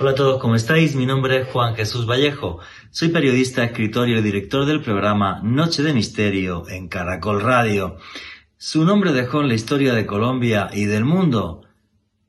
[0.00, 0.94] Hola a todos, ¿cómo estáis?
[0.94, 2.60] Mi nombre es Juan Jesús Vallejo.
[2.92, 7.96] Soy periodista, escritor y director del programa Noche de Misterio en Caracol Radio.
[8.56, 11.62] Su nombre dejó en la historia de Colombia y del mundo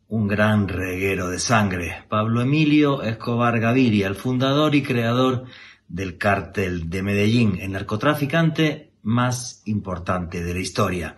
[0.08, 2.06] un gran reguero de sangre.
[2.10, 5.44] Pablo Emilio Escobar Gaviria, el fundador y creador
[5.88, 11.18] del cártel de Medellín, el narcotraficante más importante de la historia.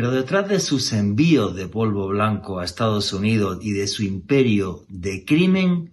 [0.00, 4.86] Pero detrás de sus envíos de polvo blanco a Estados Unidos y de su imperio
[4.88, 5.92] de crimen,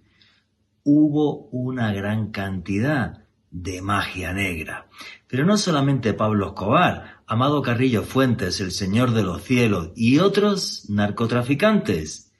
[0.82, 4.88] hubo una gran cantidad de magia negra.
[5.26, 10.88] Pero no solamente Pablo Escobar, Amado Carrillo Fuentes, el Señor de los Cielos y otros
[10.88, 12.32] narcotraficantes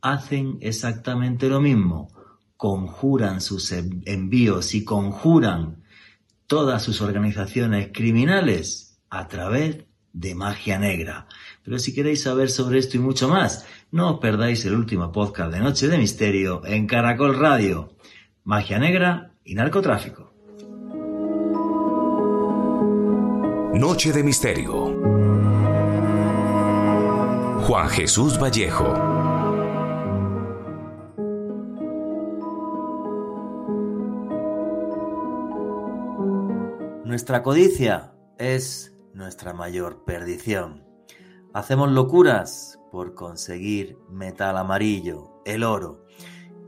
[0.00, 2.10] hacen exactamente lo mismo.
[2.56, 5.84] Conjuran sus envíos y conjuran
[6.48, 11.26] todas sus organizaciones criminales a través de magia negra.
[11.64, 15.52] Pero si queréis saber sobre esto y mucho más, no os perdáis el último podcast
[15.52, 17.92] de Noche de Misterio en Caracol Radio.
[18.44, 20.32] Magia negra y narcotráfico.
[23.74, 25.22] Noche de Misterio.
[27.62, 29.22] Juan Jesús Vallejo.
[37.04, 40.84] Nuestra codicia es nuestra mayor perdición.
[41.52, 46.04] Hacemos locuras por conseguir metal amarillo, el oro.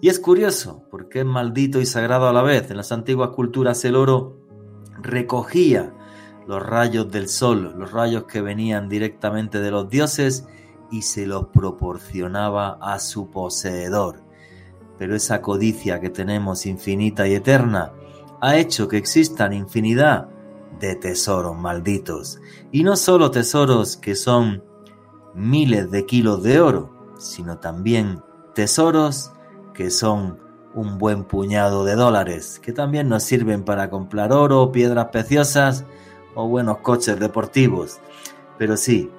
[0.00, 2.70] Y es curioso, porque es maldito y sagrado a la vez.
[2.70, 4.38] En las antiguas culturas el oro
[5.00, 5.94] recogía
[6.46, 10.46] los rayos del sol, los rayos que venían directamente de los dioses
[10.90, 14.22] y se los proporcionaba a su poseedor.
[14.98, 17.92] Pero esa codicia que tenemos infinita y eterna
[18.40, 20.28] ha hecho que existan infinidad
[20.80, 22.40] de tesoros malditos.
[22.72, 24.62] Y no solo tesoros que son
[25.34, 28.22] miles de kilos de oro, sino también
[28.54, 29.32] tesoros
[29.72, 30.38] que son
[30.74, 35.84] un buen puñado de dólares, que también nos sirven para comprar oro, piedras preciosas
[36.34, 38.00] o buenos coches deportivos.
[38.58, 39.10] Pero sí,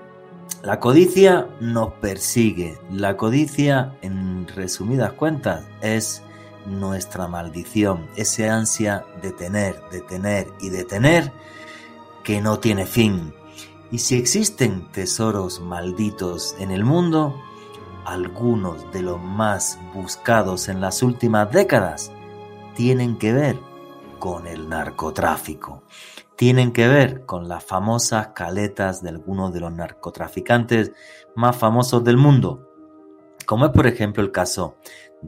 [0.64, 2.78] la codicia nos persigue.
[2.92, 6.24] La codicia, en resumidas cuentas, es
[6.66, 11.32] nuestra maldición, ese ansia de tener, de tener y de tener
[12.24, 13.34] que no tiene fin.
[13.92, 17.36] Y si existen tesoros malditos en el mundo,
[18.06, 22.12] algunos de los más buscados en las últimas décadas
[22.76, 23.60] tienen que ver
[24.20, 25.84] con el narcotráfico.
[26.36, 30.92] Tienen que ver con las famosas caletas de algunos de los narcotraficantes
[31.36, 32.70] más famosos del mundo,
[33.46, 34.78] como es por ejemplo el caso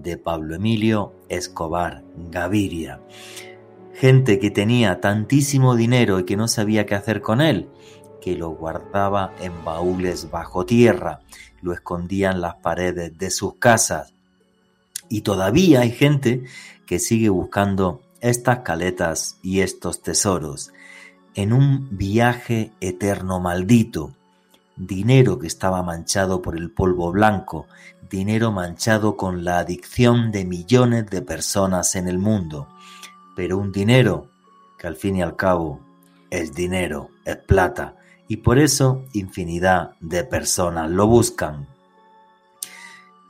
[0.02, 3.00] de Pablo Emilio Escobar Gaviria.
[3.94, 7.70] Gente que tenía tantísimo dinero y que no sabía qué hacer con él,
[8.22, 11.22] que lo guardaba en baúles bajo tierra,
[11.62, 14.14] lo escondía en las paredes de sus casas.
[15.10, 16.44] Y todavía hay gente
[16.86, 20.72] que sigue buscando estas caletas y estos tesoros
[21.38, 24.17] en un viaje eterno maldito.
[24.78, 27.66] Dinero que estaba manchado por el polvo blanco,
[28.10, 32.68] dinero manchado con la adicción de millones de personas en el mundo,
[33.36, 34.30] pero un dinero
[34.78, 35.82] que al fin y al cabo
[36.30, 37.96] es dinero, es plata,
[38.28, 41.68] y por eso infinidad de personas lo buscan.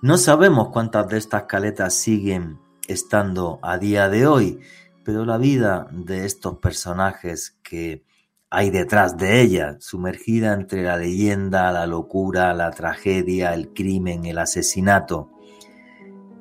[0.02, 4.60] No sabemos cuántas de estas caletas siguen estando a día de hoy,
[5.04, 8.04] pero la vida de estos personajes que
[8.50, 14.38] hay detrás de ella, sumergida entre la leyenda, la locura, la tragedia, el crimen, el
[14.38, 15.30] asesinato,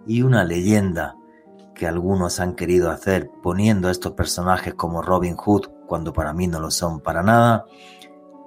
[0.06, 1.17] y una leyenda
[1.75, 6.47] que algunos han querido hacer poniendo a estos personajes como Robin Hood, cuando para mí
[6.47, 7.67] no lo son para nada,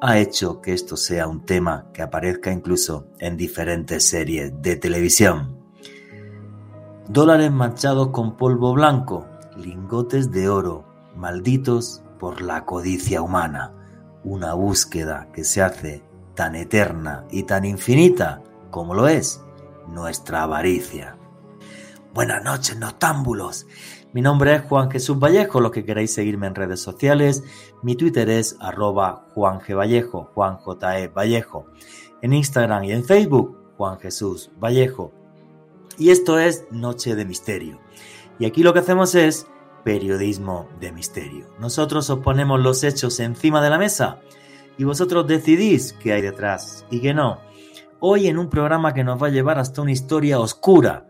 [0.01, 5.57] ha hecho que esto sea un tema que aparezca incluso en diferentes series de televisión.
[7.09, 9.27] Dólares manchados con polvo blanco,
[9.57, 13.73] lingotes de oro, malditos por la codicia humana,
[14.23, 16.03] una búsqueda que se hace
[16.35, 19.41] tan eterna y tan infinita como lo es
[19.87, 21.17] nuestra avaricia.
[22.13, 23.65] Buenas noches, noctámbulos.
[24.11, 27.43] Mi nombre es Juan Jesús Vallejo, los que queráis seguirme en redes sociales,
[27.83, 29.77] mi Twitter es arroba Juan G.
[29.77, 30.99] Vallejo, Juan J.
[30.99, 31.07] E.
[31.07, 31.67] Vallejo.
[32.21, 35.11] En Instagram y en Facebook, Juan Jesús Vallejo.
[35.97, 37.79] Y esto es Noche de Misterio.
[38.39, 39.47] Y aquí lo que hacemos es
[39.83, 41.47] periodismo de misterio.
[41.59, 44.19] Nosotros os ponemos los hechos encima de la mesa
[44.77, 47.39] y vosotros decidís qué hay detrás y qué no.
[47.99, 51.07] Hoy en un programa que nos va a llevar hasta una historia oscura,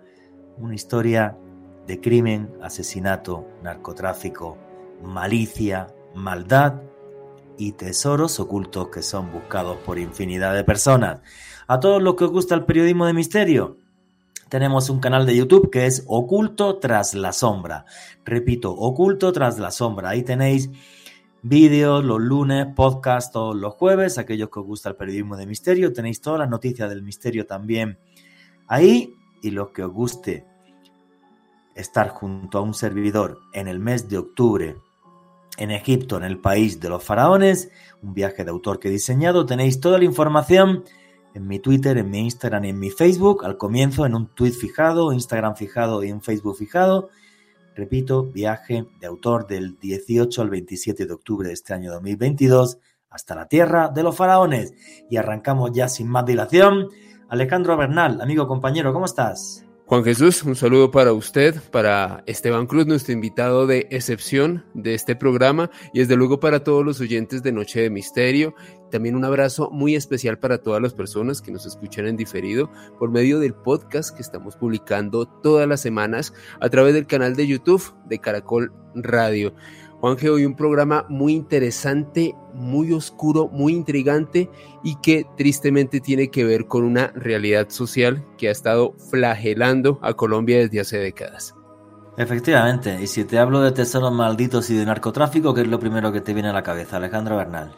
[0.57, 1.38] una historia
[1.86, 4.57] de crimen, asesinato, narcotráfico,
[5.04, 6.81] malicia, maldad
[7.57, 11.21] y tesoros ocultos que son buscados por infinidad de personas.
[11.68, 13.77] A todos los que os gusta el periodismo de misterio,
[14.50, 17.86] tenemos un canal de YouTube que es Oculto tras la sombra.
[18.25, 20.10] Repito, Oculto tras la sombra.
[20.10, 20.69] Ahí tenéis
[21.42, 24.18] vídeos los lunes, podcast todos los jueves.
[24.18, 28.00] Aquellos que os gusta el periodismo de misterio, tenéis todas las noticias del misterio también
[28.68, 29.13] ahí.
[29.42, 30.46] Y los que os guste
[31.75, 34.75] estar junto a un servidor en el mes de octubre
[35.57, 37.69] en Egipto, en el país de los faraones,
[38.02, 40.84] un viaje de autor que he diseñado, tenéis toda la información
[41.34, 44.52] en mi Twitter, en mi Instagram y en mi Facebook, al comienzo en un tweet
[44.52, 47.10] fijado, Instagram fijado y un Facebook fijado.
[47.76, 52.78] Repito, viaje de autor del 18 al 27 de octubre de este año 2022
[53.10, 54.74] hasta la tierra de los faraones.
[55.10, 56.90] Y arrancamos ya sin más dilación.
[57.30, 59.69] Alejandro Bernal, amigo compañero, ¿cómo estás?
[59.89, 65.15] Juan Jesús, un saludo para usted, para Esteban Cruz, nuestro invitado de excepción de este
[65.15, 68.53] programa, y desde luego para todos los oyentes de Noche de Misterio.
[68.91, 72.69] También un abrazo muy especial para todas las personas que nos escuchan en diferido
[73.00, 77.47] por medio del podcast que estamos publicando todas las semanas a través del canal de
[77.47, 79.56] YouTube de Caracol Radio.
[80.01, 84.50] Juanje, hoy un programa muy interesante, muy oscuro, muy intrigante
[84.81, 90.13] y que tristemente tiene que ver con una realidad social que ha estado flagelando a
[90.13, 91.54] Colombia desde hace décadas.
[92.16, 96.13] Efectivamente, y si te hablo de tesoros malditos y de narcotráfico, ¿qué es lo primero
[96.13, 97.75] que te viene a la cabeza, Alejandro Bernal?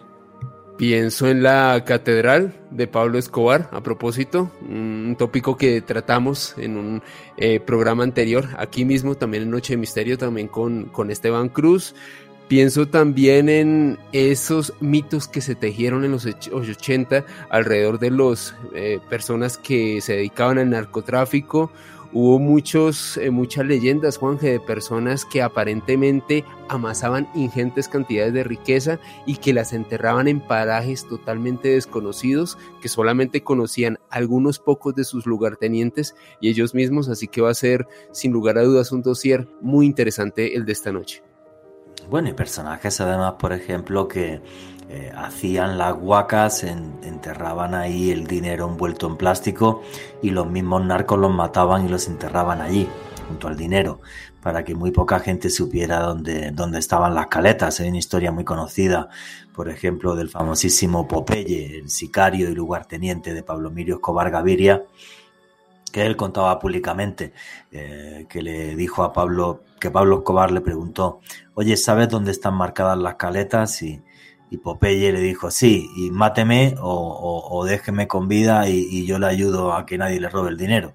[0.81, 7.03] Pienso en la catedral de Pablo Escobar, a propósito, un tópico que tratamos en un
[7.37, 11.93] eh, programa anterior, aquí mismo, también en Noche de Misterio, también con, con Esteban Cruz.
[12.47, 18.99] Pienso también en esos mitos que se tejieron en los 80 alrededor de las eh,
[19.07, 21.71] personas que se dedicaban al narcotráfico
[22.13, 28.99] Hubo muchos, eh, muchas leyendas, Juanje, de personas que aparentemente amasaban ingentes cantidades de riqueza
[29.25, 35.25] y que las enterraban en parajes totalmente desconocidos, que solamente conocían algunos pocos de sus
[35.25, 39.47] lugartenientes y ellos mismos, así que va a ser sin lugar a dudas un dossier
[39.61, 41.23] muy interesante el de esta noche.
[42.09, 44.41] Bueno, y personajes además, por ejemplo, que
[44.93, 49.83] eh, hacían las huacas, enterraban ahí el dinero envuelto en plástico
[50.21, 52.89] y los mismos narcos los mataban y los enterraban allí,
[53.25, 54.01] junto al dinero,
[54.41, 57.79] para que muy poca gente supiera dónde, dónde estaban las caletas.
[57.79, 59.07] Hay una historia muy conocida,
[59.55, 64.83] por ejemplo, del famosísimo Popeye, el sicario y lugarteniente de Pablo Mirio Escobar Gaviria,
[65.89, 67.31] que él contaba públicamente,
[67.71, 71.21] eh, que le dijo a Pablo, que Pablo Escobar le preguntó,
[71.53, 73.81] oye, ¿sabes dónde están marcadas las caletas?
[74.51, 79.73] Y Popeye le dijo, sí, y máteme o, déjeme con vida y, yo le ayudo
[79.73, 80.93] a que nadie le robe el dinero.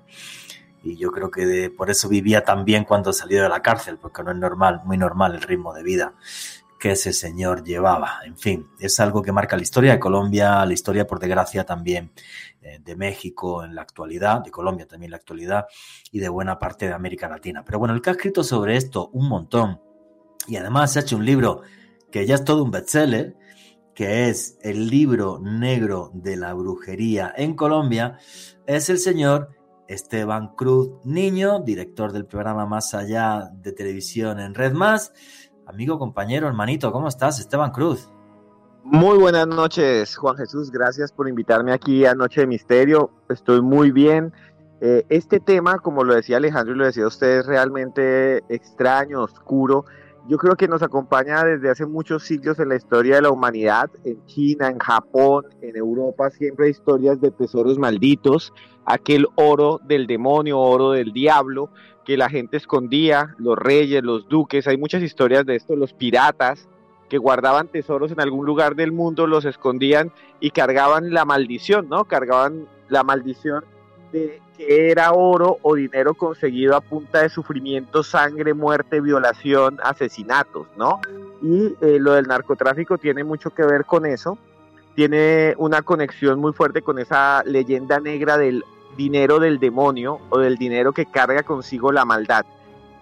[0.84, 4.22] Y yo creo que por eso vivía tan bien cuando salió de la cárcel, porque
[4.22, 6.12] no es normal, muy normal el ritmo de vida
[6.78, 8.20] que ese señor llevaba.
[8.26, 12.12] En fin, es algo que marca la historia de Colombia, la historia por desgracia también
[12.60, 15.64] eh, de México en la actualidad, de Colombia también en la actualidad
[16.12, 17.64] y de buena parte de América Latina.
[17.64, 19.80] Pero bueno, el que ha escrito sobre esto un montón
[20.46, 21.62] y además se ha hecho un libro
[22.10, 23.34] que ya es todo un bestseller,
[23.96, 28.18] que es el libro negro de la brujería en Colombia,
[28.66, 29.48] es el señor
[29.88, 35.14] Esteban Cruz Niño, director del programa Más Allá de Televisión en Red Más.
[35.66, 38.10] Amigo, compañero, hermanito, ¿cómo estás, Esteban Cruz?
[38.84, 40.70] Muy buenas noches, Juan Jesús.
[40.70, 43.10] Gracias por invitarme aquí a Noche de Misterio.
[43.30, 44.30] Estoy muy bien.
[44.82, 49.86] Eh, este tema, como lo decía Alejandro y lo decía usted, es realmente extraño, oscuro
[50.28, 53.90] yo creo que nos acompaña desde hace muchos siglos en la historia de la humanidad,
[54.04, 58.52] en China, en Japón, en Europa, siempre hay historias de tesoros malditos,
[58.84, 61.70] aquel oro del demonio, oro del diablo,
[62.04, 66.68] que la gente escondía, los reyes, los duques, hay muchas historias de esto, los piratas,
[67.08, 72.04] que guardaban tesoros en algún lugar del mundo, los escondían y cargaban la maldición, ¿no?
[72.04, 73.64] Cargaban la maldición
[74.12, 80.66] de que era oro o dinero conseguido a punta de sufrimiento, sangre, muerte, violación, asesinatos,
[80.76, 81.00] ¿no?
[81.42, 84.38] Y eh, lo del narcotráfico tiene mucho que ver con eso,
[84.94, 88.64] tiene una conexión muy fuerte con esa leyenda negra del
[88.96, 92.46] dinero del demonio o del dinero que carga consigo la maldad.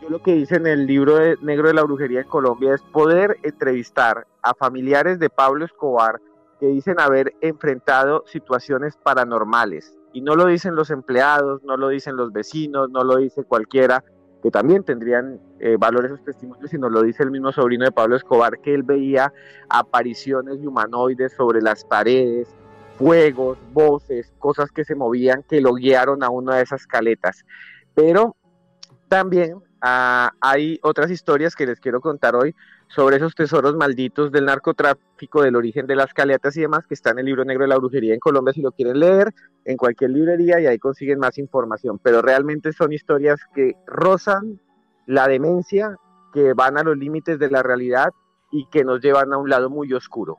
[0.02, 3.38] Yo lo que hice en el libro negro de la brujería en Colombia es poder
[3.42, 6.20] entrevistar a familiares de Pablo Escobar
[6.61, 12.16] que dicen haber enfrentado situaciones paranormales, y no lo dicen los empleados, no lo dicen
[12.16, 14.02] los vecinos, no lo dice cualquiera,
[14.44, 18.14] que también tendrían eh, valor esos testimonios, sino lo dice el mismo sobrino de Pablo
[18.14, 19.33] Escobar, que él veía
[19.68, 22.49] apariciones de humanoides sobre las paredes,
[22.97, 27.44] fuegos, voces, cosas que se movían que lo guiaron a una de esas caletas.
[27.94, 28.37] Pero
[29.09, 32.54] también ah, hay otras historias que les quiero contar hoy
[32.88, 37.10] sobre esos tesoros malditos del narcotráfico, del origen de las caletas y demás, que está
[37.10, 40.10] en el libro negro de la brujería en Colombia, si lo quieren leer, en cualquier
[40.10, 41.98] librería y ahí consiguen más información.
[42.02, 44.60] Pero realmente son historias que rozan
[45.06, 45.96] la demencia,
[46.32, 48.08] que van a los límites de la realidad
[48.50, 50.38] y que nos llevan a un lado muy oscuro.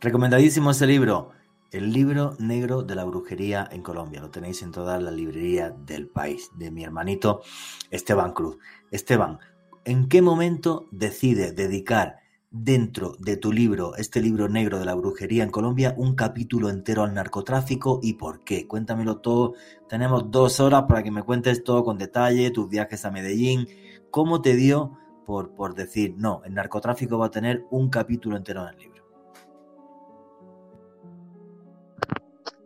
[0.00, 1.32] Recomendadísimo ese libro,
[1.72, 4.20] el libro negro de la brujería en Colombia.
[4.20, 7.42] Lo tenéis en toda la librería del país, de mi hermanito
[7.90, 8.58] Esteban Cruz.
[8.90, 9.38] Esteban,
[9.84, 12.16] ¿en qué momento decides dedicar
[12.50, 17.02] dentro de tu libro, este libro negro de la brujería en Colombia, un capítulo entero
[17.02, 18.66] al narcotráfico y por qué?
[18.66, 19.54] Cuéntamelo todo.
[19.88, 23.68] Tenemos dos horas para que me cuentes todo con detalle, tus viajes a Medellín,
[24.10, 28.62] cómo te dio por, por decir, no, el narcotráfico va a tener un capítulo entero
[28.62, 28.95] en el libro.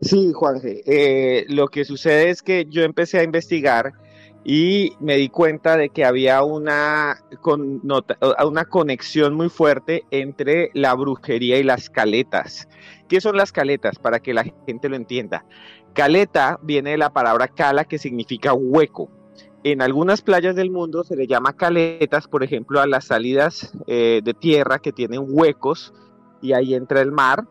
[0.00, 3.92] Sí, Juanje, eh, lo que sucede es que yo empecé a investigar
[4.44, 7.22] y me di cuenta de que había una,
[8.46, 12.66] una conexión muy fuerte entre la brujería y las caletas.
[13.08, 13.98] ¿Qué son las caletas?
[13.98, 15.44] Para que la gente lo entienda.
[15.92, 19.10] Caleta viene de la palabra cala que significa hueco.
[19.64, 24.22] En algunas playas del mundo se le llama caletas, por ejemplo, a las salidas eh,
[24.24, 25.92] de tierra que tienen huecos
[26.40, 27.44] y ahí entra el mar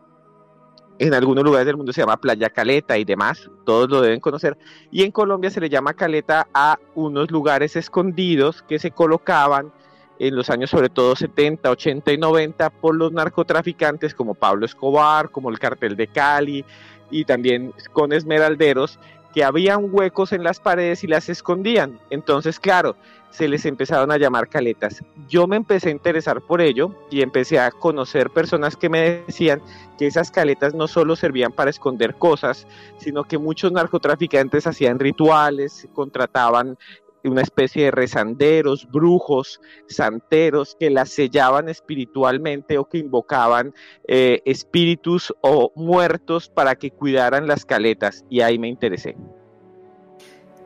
[1.00, 4.58] en algunos lugares del mundo se llama Playa Caleta y demás, todos lo deben conocer.
[4.90, 9.72] Y en Colombia se le llama caleta a unos lugares escondidos que se colocaban
[10.18, 15.30] en los años sobre todo 70, 80 y 90 por los narcotraficantes como Pablo Escobar,
[15.30, 16.66] como el cartel de Cali
[17.10, 18.98] y también con esmeralderos
[19.32, 21.98] que habían huecos en las paredes y las escondían.
[22.10, 22.96] Entonces, claro,
[23.30, 25.02] se les empezaron a llamar caletas.
[25.28, 29.62] Yo me empecé a interesar por ello y empecé a conocer personas que me decían
[29.98, 32.66] que esas caletas no solo servían para esconder cosas,
[32.98, 36.76] sino que muchos narcotraficantes hacían rituales, contrataban
[37.22, 43.74] una especie de rezanderos, brujos, santeros que las sellaban espiritualmente o que invocaban
[44.08, 49.16] eh, espíritus o muertos para que cuidaran las caletas y ahí me interesé.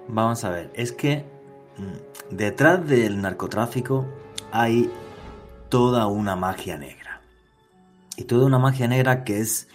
[0.06, 1.33] Vamos a ver, es que
[2.30, 4.06] detrás del narcotráfico
[4.52, 4.90] hay
[5.68, 7.20] toda una magia negra.
[8.16, 9.68] Y toda una magia negra que es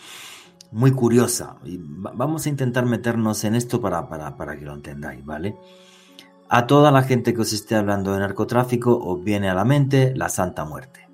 [0.71, 1.57] muy curiosa.
[1.65, 5.57] Y vamos a intentar meternos en esto para, para, que lo entendáis, ¿vale?
[6.47, 10.13] A toda la gente que os esté hablando de narcotráfico os viene a la mente
[10.15, 11.07] la Santa Muerte.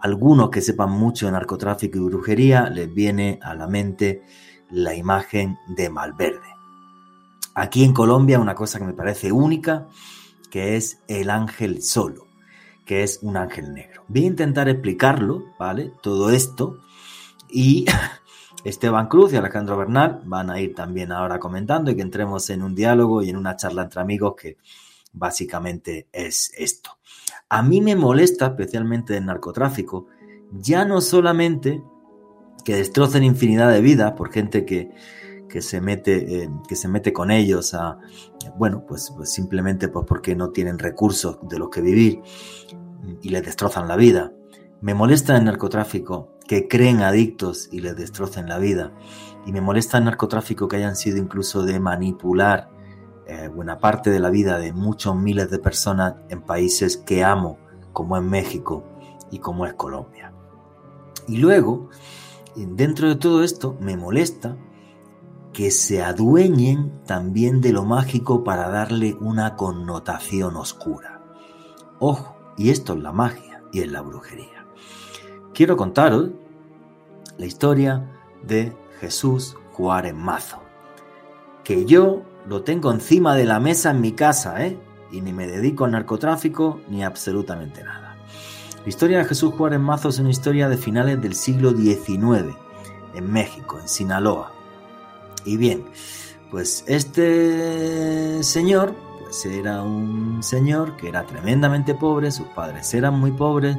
[0.00, 4.22] Algunos que sepan mucho de narcotráfico y brujería les viene a la mente
[4.70, 6.57] la imagen de Malverde.
[7.60, 9.88] Aquí en Colombia una cosa que me parece única,
[10.48, 12.28] que es el ángel solo,
[12.86, 14.04] que es un ángel negro.
[14.06, 15.92] Voy a intentar explicarlo, ¿vale?
[16.00, 16.78] Todo esto.
[17.50, 17.84] Y
[18.64, 22.62] Esteban Cruz y Alejandro Bernal van a ir también ahora comentando y que entremos en
[22.62, 24.58] un diálogo y en una charla entre amigos que
[25.12, 26.90] básicamente es esto.
[27.48, 30.06] A mí me molesta especialmente el narcotráfico,
[30.52, 31.82] ya no solamente
[32.64, 34.92] que destrocen infinidad de vidas por gente que,
[35.48, 37.98] que se mete, eh, que se mete con ellos a,
[38.56, 42.22] bueno, pues, pues, simplemente pues porque no tienen recursos de los que vivir
[43.22, 44.32] y les destrozan la vida.
[44.80, 48.92] Me molesta el narcotráfico que creen adictos y les destrocen la vida.
[49.46, 52.70] Y me molesta el narcotráfico que hayan sido incluso de manipular
[53.26, 57.58] eh, buena parte de la vida de muchos miles de personas en países que amo,
[57.92, 58.84] como es México
[59.30, 60.32] y como es Colombia.
[61.26, 61.90] Y luego,
[62.56, 64.56] dentro de todo esto, me molesta
[65.58, 71.20] que se adueñen también de lo mágico para darle una connotación oscura.
[71.98, 74.68] Ojo, y esto es la magia y es la brujería.
[75.52, 76.30] Quiero contaros
[77.38, 78.08] la historia
[78.44, 80.62] de Jesús Juárez Mazo,
[81.64, 84.78] que yo lo tengo encima de la mesa en mi casa, ¿eh?
[85.10, 88.16] Y ni me dedico al narcotráfico ni absolutamente nada.
[88.84, 92.54] La historia de Jesús Juárez Mazo es una historia de finales del siglo XIX,
[93.12, 94.52] en México, en Sinaloa
[95.44, 95.84] y bien,
[96.50, 103.32] pues este señor, pues era un señor que era tremendamente pobre, sus padres eran muy
[103.32, 103.76] pobres,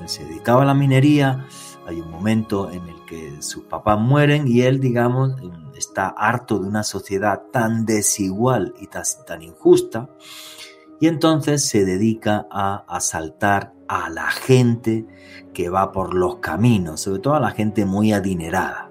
[0.00, 1.46] él se dedicaba a la minería,
[1.86, 5.32] hay un momento en el que sus papás mueren y él, digamos,
[5.76, 10.10] está harto de una sociedad tan desigual y tan, tan injusta,
[11.00, 15.06] y entonces se dedica a asaltar a la gente
[15.54, 18.87] que va por los caminos, sobre todo a la gente muy adinerada.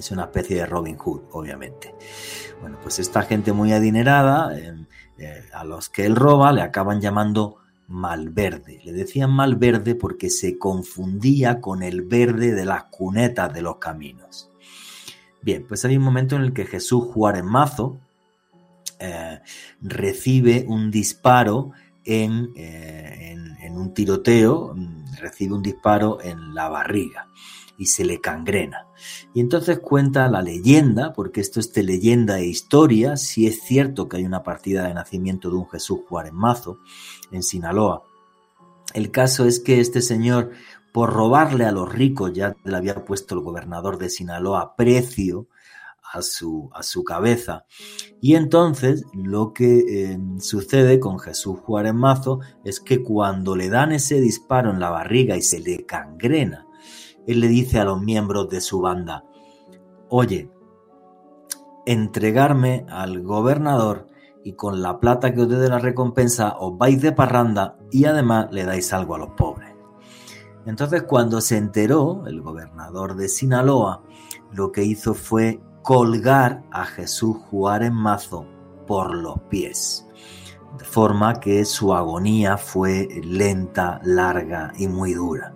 [0.00, 1.94] Es una especie de Robin Hood, obviamente.
[2.58, 4.86] Bueno, pues esta gente muy adinerada, em,
[5.18, 8.80] eh, a los que él roba, le acaban llamando Malverde.
[8.82, 14.50] Le decían Malverde porque se confundía con el verde de las cunetas de los caminos.
[15.42, 17.98] Bien, pues hay un momento en el que Jesús Juárez Mazo
[18.98, 19.40] eh,
[19.82, 21.72] recibe un disparo
[22.06, 24.74] en, en, un tiroteo,
[25.20, 27.28] recibe un disparo en la barriga
[27.76, 28.86] y se le cangrena.
[29.34, 34.08] Y entonces cuenta la leyenda, porque esto es de leyenda e historia, si es cierto
[34.08, 36.78] que hay una partida de nacimiento de un Jesús Juárez Mazo
[37.30, 38.02] en Sinaloa.
[38.94, 40.50] El caso es que este señor,
[40.92, 45.46] por robarle a los ricos, ya le había puesto el gobernador de Sinaloa precio
[46.12, 47.64] a su, a su cabeza.
[48.20, 53.92] Y entonces lo que eh, sucede con Jesús Juárez Mazo es que cuando le dan
[53.92, 56.66] ese disparo en la barriga y se le cangrena,
[57.32, 59.24] él le dice a los miembros de su banda,
[60.08, 60.50] oye,
[61.86, 64.06] entregarme al gobernador
[64.44, 68.48] y con la plata que os dé la recompensa os vais de parranda y además
[68.50, 69.74] le dais algo a los pobres.
[70.66, 74.02] Entonces cuando se enteró el gobernador de Sinaloa,
[74.52, 78.46] lo que hizo fue colgar a Jesús Juárez Mazo
[78.86, 80.06] por los pies,
[80.78, 85.54] de forma que su agonía fue lenta, larga y muy dura.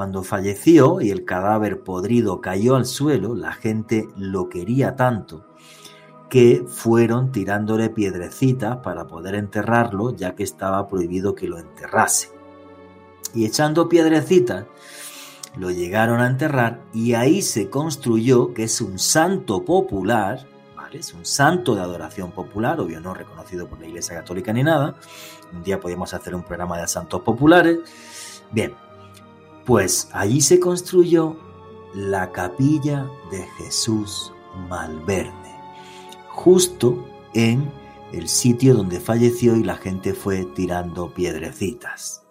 [0.00, 5.44] Cuando falleció y el cadáver podrido cayó al suelo, la gente lo quería tanto
[6.30, 12.30] que fueron tirándole piedrecitas para poder enterrarlo, ya que estaba prohibido que lo enterrase.
[13.34, 14.64] Y echando piedrecitas,
[15.58, 21.00] lo llegaron a enterrar y ahí se construyó que es un santo popular, ¿vale?
[21.00, 24.94] Es un santo de adoración popular, obvio no reconocido por la Iglesia Católica ni nada.
[25.52, 27.80] Un día podemos hacer un programa de santos populares.
[28.50, 28.72] Bien,
[29.64, 31.36] pues allí se construyó
[31.94, 34.32] la capilla de Jesús
[34.68, 35.54] Malverde,
[36.28, 37.70] justo en
[38.12, 42.24] el sitio donde falleció y la gente fue tirando piedrecitas.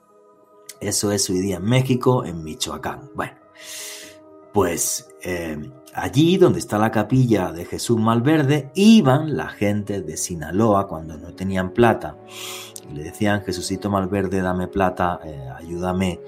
[0.82, 3.10] Eso es hoy día en México, en Michoacán.
[3.16, 3.38] Bueno,
[4.54, 10.88] pues eh, allí donde está la capilla de Jesús Malverde, iban la gente de Sinaloa
[10.88, 12.18] cuando no tenían plata
[12.94, 16.20] le decían, Jesucito Malverde, dame plata, eh, ayúdame.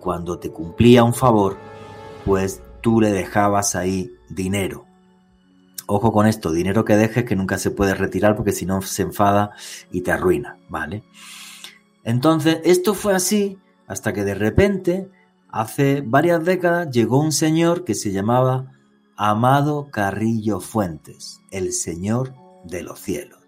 [0.00, 1.56] Cuando te cumplía un favor,
[2.24, 4.86] pues tú le dejabas ahí dinero.
[5.86, 9.02] Ojo con esto, dinero que dejes que nunca se puede retirar porque si no se
[9.02, 9.50] enfada
[9.90, 11.04] y te arruina, ¿vale?
[12.04, 15.10] Entonces, esto fue así hasta que de repente,
[15.48, 18.72] hace varias décadas, llegó un señor que se llamaba
[19.16, 22.34] Amado Carrillo Fuentes, el Señor
[22.64, 23.40] de los cielos.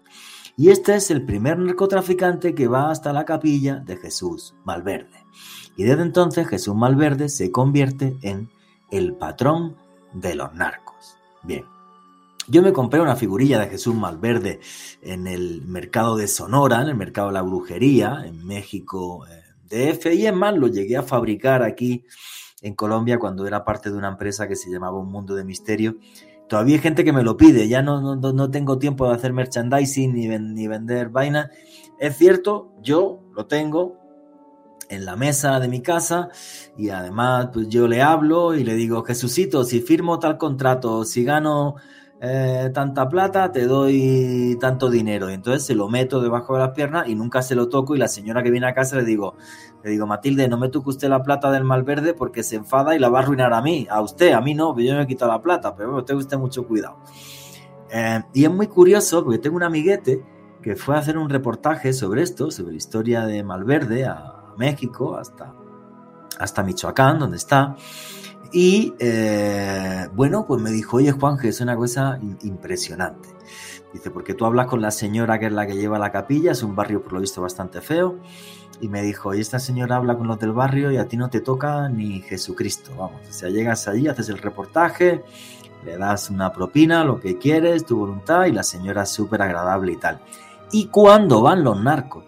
[0.55, 5.22] Y este es el primer narcotraficante que va hasta la capilla de Jesús Malverde.
[5.75, 8.49] Y desde entonces Jesús Malverde se convierte en
[8.91, 9.75] el patrón
[10.13, 11.17] de los narcos.
[11.43, 11.65] Bien.
[12.47, 14.59] Yo me compré una figurilla de Jesús Malverde
[15.01, 20.13] en el mercado de Sonora, en el mercado de la brujería, en México eh, DF,
[20.13, 22.03] y es más, lo llegué a fabricar aquí
[22.61, 25.97] en Colombia cuando era parte de una empresa que se llamaba Un Mundo de Misterio
[26.47, 30.13] Todavía hay gente que me lo pide, ya no, no, tengo tiempo de hacer merchandising
[30.13, 31.49] ni, ni vender vaina.
[31.99, 33.97] Es cierto, yo lo tengo
[34.93, 36.29] en la mesa de mi casa
[36.77, 41.23] y además pues yo le hablo y le digo, Jesucito, si firmo tal contrato, si
[41.23, 41.75] gano
[42.25, 45.29] eh, tanta plata, te doy tanto dinero.
[45.29, 47.99] Y entonces se lo meto debajo de las piernas y nunca se lo toco y
[47.99, 49.35] la señora que viene a casa le digo,
[49.83, 52.99] le digo, Matilde, no me toque usted la plata del Malverde porque se enfada y
[52.99, 53.87] la va a arruinar a mí.
[53.89, 56.65] A usted, a mí no, yo me he quitado la plata, pero tenga usted mucho
[56.65, 56.95] cuidado.
[57.91, 60.23] Eh, y es muy curioso porque tengo un amiguete
[60.61, 64.05] que fue a hacer un reportaje sobre esto, sobre la historia de Malverde
[64.57, 65.53] México, hasta,
[66.39, 67.75] hasta Michoacán, donde está.
[68.51, 73.29] Y eh, bueno, pues me dijo, oye Juan, que es una cosa impresionante.
[73.93, 76.63] Dice, porque tú hablas con la señora que es la que lleva la capilla, es
[76.63, 78.19] un barrio por lo visto bastante feo
[78.83, 81.29] y me dijo, y esta señora habla con los del barrio y a ti no
[81.29, 85.23] te toca ni Jesucristo, vamos, o sea, llegas allí, haces el reportaje,
[85.85, 89.93] le das una propina, lo que quieres, tu voluntad, y la señora es súper agradable
[89.93, 90.19] y tal.
[90.71, 92.25] Y cuando van los narcos,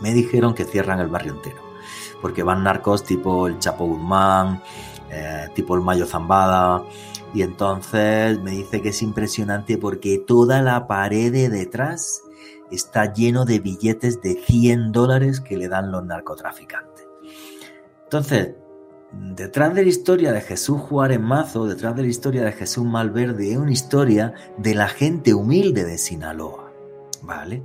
[0.00, 1.62] me dijeron que cierran el barrio entero,
[2.20, 4.62] porque van narcos tipo el Chapo Guzmán,
[5.10, 6.84] eh, tipo el Mayo Zambada,
[7.32, 12.22] y entonces me dice que es impresionante porque toda la pared de detrás
[12.70, 17.06] está lleno de billetes de 100 dólares que le dan los narcotraficantes.
[18.04, 18.54] Entonces,
[19.12, 23.52] detrás de la historia de Jesús Juárez Mazo, detrás de la historia de Jesús Malverde,
[23.52, 26.72] es una historia de la gente humilde de Sinaloa,
[27.22, 27.62] ¿vale?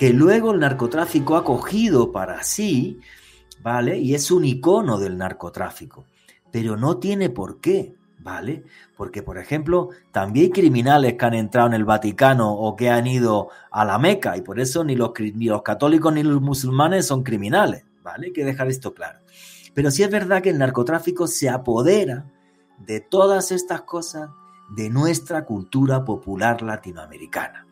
[0.00, 3.00] Que luego el narcotráfico ha cogido para sí,
[3.62, 3.98] ¿vale?
[3.98, 6.06] Y es un icono del narcotráfico,
[6.50, 7.94] pero no tiene por qué.
[8.22, 8.64] ¿vale?
[8.96, 13.06] Porque, por ejemplo, también hay criminales que han entrado en el Vaticano o que han
[13.06, 17.06] ido a la Meca y por eso ni los, ni los católicos ni los musulmanes
[17.06, 18.28] son criminales, ¿vale?
[18.28, 19.18] Hay que dejar esto claro.
[19.74, 22.24] Pero sí es verdad que el narcotráfico se apodera
[22.78, 24.30] de todas estas cosas
[24.70, 27.66] de nuestra cultura popular latinoamericana.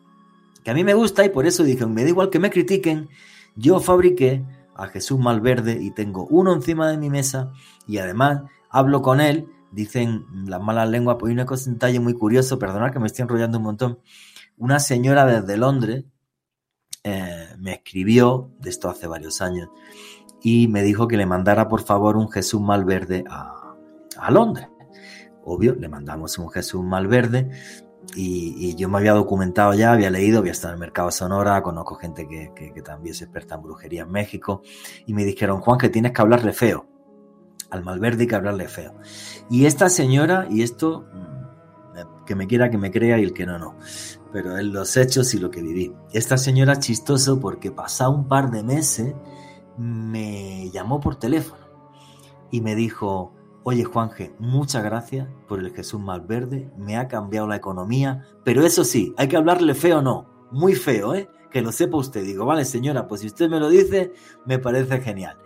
[0.69, 3.09] A mí me gusta y por eso dije, me da igual que me critiquen,
[3.55, 4.43] yo fabriqué
[4.75, 7.51] a Jesús Malverde y tengo uno encima de mi mesa
[7.87, 12.13] y además hablo con él, dicen las malas lenguas, pues hay una cosa, detalle muy
[12.13, 13.99] curioso, perdonad que me estoy enrollando un montón,
[14.57, 16.05] una señora desde Londres
[17.03, 19.69] eh, me escribió, de esto hace varios años,
[20.41, 23.75] y me dijo que le mandara por favor un Jesús Malverde a,
[24.17, 24.67] a Londres.
[25.43, 27.49] Obvio, le mandamos un Jesús Malverde
[28.15, 31.95] y, yo me había documentado ya, había leído, había estado en el mercado Sonora, conozco
[31.95, 34.61] gente que, que, también es experta en brujería en México,
[35.05, 36.85] y me dijeron, Juan, que tienes que hablarle feo.
[37.69, 38.95] Al Malverde hay que hablarle feo.
[39.49, 43.45] Y esta señora, y esto, mm, que me quiera que me crea y el que
[43.45, 43.75] no, no,
[44.31, 45.93] pero en los hechos y lo que viví.
[46.11, 49.15] Esta señora es chistoso porque pasado un par de meses
[49.77, 51.65] me llamó por teléfono
[52.51, 53.33] y me dijo,
[53.71, 58.83] Oye, Juanje, muchas gracias por el Jesús Malverde, me ha cambiado la economía, pero eso
[58.83, 61.29] sí, hay que hablarle feo o no, muy feo, ¿eh?
[61.51, 62.23] Que lo sepa usted.
[62.23, 64.11] Digo, vale, señora, pues si usted me lo dice,
[64.47, 65.37] me parece genial.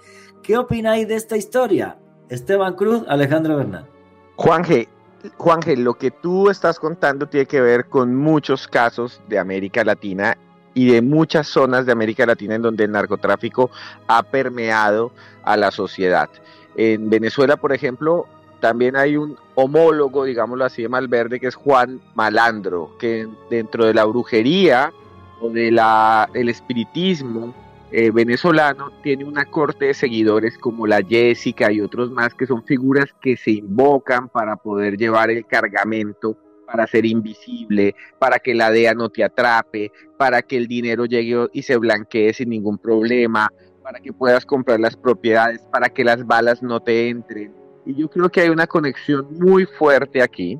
[0.41, 1.99] ¿Qué opináis de esta historia?
[2.29, 3.89] Esteban Cruz, Alejandro Bernal.
[4.37, 4.87] Juanje,
[5.35, 10.37] Juanje, lo que tú estás contando tiene que ver con muchos casos de América Latina
[10.73, 13.69] y de muchas zonas de América Latina en donde el narcotráfico
[14.07, 15.11] ha permeado
[15.43, 16.29] a la sociedad.
[16.75, 18.25] En Venezuela, por ejemplo,
[18.59, 23.93] también hay un homólogo, digámoslo así, de Malverde, que es Juan Malandro, que dentro de
[23.93, 24.93] la brujería
[25.41, 27.53] o del espiritismo
[27.91, 32.63] eh, venezolano tiene una corte de seguidores como la Jessica y otros más, que son
[32.63, 38.71] figuras que se invocan para poder llevar el cargamento para ser invisible, para que la
[38.71, 43.51] DEA no te atrape, para que el dinero llegue y se blanquee sin ningún problema,
[43.83, 47.53] para que puedas comprar las propiedades, para que las balas no te entren.
[47.85, 50.57] Y yo creo que hay una conexión muy fuerte aquí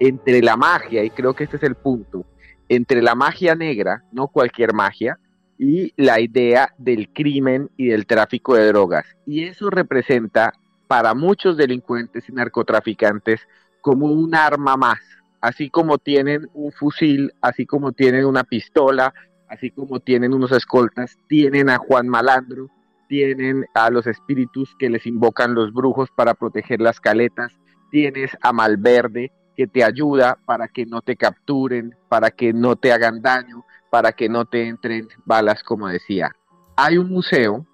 [0.00, 2.24] entre la magia, y creo que este es el punto,
[2.68, 5.18] entre la magia negra, no cualquier magia,
[5.58, 9.04] y la idea del crimen y del tráfico de drogas.
[9.26, 10.52] Y eso representa
[10.88, 13.40] para muchos delincuentes y narcotraficantes
[13.80, 14.98] como un arma más,
[15.40, 19.14] así como tienen un fusil, así como tienen una pistola,
[19.52, 22.70] así como tienen unos escoltas, tienen a Juan Malandro,
[23.06, 27.52] tienen a los espíritus que les invocan los brujos para proteger las caletas,
[27.90, 32.92] tienes a Malverde que te ayuda para que no te capturen, para que no te
[32.92, 36.34] hagan daño, para que no te entren balas, como decía.
[36.74, 37.66] Hay un museo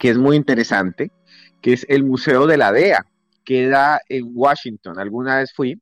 [0.00, 1.12] que es muy interesante,
[1.62, 3.06] que es el Museo de la DEA,
[3.44, 4.98] queda en Washington.
[4.98, 5.80] Alguna vez fui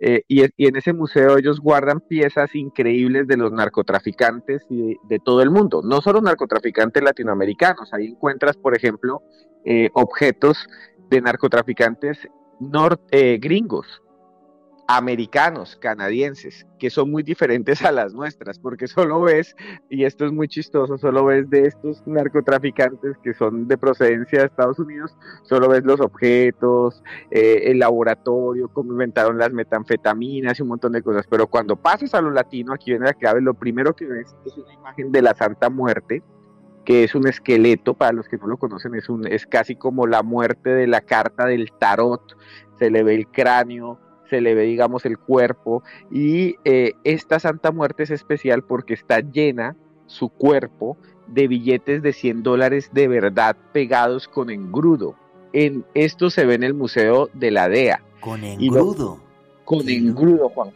[0.00, 5.42] eh, y, en ese museo ellos guardan piezas increíbles de los narcotraficantes y de, todo
[5.42, 9.22] el mundo, no solo narcotraficantes latinoamericanos, ahí encuentras, por ejemplo,
[9.64, 10.68] eh, objetos
[11.10, 12.28] de narcotraficantes
[13.10, 14.02] eh, gringos,
[14.90, 19.54] americanos, canadienses, que son muy diferentes a las nuestras, porque solo ves,
[19.90, 24.46] y esto es muy chistoso, solo ves de estos narcotraficantes que son de procedencia de
[24.46, 30.68] Estados Unidos, solo ves los objetos, eh, el laboratorio, cómo inventaron las metanfetaminas y un
[30.68, 33.94] montón de cosas, pero cuando pasas a lo latino, aquí viene la clave, lo primero
[33.94, 36.22] que ves es una imagen de la Santa Muerte,
[36.86, 40.06] que es un esqueleto, para los que no lo conocen, es, un, es casi como
[40.06, 42.22] la muerte de la carta del tarot,
[42.78, 45.82] se le ve el cráneo, se le ve, digamos, el cuerpo.
[46.10, 52.12] Y eh, esta Santa Muerte es especial porque está llena su cuerpo de billetes de
[52.12, 55.14] 100 dólares de verdad pegados con engrudo.
[55.52, 58.02] En esto se ve en el Museo de la DEA.
[58.20, 59.20] Con engrudo.
[59.64, 60.70] con engrudo, Juan.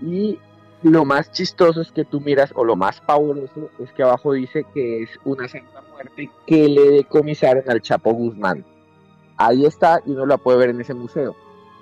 [0.00, 0.38] Y
[0.82, 4.64] lo más chistoso es que tú miras, o lo más pavoroso, es que abajo dice
[4.72, 8.64] que es una Santa Muerte que le decomisaron al Chapo Guzmán.
[9.36, 11.34] Ahí está y uno la puede ver en ese museo.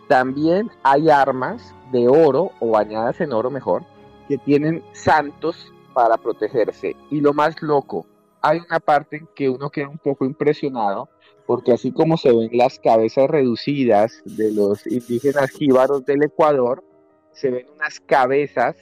[0.08, 3.84] También hay armas de oro o bañadas en oro mejor
[4.26, 6.96] que tienen santos para protegerse.
[7.10, 8.06] Y lo más loco,
[8.40, 11.08] hay una parte en que uno queda un poco impresionado
[11.46, 16.84] porque así como se ven las cabezas reducidas de los indígenas jíbaros del Ecuador,
[17.32, 18.76] se ven unas cabezas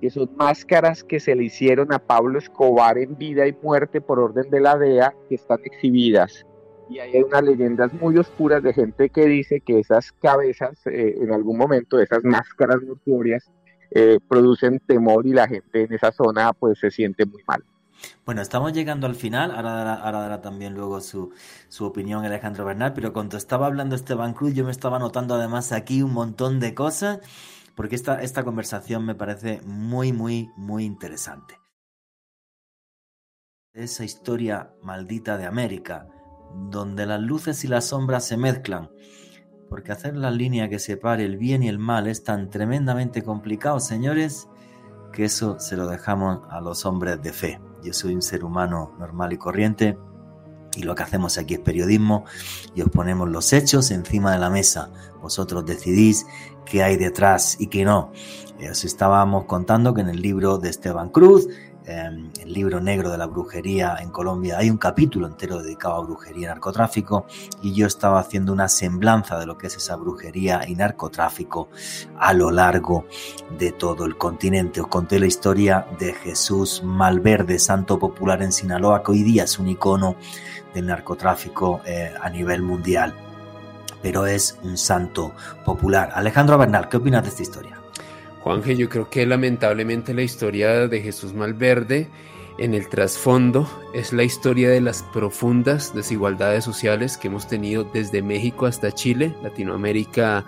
[0.00, 4.18] que son máscaras que se le hicieron a Pablo Escobar en vida y muerte por
[4.18, 6.44] orden de la DEA que están exhibidas
[6.88, 11.32] y hay unas leyendas muy oscuras de gente que dice que esas cabezas, eh, en
[11.32, 13.50] algún momento, esas máscaras mortuorias,
[13.90, 17.64] eh, producen temor y la gente en esa zona pues se siente muy mal.
[18.24, 21.32] Bueno, estamos llegando al final, ahora dará, también luego su,
[21.68, 25.72] su, opinión Alejandro Bernal, pero cuando estaba hablando Esteban Cruz yo me estaba notando además
[25.72, 27.20] aquí un montón de cosas,
[27.74, 31.58] porque esta, esta conversación me parece muy, muy, muy interesante.
[33.72, 36.08] Esa historia maldita de América,
[36.54, 38.90] donde las luces y las sombras se mezclan,
[39.68, 43.80] porque hacer la línea que separe el bien y el mal es tan tremendamente complicado,
[43.80, 44.48] señores,
[45.12, 47.60] que eso se lo dejamos a los hombres de fe.
[47.82, 49.98] Yo soy un ser humano normal y corriente
[50.76, 52.24] y lo que hacemos aquí es periodismo
[52.74, 54.90] y os ponemos los hechos encima de la mesa.
[55.20, 56.26] Vosotros decidís
[56.64, 58.12] qué hay detrás y qué no.
[58.58, 61.48] Eh, os estábamos contando que en el libro de Esteban Cruz
[61.90, 66.00] Em, el libro negro de la brujería en Colombia, hay un capítulo entero dedicado a
[66.02, 67.24] brujería y narcotráfico
[67.62, 71.70] y yo estaba haciendo una semblanza de lo que es esa brujería y narcotráfico
[72.18, 73.06] a lo largo
[73.58, 74.82] de todo el continente.
[74.82, 79.58] Os conté la historia de Jesús Malverde, santo popular en Sinaloa, que hoy día es
[79.58, 80.16] un icono
[80.74, 83.14] del narcotráfico eh, a nivel mundial,
[84.02, 85.32] pero es un santo
[85.64, 86.10] popular.
[86.12, 87.77] Alejandro Bernal, ¿qué opinas de esta historia?
[88.48, 92.08] Juanje, yo creo que lamentablemente la historia de Jesús Malverde
[92.56, 98.22] en el trasfondo es la historia de las profundas desigualdades sociales que hemos tenido desde
[98.22, 99.34] México hasta Chile.
[99.42, 100.46] Latinoamérica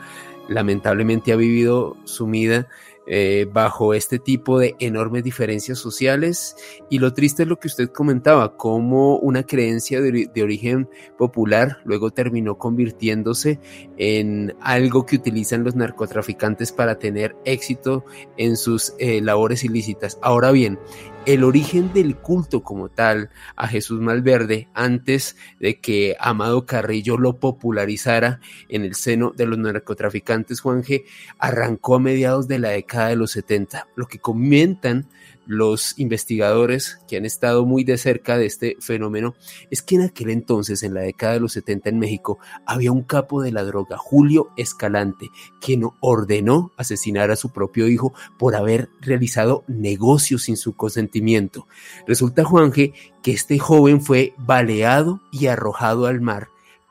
[0.49, 2.69] lamentablemente ha vivido sumida
[3.13, 6.55] eh, bajo este tipo de enormes diferencias sociales.
[6.89, 12.13] Y lo triste es lo que usted comentaba, como una creencia de, origen popular luego
[12.13, 13.59] terminó convirtiéndose
[13.97, 18.05] en algo que utilizan los narcotraficantes para tener éxito
[18.37, 20.17] en sus eh, labores ilícitas.
[20.23, 20.79] Ahora bien,
[21.27, 27.39] el origen del culto como tal a Jesús Malverde antes de que Amado Carrillo lo
[27.39, 31.05] popularizara en el seno de los narcotraficantes Juan G
[31.39, 33.89] arrancó a mediados de la década de los 70.
[33.97, 35.09] Lo que comentan
[35.47, 39.35] los investigadores que han estado muy de cerca de este fenómeno
[39.71, 43.03] es que en aquel entonces, en la década de los 70 en México, había un
[43.03, 48.89] capo de la droga, Julio Escalante, quien ordenó asesinar a su propio hijo por haber
[49.01, 51.67] realizado negocios sin su consentimiento.
[52.07, 56.49] Resulta, Juanje, que este joven fue baleado y arrojado al mar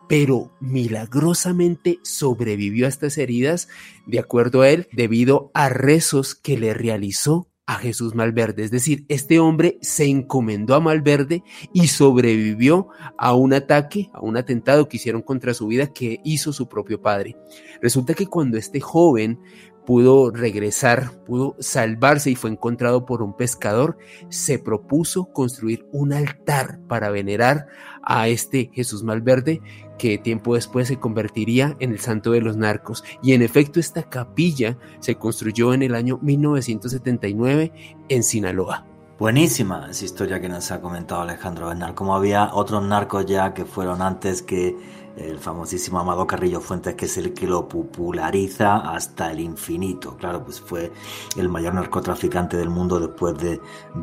[0.09, 3.69] pero milagrosamente sobrevivió a estas heridas,
[4.07, 8.63] de acuerdo a él, debido a rezos que le realizó a Jesús Malverde.
[8.63, 14.37] Es decir, este hombre se encomendó a Malverde y sobrevivió a un ataque, a un
[14.37, 17.37] atentado que hicieron contra su vida que hizo su propio padre.
[17.79, 19.39] Resulta que cuando este joven
[19.85, 23.97] pudo regresar, pudo salvarse y fue encontrado por un pescador,
[24.29, 27.67] se propuso construir un altar para venerar
[28.03, 29.61] a este Jesús Malverde
[29.97, 33.03] que tiempo después se convertiría en el santo de los narcos.
[33.21, 37.71] Y en efecto esta capilla se construyó en el año 1979
[38.07, 38.85] en Sinaloa.
[39.19, 43.65] Buenísima esa historia que nos ha comentado Alejandro Bernal, como había otros narcos ya que
[43.65, 44.77] fueron antes que
[45.19, 50.15] el famosísimo Amado Carrillo Fuentes, que es el que lo populariza hasta el infinito.
[50.17, 50.91] Claro, pues fue
[51.37, 53.59] el mayor narcotraficante del mundo después de,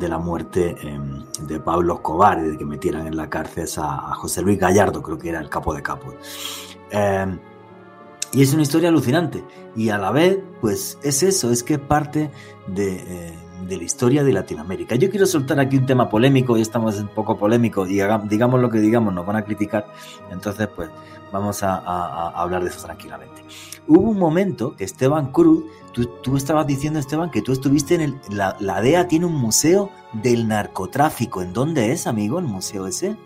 [0.07, 4.41] la muerte em, de Pablo Escobar y de que metieran en la cárcel a, José
[4.41, 6.15] Luis Gallardo, creo que era el capo de capos.
[6.91, 7.39] Em,
[8.33, 9.43] y es una historia alucinante.
[9.75, 12.31] Y a la vez, pues es eso, es que es parte
[12.67, 13.33] de, eh,
[13.65, 14.95] de la historia de Latinoamérica.
[14.95, 18.69] Yo quiero soltar aquí un tema polémico, y estamos un poco polémicos, y digamos lo
[18.69, 19.87] que digamos, nos van a criticar,
[20.31, 20.89] entonces pues
[21.31, 23.43] vamos a, hablar de eso tranquilamente.
[23.87, 28.21] Hubo un momento que Esteban Cruz, tú, estabas diciendo Esteban que tú estuviste en el,
[28.29, 33.17] la, la DEA tiene un museo del narcotráfico, ¿en dónde es amigo el museo ese?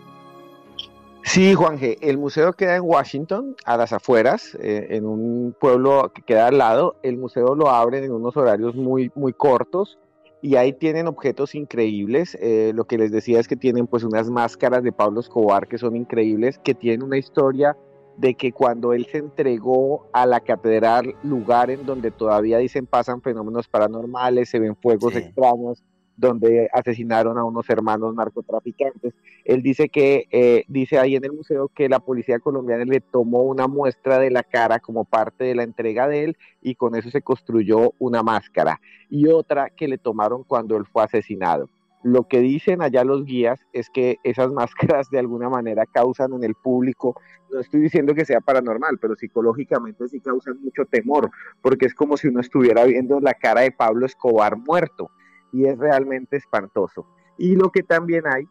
[1.24, 1.98] Sí, Juan G.
[2.00, 6.58] El museo queda en Washington, a las afueras, eh, en un pueblo que queda al
[6.58, 6.96] lado.
[7.02, 9.98] El museo lo abren en unos horarios muy, muy cortos
[10.42, 12.36] y ahí tienen objetos increíbles.
[12.40, 15.78] Eh, lo que les decía es que tienen pues unas máscaras de Pablo Escobar que
[15.78, 17.76] son increíbles, que tienen una historia
[18.16, 23.22] de que cuando él se entregó a la catedral, lugar en donde todavía dicen pasan
[23.22, 25.82] fenómenos paranormales, se ven fuegos extraños,
[26.22, 29.12] donde asesinaron a unos hermanos narcotraficantes.
[29.44, 33.42] Él dice que, eh, dice ahí en el museo que la policía colombiana le tomó
[33.42, 37.10] una muestra de la cara como parte de la entrega de él y con eso
[37.10, 38.80] se construyó una máscara
[39.10, 41.68] y otra que le tomaron cuando él fue asesinado.
[42.04, 46.44] Lo que dicen allá los guías es que esas máscaras de alguna manera causan en
[46.44, 47.20] el público,
[47.52, 51.30] no estoy diciendo que sea paranormal, pero psicológicamente sí causan mucho temor,
[51.60, 55.10] porque es como si uno estuviera viendo la cara de Pablo Escobar muerto
[55.52, 57.06] y es realmente espantoso.
[57.38, 58.44] Y lo que también hay,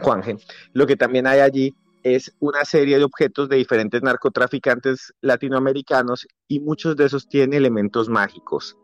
[0.00, 0.36] Juanje,
[0.72, 6.60] lo que también hay allí es una serie de objetos de diferentes narcotraficantes latinoamericanos y
[6.60, 8.76] muchos de esos tienen elementos mágicos.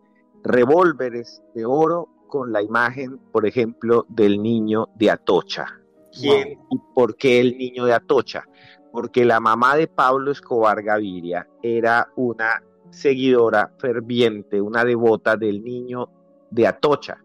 [0.45, 5.81] Revólveres de oro con la imagen, por ejemplo, del niño de Atocha.
[6.13, 8.45] ¿Quién y por qué el niño de Atocha?
[8.93, 16.09] Porque la mamá de Pablo Escobar Gaviria era una seguidora ferviente, una devota del niño
[16.51, 17.19] de Atocha.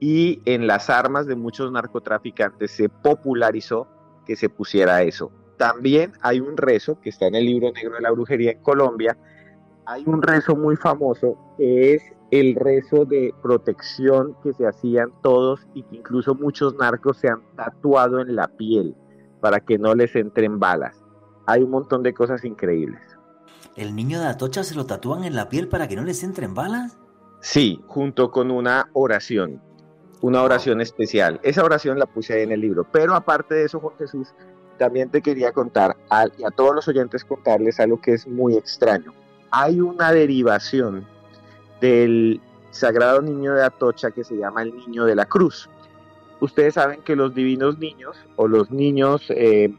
[0.00, 3.88] Y en las armas de muchos narcotraficantes se popularizó
[4.26, 5.30] que se pusiera eso.
[5.56, 9.16] También hay un rezo que está en el libro negro de la brujería en Colombia,
[9.86, 15.66] hay un rezo muy famoso que es el rezo de protección que se hacían todos
[15.74, 18.96] y que incluso muchos narcos se han tatuado en la piel
[19.40, 21.02] para que no les entren balas.
[21.46, 23.02] Hay un montón de cosas increíbles.
[23.76, 26.54] ¿El niño de Atocha se lo tatúan en la piel para que no les entren
[26.54, 26.98] balas?
[27.44, 29.60] Sí, junto con una oración,
[30.22, 31.40] una oración especial.
[31.42, 32.86] Esa oración la puse ahí en el libro.
[32.90, 34.28] Pero aparte de eso, Juan Jesús,
[34.78, 38.56] también te quería contar a, y a todos los oyentes contarles algo que es muy
[38.56, 39.12] extraño.
[39.50, 41.06] Hay una derivación
[41.82, 45.68] del Sagrado Niño de Atocha que se llama el Niño de la Cruz.
[46.40, 49.70] Ustedes saben que los divinos niños o los niños eh,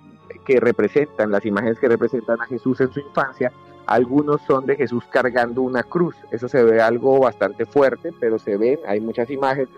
[0.45, 3.51] que representan, las imágenes que representan a Jesús en su infancia,
[3.87, 6.15] algunos son de Jesús cargando una cruz.
[6.31, 9.69] Eso se ve algo bastante fuerte, pero se ven, hay muchas imágenes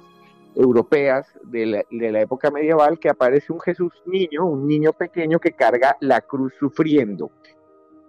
[0.55, 5.97] europeas de la, época medieval que aparece un Jesús niño, un niño pequeño que carga
[6.01, 7.31] la cruz sufriendo.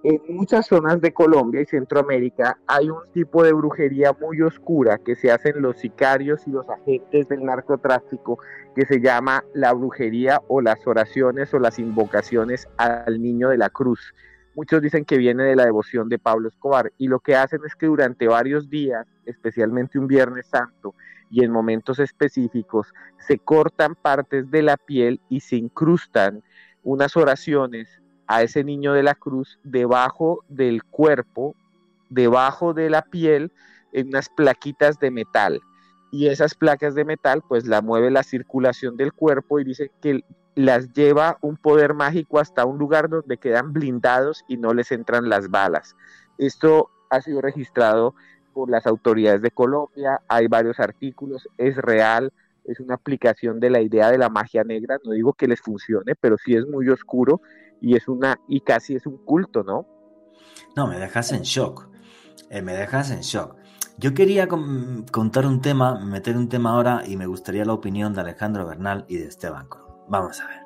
[0.04, 5.16] En muchas zonas de Colombia y Centroamérica hay un tipo de brujería muy oscura que
[5.16, 8.38] se hacen los sicarios y los agentes del narcotráfico
[8.76, 13.70] que se llama la brujería o las oraciones o las invocaciones al niño de la
[13.70, 14.14] cruz.
[14.58, 17.76] Muchos dicen que viene de la devoción de Pablo Escobar y lo que hacen es
[17.76, 20.96] que durante varios días, especialmente un Viernes Santo,
[21.30, 26.42] y en momentos específicos se cortan partes de la piel y se incrustan
[26.82, 31.54] unas oraciones a ese niño de la cruz debajo del cuerpo,
[32.10, 33.52] debajo de la piel,
[33.92, 35.60] en unas plaquitas de metal.
[36.10, 40.24] Y esas placas de metal pues la mueve la circulación del cuerpo y dice que
[40.54, 45.28] las lleva un poder mágico hasta un lugar donde quedan blindados y no les entran
[45.28, 45.94] las balas.
[46.36, 48.14] Esto ha sido registrado
[48.52, 52.32] por las autoridades de Colombia, hay varios artículos, es real,
[52.64, 56.14] es una aplicación de la idea de la magia negra, no digo que les funcione,
[56.16, 57.40] pero sí es muy oscuro
[57.80, 59.86] y es una y casi es un culto, ¿no?
[60.76, 61.88] No, me dejas en shock.
[62.50, 63.56] Eh, me dejas en shock.
[63.98, 68.20] Yo quería contar un tema, meter un tema ahora y me gustaría la opinión de
[68.20, 69.86] Alejandro Bernal y de Esteban Cruz.
[70.08, 70.58] Vamos a ver.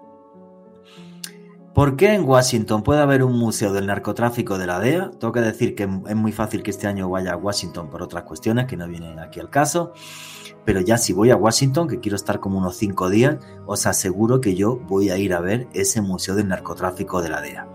[1.72, 5.10] ¿Por qué en Washington puede haber un museo del narcotráfico de la DEA?
[5.18, 8.24] Tengo que decir que es muy fácil que este año vaya a Washington por otras
[8.24, 9.94] cuestiones que no vienen aquí al caso.
[10.66, 14.42] Pero ya si voy a Washington, que quiero estar como unos cinco días, os aseguro
[14.42, 17.66] que yo voy a ir a ver ese museo del narcotráfico de la DEA.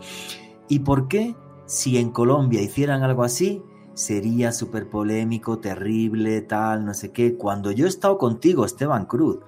[0.70, 3.64] ¿Y por qué si en Colombia hicieran algo así?
[3.98, 7.36] Sería súper polémico, terrible, tal, no sé qué.
[7.36, 9.40] Cuando yo he estado contigo, Esteban Cruz,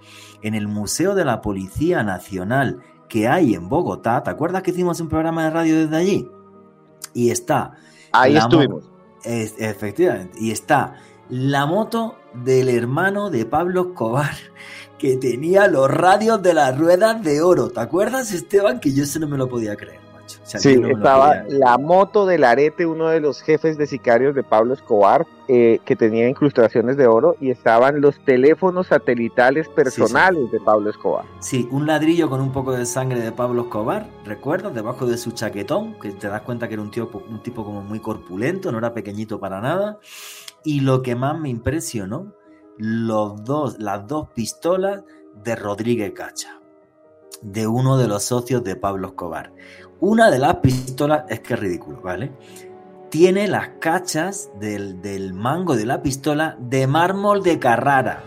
[0.42, 4.24] en el Museo de la Policía Nacional que hay en Bogotá.
[4.24, 6.32] ¿Te acuerdas que hicimos un programa de radio desde allí?
[7.14, 7.76] Y está.
[8.12, 8.90] Ahí estuvimos.
[9.24, 10.40] Es, efectivamente.
[10.42, 10.96] Y está
[11.30, 14.34] la moto del hermano de Pablo Escobar,
[14.98, 17.70] que tenía los radios de las ruedas de oro.
[17.70, 18.80] ¿Te acuerdas, Esteban?
[18.80, 20.09] Que yo eso no me lo podía creer
[20.58, 25.26] sí, estaba la moto del arete, uno de los jefes de sicarios de Pablo Escobar,
[25.48, 31.26] eh, que tenía incrustaciones de oro, y estaban los teléfonos satelitales personales de Pablo Escobar.
[31.40, 34.74] Sí, un ladrillo con un poco de sangre de Pablo Escobar, ¿recuerdas?
[34.74, 37.82] Debajo de su chaquetón, que te das cuenta que era un, tío, un tipo como
[37.82, 40.00] muy corpulento, no era pequeñito para nada.
[40.64, 42.34] Y lo que más me impresionó,
[42.78, 45.04] los dos, las dos pistolas
[45.44, 46.60] de Rodríguez Cacha
[47.42, 49.54] de uno de los socios de Pablo Escobar.
[50.02, 52.32] Una de las pistolas, es que es ridículo, ¿vale?
[53.10, 58.24] Tiene las cachas del, mango de la pistola de mármol de Carrara,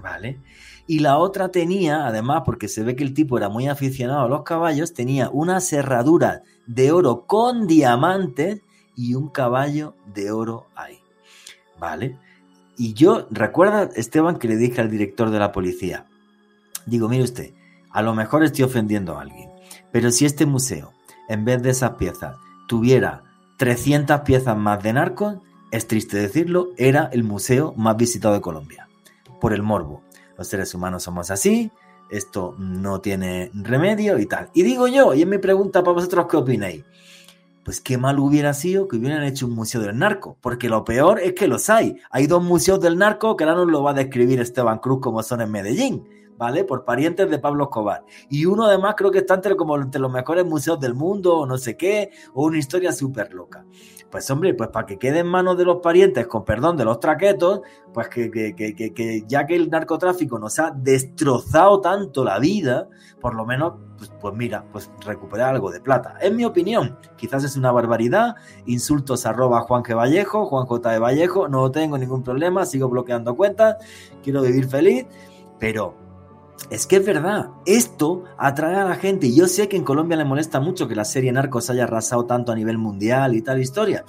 [0.00, 0.40] ¿vale?
[0.86, 4.28] Y la otra tenía, además, porque se ve que el tipo era muy aficionado a
[4.28, 8.62] los caballos, tenía una cerradura de oro con diamantes
[8.96, 10.98] y un caballo de oro ahí,
[11.78, 12.16] ¿vale?
[12.78, 16.06] Y yo, recuerda, Esteban, que le dije al director de la policía,
[16.86, 17.52] digo, mire usted,
[17.90, 19.50] a lo mejor estoy ofendiendo a alguien,
[19.98, 20.92] pero si este museo,
[21.28, 22.36] en vez de esas piezas,
[22.68, 23.24] tuviera
[23.56, 25.38] 300 piezas más de narcos,
[25.72, 28.88] es triste decirlo, era el museo más visitado de Colombia,
[29.40, 30.04] por el morbo.
[30.36, 31.72] Los seres humanos somos así,
[32.12, 34.50] esto no tiene remedio y tal.
[34.54, 36.84] Y digo yo, y es mi pregunta para vosotros, ¿qué opináis?
[37.64, 41.18] Pues qué mal hubiera sido que hubieran hecho un museo del narco, porque lo peor
[41.18, 41.96] es que los hay.
[42.12, 45.24] Hay dos museos del narco que ahora nos lo va a describir Esteban Cruz como
[45.24, 46.04] son en Medellín.
[46.38, 46.64] ¿Vale?
[46.64, 48.04] Por parientes de Pablo Escobar.
[48.30, 51.46] Y uno además creo que está entre, como entre los mejores museos del mundo o
[51.46, 53.66] no sé qué, o una historia súper loca.
[54.10, 56.98] Pues hombre, pues para que quede en manos de los parientes, con perdón, de los
[56.98, 57.60] traquetos,
[57.92, 62.88] pues que, que, que, que ya que el narcotráfico nos ha destrozado tanto la vida,
[63.20, 66.14] por lo menos, pues, pues mira, pues recuperar algo de plata.
[66.22, 69.94] En mi opinión, quizás es una barbaridad, insultos arroba Juan G.
[69.94, 70.90] Vallejo, Juan J.
[70.90, 73.76] de Vallejo, no tengo ningún problema, sigo bloqueando cuentas,
[74.22, 75.06] quiero vivir feliz,
[75.58, 76.07] pero
[76.70, 79.32] es que es verdad, esto atrae a la gente.
[79.32, 82.52] Yo sé que en Colombia le molesta mucho que la serie Narcos haya arrasado tanto
[82.52, 84.04] a nivel mundial y tal historia.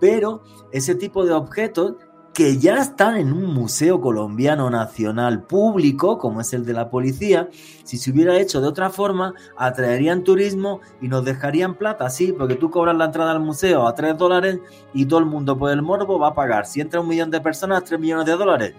[0.00, 1.94] pero ese tipo de objetos
[2.34, 7.48] que ya están en un museo colombiano nacional público, como es el de la policía,
[7.84, 12.56] si se hubiera hecho de otra forma, atraerían turismo y nos dejarían plata, sí, porque
[12.56, 14.58] tú cobras la entrada al museo a 3 dólares
[14.92, 17.40] y todo el mundo por el morbo va a pagar, si entra un millón de
[17.40, 18.74] personas, 3 millones de dólares,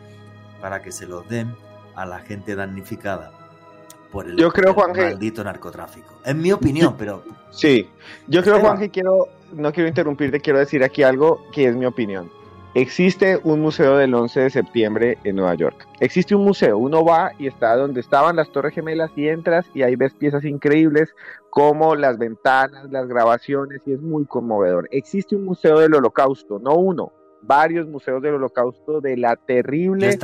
[0.59, 1.55] para que se los den
[1.95, 3.31] a la gente damnificada
[4.11, 6.13] por el, yo creo, maldito narcotráfico.
[6.23, 7.23] Es mi opinión, pero...
[7.51, 7.89] Sí,
[8.27, 11.85] yo creo, Juan, que quiero, no quiero interrumpirte, quiero decir aquí algo que es mi
[11.85, 12.29] opinión.
[12.75, 15.87] Existe un museo del 11 de septiembre en Nueva York.
[16.01, 19.83] Existe un museo, uno va y está donde estaban las Torres Gemelas y entras y
[19.83, 21.15] ahí ves piezas increíbles
[21.49, 24.89] como las ventanas, las grabaciones y es muy conmovedor.
[24.91, 30.17] Existe un museo del Holocausto, no uno, varios museos del Holocausto de la terrible...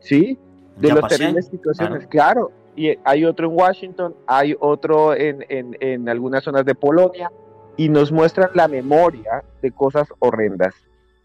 [0.00, 0.38] Sí,
[0.78, 2.50] de las terribles situaciones, claro.
[2.76, 7.30] Y hay otro en Washington, hay otro en, en, en algunas zonas de Polonia
[7.76, 10.74] y nos muestran la memoria de cosas horrendas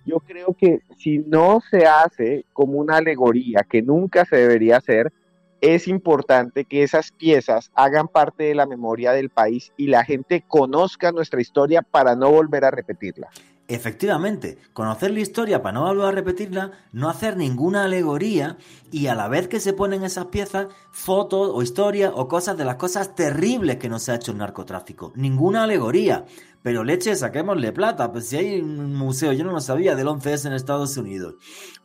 [0.06, 5.14] yo creo que si no se hace como una alegoría, que nunca se debería hacer,
[5.62, 10.43] es importante que esas piezas hagan parte de la memoria del país y la gente
[10.45, 13.30] conozca nuestra historia para no volver a repetirla.
[13.70, 18.57] Efectivamente, conocer la historia para no volver a repetirla, no hacer ninguna alegoría
[18.91, 22.66] y a la vez que se ponen esas piezas, fotos o historias o cosas de
[22.66, 25.14] las cosas terribles que nos ha hecho el narcotráfico.
[25.16, 26.26] Ninguna alegoría.
[26.61, 28.11] Pero leche, saquémosle plata.
[28.11, 31.36] Pues si hay un museo, yo no lo sabía, del 11S en Estados Unidos.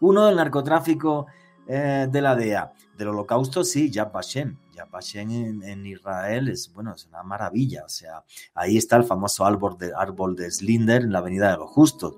[0.01, 1.27] Uno del narcotráfico
[1.69, 2.73] eh, de la DEA.
[2.97, 4.57] Del holocausto, sí, Yad Vashem.
[4.79, 7.85] Yad Vashem en, Israel es, bueno, es una maravilla.
[7.85, 8.25] O sea,
[8.55, 12.17] ahí está el famoso árbol de, árbol de Slinder en la Avenida de los Justos.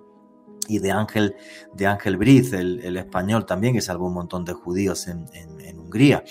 [0.68, 1.34] Y de Ángel,
[1.74, 6.22] de Ángel Briz, el, español también, que salvó un montón de judíos en, en Hungría.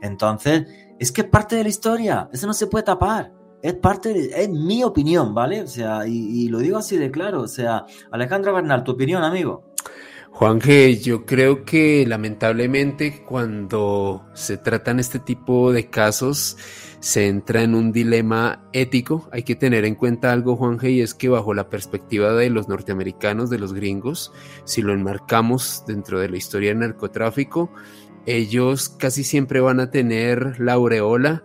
[0.00, 0.66] Entonces,
[0.98, 2.28] es que es parte de la historia.
[2.32, 3.32] Eso no se puede tapar
[3.64, 5.62] es parte de, es mi opinión, ¿vale?
[5.62, 9.72] O sea, y, lo digo así de claro, o sea, Alejandro Bernal, tu opinión, amigo.
[10.34, 16.56] Juan G, yo creo que lamentablemente cuando se tratan este tipo de casos
[16.98, 19.28] se entra en un dilema ético.
[19.30, 22.50] Hay que tener en cuenta algo, Juan G, y es que bajo la perspectiva de
[22.50, 24.32] los norteamericanos, de los gringos,
[24.64, 27.70] si lo enmarcamos dentro de la historia del narcotráfico,
[28.26, 31.44] ellos casi siempre van a tener la aureola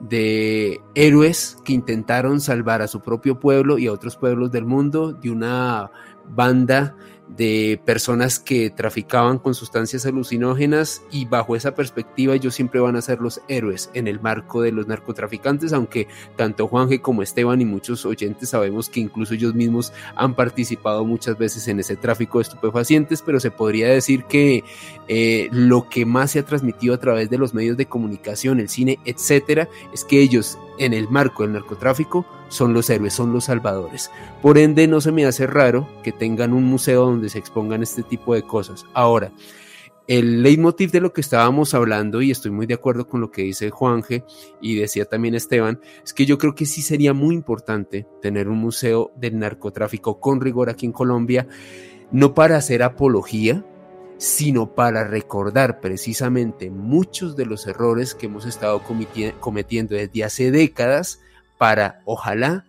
[0.00, 5.12] de héroes que intentaron salvar a su propio pueblo y a otros pueblos del mundo
[5.12, 5.90] de una
[6.30, 6.96] banda
[7.36, 13.02] de personas que traficaban con sustancias alucinógenas y bajo esa perspectiva ellos siempre van a
[13.02, 17.64] ser los héroes en el marco de los narcotraficantes, aunque tanto Juanje como Esteban y
[17.64, 22.42] muchos oyentes sabemos que incluso ellos mismos han participado muchas veces en ese tráfico de
[22.42, 24.64] estupefacientes, pero se podría decir que
[25.08, 28.68] eh, lo que más se ha transmitido a través de los medios de comunicación, el
[28.68, 33.44] cine, etcétera, es que ellos en el marco del narcotráfico son los héroes, son los
[33.44, 34.10] salvadores.
[34.40, 38.02] Por ende, no se me hace raro que tengan un museo donde se expongan este
[38.02, 38.84] tipo de cosas.
[38.92, 39.32] Ahora,
[40.08, 43.42] el leitmotiv de lo que estábamos hablando, y estoy muy de acuerdo con lo que
[43.42, 44.24] dice Juanje
[44.60, 48.58] y decía también Esteban, es que yo creo que sí sería muy importante tener un
[48.58, 51.46] museo del narcotráfico con rigor aquí en Colombia,
[52.10, 53.64] no para hacer apología,
[54.22, 58.80] sino para recordar precisamente muchos de los errores que hemos estado
[59.40, 61.18] cometiendo desde hace décadas
[61.58, 62.64] para, ojalá,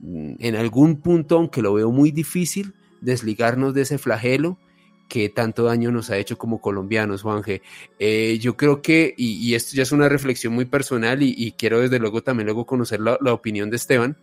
[0.00, 4.58] mm, en algún punto, aunque lo veo muy difícil, desligarnos de ese flagelo
[5.08, 7.62] que tanto daño nos ha hecho como colombianos, Juanje.
[8.00, 12.00] Eh, yo creo que, y, esto ya es una reflexión muy personal y, quiero desde
[12.00, 14.16] luego también luego conocer la, opinión de Esteban,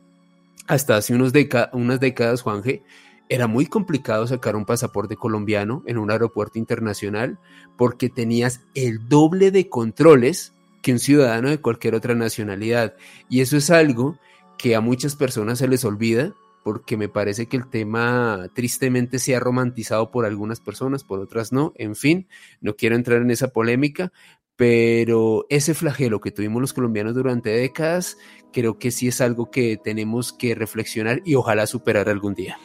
[0.68, 1.32] hasta hace unos
[1.72, 2.84] unas décadas, Juanje,
[3.30, 7.40] era muy complicado sacar un pasaporte colombiano en un aeropuerto internacional
[7.78, 12.96] porque tenías el doble de controles que un ciudadano de cualquier otra nacionalidad.
[13.30, 14.20] Y eso es algo
[14.58, 19.36] que a muchas personas se les olvida porque me parece que el tema tristemente se
[19.36, 21.74] ha romantizado por algunas personas, por otras no.
[21.76, 22.28] En fin,
[22.62, 24.12] no quiero entrar en esa polémica,
[24.56, 28.18] pero ese flagelo que tuvimos los colombianos durante décadas,
[28.54, 32.58] creo que sí es algo que tenemos que reflexionar y ojalá superar algún día.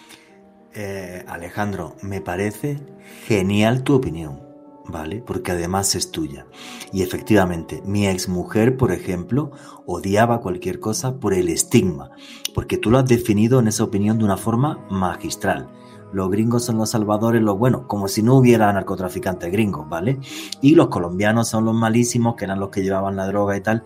[0.74, 2.78] Eh, Alejandro, me parece
[3.26, 4.48] genial tu opinión.
[4.88, 5.22] ¿vale?
[5.24, 6.46] Porque además es tuya.
[6.92, 9.52] Y efectivamente, mi exmujer, por ejemplo,
[9.86, 12.10] odiaba cualquier cosa por el estigma,
[12.54, 15.68] porque tú lo has definido en esa opinión de una forma magistral.
[16.10, 20.18] Los gringos son los salvadores, los buenos, como si no hubiera narcotraficantes gringos, ¿vale?
[20.62, 23.84] Y los colombianos son los malísimos, que eran los que llevaban la droga y tal.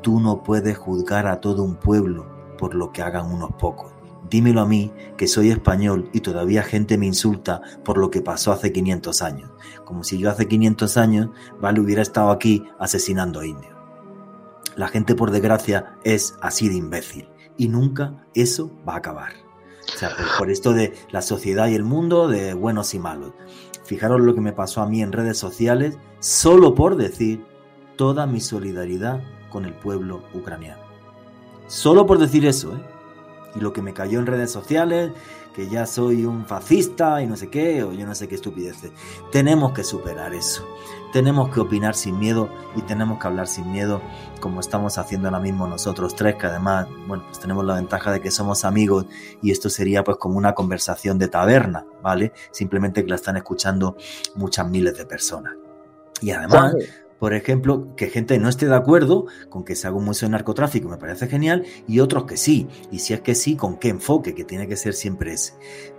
[0.00, 2.26] Tú no puedes juzgar a todo un pueblo
[2.56, 3.97] por lo que hagan unos pocos.
[4.30, 8.52] Dímelo a mí, que soy español y todavía gente me insulta por lo que pasó
[8.52, 9.50] hace 500 años,
[9.84, 11.28] como si yo hace 500 años,
[11.60, 13.74] vale, hubiera estado aquí asesinando a indios.
[14.76, 19.32] La gente, por desgracia, es así de imbécil y nunca eso va a acabar.
[19.94, 23.32] O sea, por, esto de la sociedad y el mundo, de buenos y malos.
[23.84, 27.44] Fijaros lo que me pasó a mí en redes sociales, solo por decir
[27.96, 30.82] toda mi solidaridad con el pueblo ucraniano.
[31.66, 32.97] Solo por decir eso, ¿eh?
[33.58, 35.10] Y lo que me cayó en redes sociales,
[35.52, 38.76] que ya soy un fascista y no sé qué, o yo no sé qué estupidez.
[39.32, 40.64] Tenemos que superar eso.
[41.12, 44.00] Tenemos que opinar sin miedo y tenemos que hablar sin miedo,
[44.40, 48.20] como estamos haciendo ahora mismo nosotros tres, que además, bueno, pues tenemos la ventaja de
[48.20, 49.06] que somos amigos
[49.42, 52.32] y esto sería pues como una conversación de taberna, ¿vale?
[52.52, 53.96] Simplemente que la están escuchando
[54.36, 55.54] muchas miles de personas.
[56.20, 56.76] Y además,
[57.18, 60.32] por ejemplo, que gente no esté de acuerdo con que se haga un museo de
[60.32, 62.68] narcotráfico, me parece genial, y otros que sí.
[62.92, 65.54] Y si es que sí, con qué enfoque, que tiene que ser siempre ese.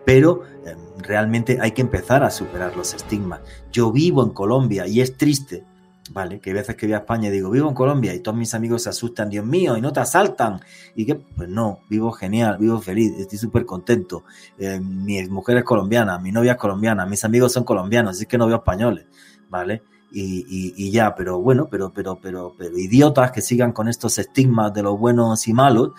[0.06, 3.42] Pero em, realmente hay que empezar a superar los estigmas.
[3.72, 5.66] Yo vivo en Colombia y es triste,
[6.12, 6.40] ¿vale?
[6.40, 8.54] Que hay veces que voy a España y digo, vivo en Colombia y todos mis
[8.54, 10.62] amigos se asustan, Dios mío, y no te asaltan.
[10.96, 14.24] Y que, pues no, vivo genial, vivo feliz, estoy súper contento.
[14.58, 18.38] Eh, mi mujer es colombiana, mi novia es colombiana, mis amigos son colombianos, así que
[18.38, 19.06] no veo españoles,
[19.50, 19.84] ¿vale?
[20.12, 24.84] Y, ya, pero bueno, pero, pero, pero, pero idiotas que sigan con estos estigmas de
[24.84, 25.92] los buenos y malos,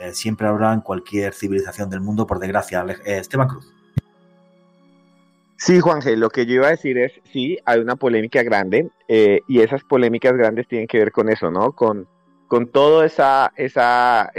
[0.00, 2.84] eh, siempre habrá en cualquier civilización del mundo, por desgracia.
[3.04, 3.72] Eh, Esteban Cruz.
[5.56, 8.90] Sí, Juan G, lo que yo iba a decir es, sí, hay una polémica grande
[9.08, 11.72] eh, y esas polémicas grandes tienen que ver con eso, ¿no?
[11.72, 12.06] Con,
[12.48, 14.30] con toda esa, esa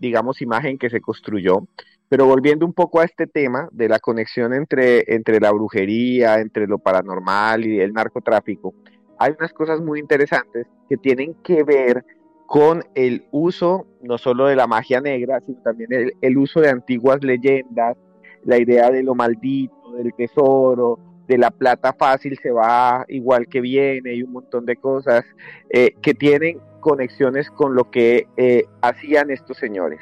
[0.00, 1.66] digamos, imagen que se construyó.
[2.08, 6.66] Pero volviendo un poco a este tema de la conexión entre, entre la brujería, entre
[6.66, 8.74] lo paranormal y el narcotráfico,
[9.18, 12.04] hay unas cosas muy interesantes que tienen que ver
[12.46, 17.22] con el uso no solo de la magia negra, sino también el, uso de antiguas
[17.22, 17.96] leyendas,
[18.44, 23.60] la idea de lo maldito, del tesoro, de la plata fácil se va igual que
[23.60, 25.24] viene y un montón de cosas
[25.70, 29.98] eh, que tienen conexiones con lo que eh, hacían estos señores.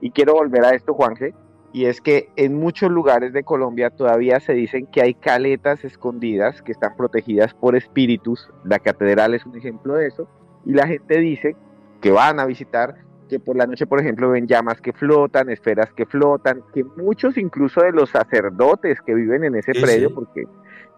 [0.00, 1.34] Y quiero volver a esto, Juanje,
[1.72, 6.62] y es que en muchos lugares de Colombia todavía se dicen que hay caletas escondidas
[6.62, 8.50] que están protegidas por espíritus.
[8.64, 10.28] La catedral es un ejemplo de eso.
[10.64, 11.54] Y la gente dice
[12.00, 12.96] que van a visitar
[13.28, 17.38] que por la noche, por ejemplo, ven llamas que flotan, esferas que flotan, que muchos
[17.38, 20.46] incluso de los sacerdotes que viven en ese predio, porque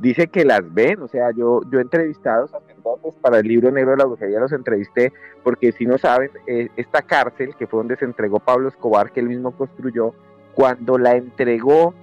[0.02, 3.92] dice que las ven, o sea, yo, yo he entrevistado sacerdotes para el libro negro
[3.92, 5.12] de la brujería, los entrevisté,
[5.44, 9.20] porque si no saben, eh, esta cárcel, que fue donde se entregó Pablo Escobar, que
[9.20, 10.12] él mismo construyó,
[10.54, 11.94] cuando la entregó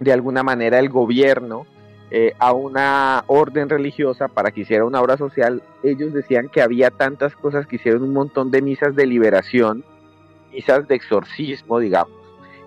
[0.00, 1.66] de alguna manera el gobierno
[2.10, 6.90] eh, a una orden religiosa para que hiciera una obra social, ellos decían que había
[6.90, 9.84] tantas cosas que hicieron un montón de misas de liberación,
[10.52, 12.16] misas de exorcismo, digamos,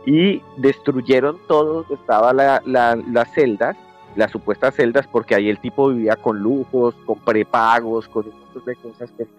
[0.05, 3.76] y destruyeron todo donde estaban las celdas,
[4.16, 8.66] las supuestas celdas, porque ahí el tipo vivía con lujos, con prepagos, con un montón
[8.66, 9.30] de cosas pues,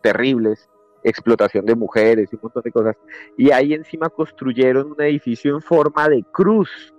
[0.00, 0.68] terribles
[1.02, 2.96] explotación de mujeres y un montón de cosas.
[3.36, 6.94] Y ahí encima construyeron un edificio en forma de cruz,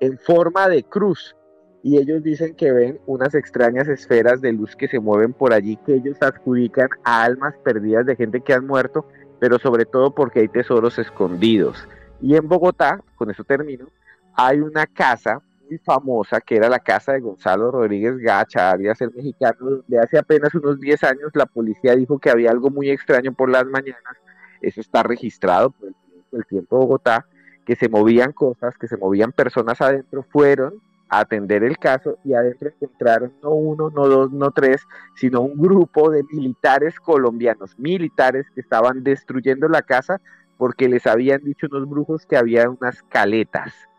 [0.00, 1.36] en forma de cruz.
[1.82, 5.76] Y ellos dicen que ven unas extrañas esferas de luz que se mueven por allí,
[5.86, 9.06] que ellos adjudican a almas perdidas de gente que han muerto,
[9.38, 11.88] pero sobre todo porque hay tesoros escondidos.
[12.20, 13.86] Y en Bogotá, con eso termino,
[14.34, 15.40] hay una casa
[15.78, 20.54] famosa, que era la casa de Gonzalo Rodríguez Gacha, había ser mexicano, donde hace apenas
[20.54, 24.16] unos 10 años la policía dijo que había algo muy extraño por las mañanas.
[24.60, 25.90] Eso está registrado por
[26.32, 27.26] el, tiempo de Bogotá,
[27.64, 32.34] que se movían cosas, que se movían personas adentro, fueron a atender el caso y
[32.34, 38.46] adentro encontraron no uno, no dos, no tres, sino un grupo de militares colombianos, militares
[38.54, 40.20] que estaban destruyendo la casa
[40.56, 43.89] porque les habían dicho unos brujos que había unas caletas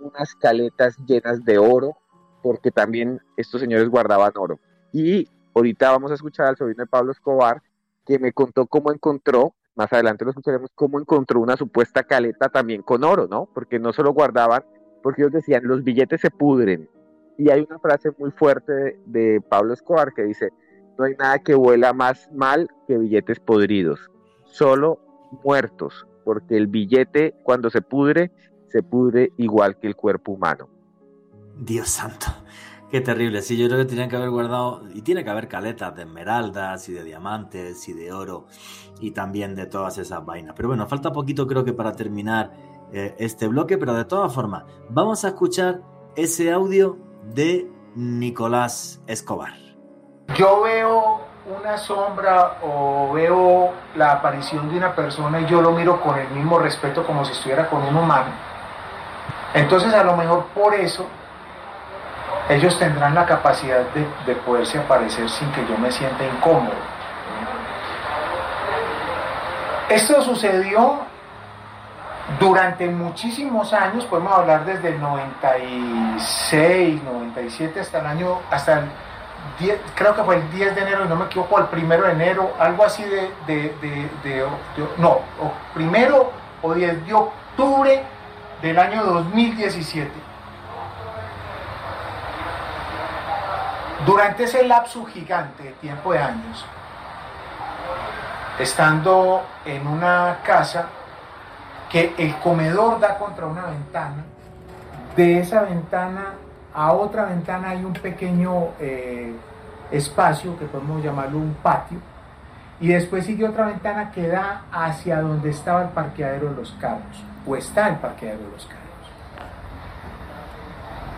[0.00, 1.96] unas caletas llenas de oro,
[2.42, 4.60] porque también estos señores guardaban oro.
[4.92, 7.62] Y ahorita vamos a escuchar al sobrino de Pablo Escobar,
[8.04, 12.82] que me contó cómo encontró, más adelante lo escucharemos, cómo encontró una supuesta caleta también
[12.82, 13.48] con oro, ¿no?
[13.52, 14.64] Porque no solo guardaban,
[15.02, 16.88] porque ellos decían, los billetes se pudren.
[17.36, 20.50] Y hay una frase muy fuerte de, Pablo Escobar que dice,
[20.98, 24.10] no hay nada que vuela más mal que billetes podridos,
[24.44, 24.98] solo
[25.44, 28.30] muertos, porque el billete cuando se pudre
[28.68, 30.68] se pudre igual que el cuerpo humano.
[31.58, 32.26] Dios santo,
[32.90, 33.42] qué terrible.
[33.42, 36.88] Sí, yo creo que tenían que haber guardado, y tiene que haber caletas de esmeraldas
[36.88, 38.46] y de diamantes y de oro
[39.00, 40.54] y también de todas esas vainas.
[40.56, 42.52] Pero bueno, falta poquito creo que para terminar
[42.92, 45.80] eh, este bloque, pero de todas formas, vamos a escuchar
[46.14, 49.54] ese audio de Nicolás Escobar.
[50.36, 51.20] Yo veo
[51.60, 56.28] una sombra o veo la aparición de una persona y yo lo miro con el
[56.30, 58.45] mismo respeto como si estuviera con un humano
[59.54, 61.06] entonces a lo mejor por eso
[62.48, 63.80] ellos tendrán la capacidad
[64.26, 66.74] de, poderse aparecer sin que yo me sienta incómodo.
[69.88, 71.00] Esto sucedió
[72.40, 78.86] Durante muchísimos años, podemos hablar desde el 96, 97 hasta el año, hasta el
[79.60, 82.12] 10, creo que fue el 10 de enero, y no me equivoco, el primero de
[82.12, 84.44] enero, algo así de, de, de, de
[84.98, 85.20] no,
[85.72, 86.32] primero
[86.62, 88.02] o 10 de octubre
[88.62, 90.10] del año 2017.
[94.06, 96.64] Durante ese lapso gigante de tiempo de años,
[98.58, 100.86] estando en una casa
[101.90, 104.24] que el comedor da contra una ventana,
[105.16, 106.34] de esa ventana
[106.74, 109.34] a otra ventana hay un pequeño eh,
[109.90, 111.98] espacio que podemos llamarlo un patio,
[112.80, 117.24] y después sigue otra ventana que da hacia donde estaba el parqueadero de los carros,
[117.46, 118.86] o está el parqueadero de los carros.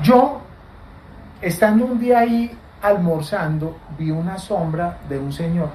[0.02, 0.40] Yo,
[1.40, 5.70] estando un día ahí almorzando, vi una sombra de un señor.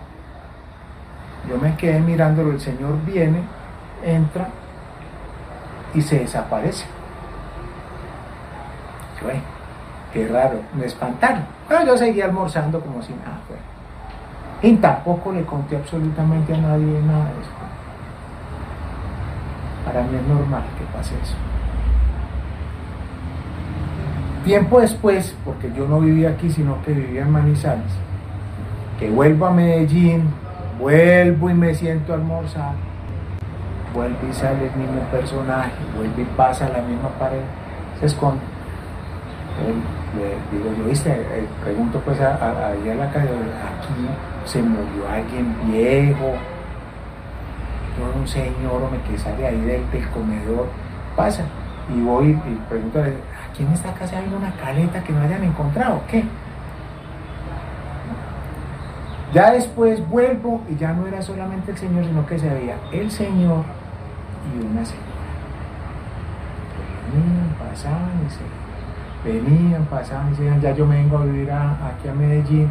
[1.49, 3.41] Yo me quedé mirándolo, el señor viene,
[4.03, 4.47] entra
[5.93, 6.85] y se desaparece.
[9.21, 9.27] Yo,
[10.13, 11.43] qué raro, me espantaron.
[11.67, 13.61] Pero yo seguí almorzando como si nada fuera.
[14.61, 17.62] Y tampoco le conté absolutamente a nadie nada de eso.
[19.85, 21.35] Para mí es normal que pase eso.
[24.43, 27.91] Tiempo después, porque yo no vivía aquí, sino que vivía en Manizales,
[28.99, 30.29] que vuelvo a Medellín,
[30.79, 32.73] vuelvo y me siento a almorzar,
[33.93, 37.39] vuelve y sale el mismo personaje, vuelve y pasa a la misma pared,
[38.01, 38.41] se esconde.
[40.17, 44.07] le digo, yo viste, eh, pregunto pues a, a, la calle, aquí
[44.45, 46.33] se murió alguien viejo,
[47.97, 50.67] yo un señor o me que sale ahí del, comedor,
[51.15, 51.43] pasa,
[51.93, 55.43] y voy y pregunto a aquí en esta casa hay una caleta que no hayan
[55.43, 56.23] encontrado, ¿qué?
[59.33, 63.09] Ya después vuelvo y ya no era solamente el Señor, sino que se veía el
[63.09, 63.63] Señor
[64.45, 65.07] y una señora.
[67.11, 72.07] Venían, pasaban y se venían, pasaban y se ya yo me vengo a vivir aquí
[72.07, 72.69] a Medellín.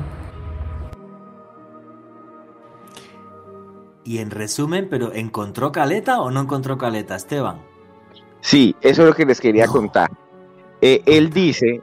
[4.04, 7.60] Y en resumen, pero ¿encontró caleta o no encontró caleta, Esteban?
[8.40, 10.10] Sí, eso es lo que les quería contar.
[10.80, 11.80] Eh, él dice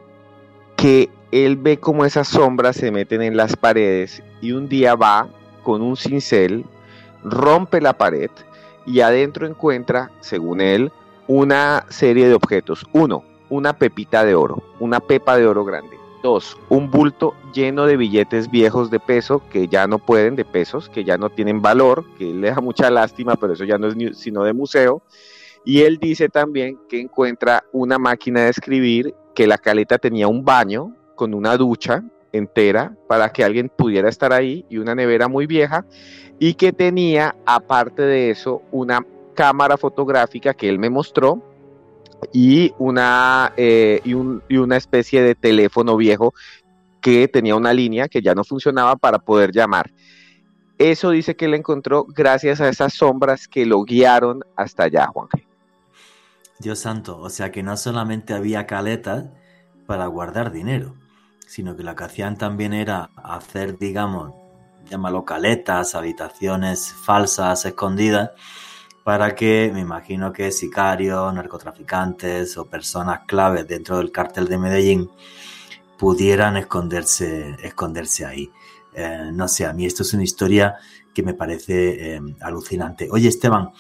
[0.76, 5.30] que él ve como esas sombras se meten en las paredes y un día va
[5.64, 6.66] con un cincel,
[7.24, 8.30] rompe la pared
[8.86, 10.92] y adentro encuentra, según él,
[11.28, 12.86] una serie de objetos.
[12.92, 15.99] Uno, una pepita de oro, una pepa de oro grande.
[16.22, 20.90] Dos, un bulto lleno de billetes viejos de peso que ya no pueden, de pesos,
[20.90, 24.18] que ya no tienen valor, que le da mucha lástima, pero eso ya no es
[24.18, 25.02] sino de museo.
[25.64, 30.44] Y él dice también que encuentra una máquina de escribir, que la caleta tenía un
[30.44, 32.04] baño con una ducha
[32.34, 35.86] entera para que alguien pudiera estar ahí y una nevera muy vieja
[36.38, 41.42] y que tenía aparte de eso una cámara fotográfica que él me mostró
[42.34, 46.34] y una, eh, y, una especie de teléfono viejo
[47.02, 49.92] que tenía una línea que ya no funcionaba para poder llamar.
[50.78, 55.28] Eso dice que él encontró gracias a esas sombras que lo guiaron hasta allá, Juan.
[56.60, 59.26] Dios santo, o sea que no solamente había caletas
[59.86, 60.96] para guardar dinero,
[61.48, 64.34] sino que lo que hacían también era hacer, digamos,
[64.90, 68.32] llámalo caletas, habitaciones falsas, escondidas,
[69.04, 75.10] para que, me imagino que sicarios, narcotraficantes o personas claves dentro del cártel de Medellín
[75.98, 78.50] pudieran esconderse, esconderse ahí.
[78.94, 80.76] Eh, no sé, a mí esto es una historia
[81.14, 83.08] que me parece eh, alucinante.
[83.12, 83.72] Oye, Esteban,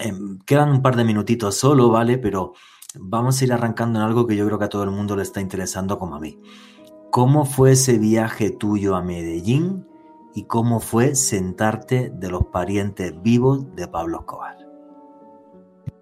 [0.00, 2.18] Em, quedan un par de minutitos solo, ¿vale?
[2.18, 2.54] Pero
[2.94, 5.22] vamos a ir arrancando en algo que yo creo que a todo el mundo le
[5.22, 6.38] está interesando como a mí.
[7.10, 9.86] ¿Cómo fue ese viaje tuyo a Medellín
[10.36, 14.58] y cómo fue sentarte de los parientes vivos de Pablo Escobar?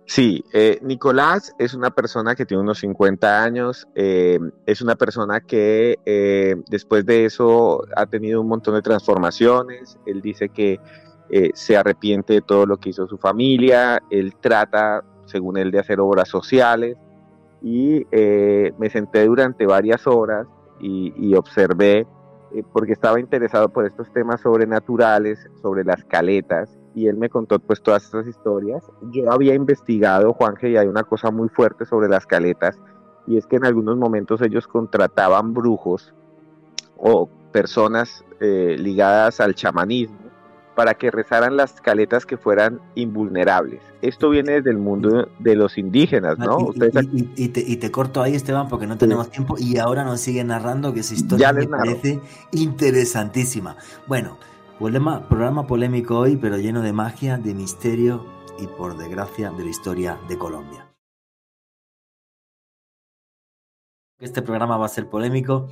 [0.06, 5.40] Sí, eh, Nicolás es una persona que tiene unos 50 años, eh, es una persona
[5.40, 10.78] que eh, después de eso ha tenido un montón de transformaciones, él dice que
[11.54, 15.98] se arrepiente de todo lo que hizo su familia, él trata, según él, de hacer
[15.98, 16.96] obras sociales
[17.60, 18.06] y
[18.78, 20.46] me senté durante varias horas
[20.78, 22.06] y, observé,
[22.54, 27.58] eh, porque estaba interesado por estos temas sobrenaturales, sobre las caletas, y él me contó
[27.58, 28.84] pues todas estas historias.
[29.10, 32.78] Yo había investigado, Juanje, y hay una cosa muy fuerte sobre las caletas,
[33.26, 36.14] y es que en algunos momentos ellos contrataban brujos
[36.96, 40.23] o personas ligadas al chamanismo
[40.74, 43.80] para que rezaran las caletas que fueran invulnerables.
[44.02, 46.70] Esto viene desde el mundo de los indígenas, ¿no?
[47.36, 51.00] Y, te, corto ahí, Esteban, porque no tenemos tiempo y ahora nos sigue narrando que
[51.00, 52.20] esa historia me parece
[52.52, 53.76] interesantísima.
[54.06, 54.38] Bueno,
[54.78, 58.26] programa, programa polémico hoy, pero lleno de magia, de misterio
[58.58, 60.86] y por desgracia de la historia de Colombia.
[64.20, 65.68] Este programa va a ser polémico,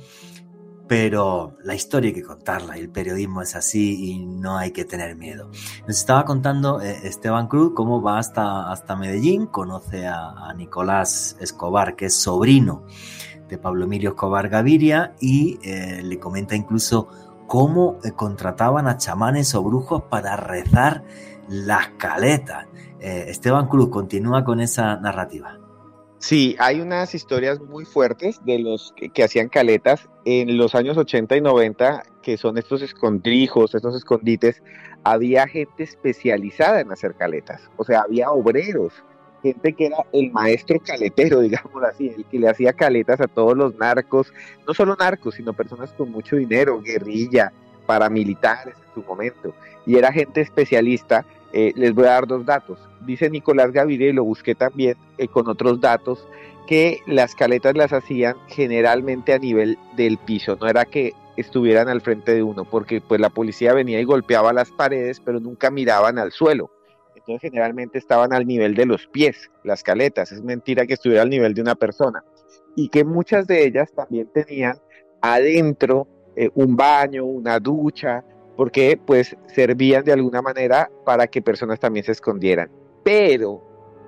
[0.87, 4.85] pero la historia hay que contarla y el periodismo es así y no hay que
[4.85, 5.49] tener miedo.
[5.87, 11.95] Nos estaba contando eh, Esteban Cruz cómo va hasta, hasta Medellín, conoce a, Nicolás Escobar,
[11.95, 12.83] que es sobrino
[13.47, 17.07] de Pablo Emilio Escobar Gaviria, y eh, le comenta incluso
[17.47, 21.03] cómo eh, contrataban a chamanes o brujos para rezar
[21.47, 22.67] las caletas.
[22.99, 25.62] Esteban Cruz continúa con esa narrativa.
[26.23, 31.35] Sí, hay unas historias muy fuertes de los que, hacían caletas en los años 80
[31.35, 34.63] y 90, que son estos escondrijos, estos escondites.
[35.03, 38.93] Había gente especializada en hacer caletas, o sea, había obreros,
[39.41, 43.57] gente que era el maestro caletero, digamos así, el que le hacía caletas a todos
[43.57, 44.31] los narcos,
[44.65, 47.51] no solo narcos, sino personas con mucho dinero, guerrilla,
[47.85, 49.53] paramilitares en su momento.
[49.85, 52.79] Y era gente especialista eh, les voy a dar dos datos.
[53.05, 56.27] Dice Nicolás Gaviria, y lo busqué también eh, con otros datos,
[56.67, 62.01] que las caletas las hacían generalmente a nivel del piso, no era que estuvieran al
[62.01, 66.19] frente de uno, porque pues la policía venía y golpeaba las paredes, pero nunca miraban
[66.19, 66.71] al suelo.
[67.15, 70.31] Entonces generalmente estaban al nivel de los pies, las caletas.
[70.31, 72.23] Es mentira que estuviera al nivel de una persona.
[72.75, 74.77] Y que muchas de ellas también tenían
[75.21, 78.25] adentro eh, un baño, una ducha,
[78.55, 82.69] porque pues servían de alguna manera para que personas también se escondieran.
[83.03, 83.61] Pero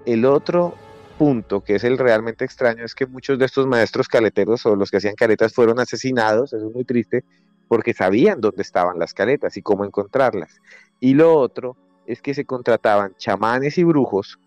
[0.05, 0.73] el otro
[1.17, 4.91] punto que es el realmente extraño es que muchos de estos maestros caleteros o los
[4.91, 7.23] que hacían caletas fueron asesinados, eso es muy triste,
[7.67, 10.61] porque sabían dónde estaban las caletas y cómo encontrarlas.
[10.99, 14.39] Y lo otro es que se contrataban chamanes y brujos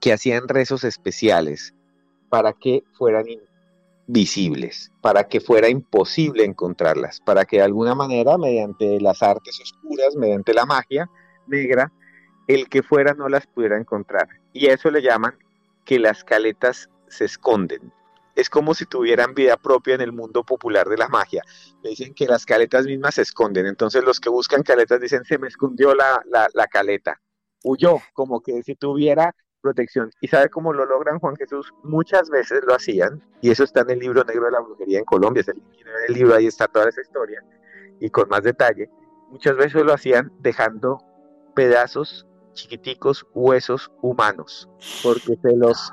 [0.00, 1.74] que hacían rezos especiales
[2.28, 3.26] para que fueran
[4.08, 10.16] visibles, para que fuera imposible encontrarlas, para que de alguna manera, mediante las artes oscuras,
[10.16, 11.08] mediante la magia
[11.46, 11.92] negra,
[12.46, 14.26] el que fuera no las pudiera encontrar.
[14.54, 15.38] Y eso le llaman
[15.84, 17.92] que las caletas se esconden.
[18.34, 21.42] Es como si tuvieran vida propia en el mundo popular de la magia.
[21.82, 23.66] Le dicen que las caletas mismas se esconden.
[23.66, 27.20] Entonces los que buscan caletas dicen, se me escondió la, la, la caleta.
[27.62, 30.10] Huyó, como que si tuviera protección.
[30.20, 31.72] ¿Y sabe cómo lo logran, Juan Jesús?
[31.82, 35.04] Muchas veces lo hacían, y eso está en el libro negro de la brujería en
[35.04, 37.44] Colombia, es el, libro, ahí está toda esa historia,
[38.00, 38.90] y con más detalle.
[39.30, 40.98] Muchas veces lo hacían dejando
[41.54, 44.68] pedazos chiquiticos, huesos humanos,
[45.02, 45.92] porque se los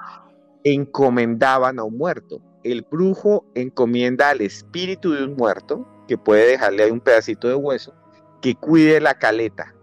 [0.64, 2.42] encomendaban a un muerto.
[2.64, 7.56] El brujo encomienda al espíritu de un muerto, que puede dejarle ahí un pedacito de
[7.56, 7.94] hueso,
[8.42, 9.75] que cuide la caleta,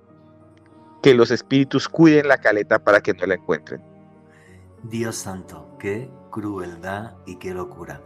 [1.03, 3.83] que los espíritus cuiden la caleta para que no la encuentren.
[4.85, 8.01] Dios santo, qué crueldad y qué locura.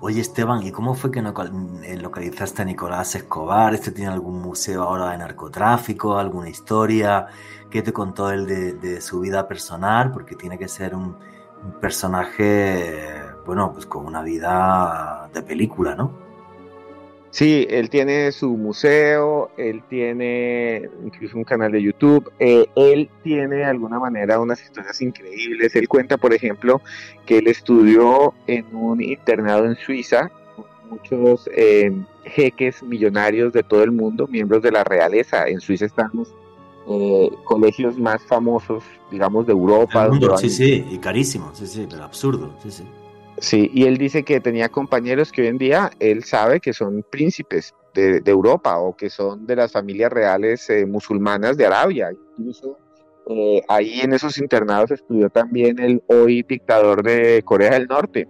[0.00, 3.74] Oye Esteban, ¿y cómo fue que eh, localizaste a Nicolás Escobar?
[3.74, 7.26] ¿Este tiene algún museo ahora de narcotráfico, alguna historia?
[7.70, 10.12] ¿Qué te contó él de, su vida personal?
[10.12, 11.16] Porque tiene que ser un,
[11.64, 16.29] un personaje, bueno, pues con una vida de película, ¿no?
[17.30, 23.56] Sí, él tiene su museo, él tiene incluso un canal de YouTube, eh, él tiene
[23.56, 25.76] de alguna manera unas historias increíbles.
[25.76, 26.80] Él cuenta, por ejemplo,
[27.26, 31.92] que él estudió en un internado en Suiza con muchos eh,
[32.24, 35.46] jeques millonarios de todo el mundo, miembros de la realeza.
[35.46, 36.34] En Suiza están los
[36.88, 40.10] eh, colegios más famosos, digamos, de Europa.
[40.36, 42.84] sí, sí, y carísimos, sí, sí, pero absurdo, sí, sí.
[43.40, 47.02] Sí, y él dice que tenía compañeros que hoy en día él sabe que son
[47.10, 52.10] príncipes de, Europa o que son de las familias reales eh, musulmanas de Arabia.
[52.36, 52.76] Incluso
[53.30, 58.28] eh, ahí en esos internados estudió también el hoy dictador de Corea del Norte.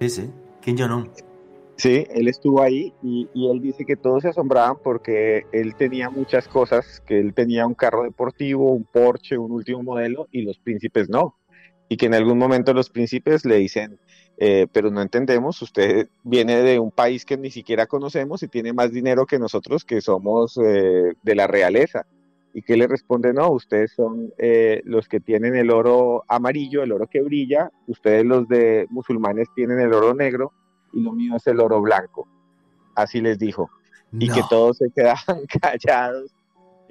[0.00, 0.30] Sí, sí,
[0.60, 1.10] Kim Jong-un.
[1.76, 6.10] Sí, él estuvo ahí y, y, él dice que todos se asombraban porque él tenía
[6.10, 10.58] muchas cosas, que él tenía un carro deportivo, un Porsche, un último modelo y los
[10.58, 11.36] príncipes no
[11.88, 13.98] y que en algún momento los príncipes le dicen,
[14.36, 18.72] eh, pero no entendemos, usted viene de un país que ni siquiera conocemos y tiene
[18.72, 22.06] más dinero que nosotros que somos eh, de la realeza.
[22.56, 26.92] Y que le responde, no, ustedes son eh, los que tienen el oro amarillo, el
[26.92, 30.52] oro que brilla, ustedes los de musulmanes tienen el oro negro
[30.92, 32.28] y lo mío es el oro blanco.
[32.94, 33.70] Así les dijo.
[34.12, 36.32] Y que todos se quedaban callados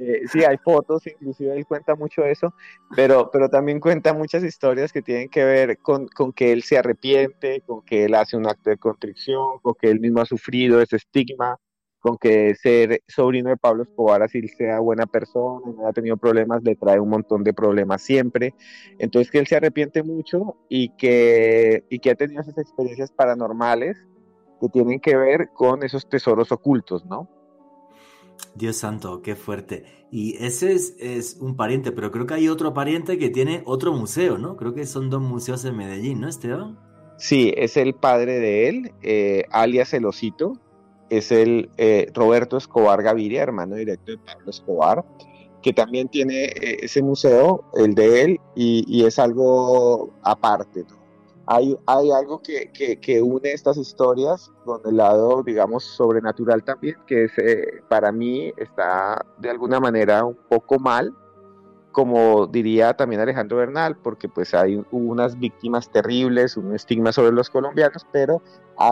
[0.03, 2.53] eh, sí, hay fotos, inclusive él cuenta mucho eso,
[2.95, 6.77] pero, pero también cuenta muchas historias que tienen que ver con, con, que él se
[6.77, 10.81] arrepiente, con que él hace un acto de contrición, con que él mismo ha sufrido
[10.81, 11.57] ese estigma,
[12.03, 16.61] con que ser sobrino de Pablo Escobar así sea buena persona, no ha tenido problemas,
[16.61, 18.53] le trae un montón de problemas siempre.
[18.99, 23.97] Entonces que él se arrepiente mucho y que, y que ha tenido esas experiencias paranormales
[24.59, 27.29] que tienen que ver con esos tesoros ocultos, ¿no?
[28.55, 29.85] Dios santo, qué fuerte.
[30.11, 34.37] Y ese es, un pariente, pero creo que hay otro pariente que tiene otro museo,
[34.37, 34.55] ¿no?
[34.57, 36.77] Creo que son dos museos en Medellín, ¿no, Esteban?
[37.17, 40.53] Sí, es el padre de él, eh, alias El Osito,
[41.09, 45.05] es el eh, Roberto Escobar Gaviria, hermano directo de Pablo Escobar,
[45.61, 51.02] que también tiene eh, ese museo, el de él, y, es algo aparte, ¿no?
[51.45, 58.11] Hay, algo que, une estas historias con el lado, digamos, sobrenatural también, que eh, para
[58.11, 61.13] mí está de alguna manera un poco mal,
[61.91, 67.49] como diría también Alejandro Bernal, porque pues hay unas víctimas terribles, un estigma sobre los
[67.49, 68.41] colombianos, pero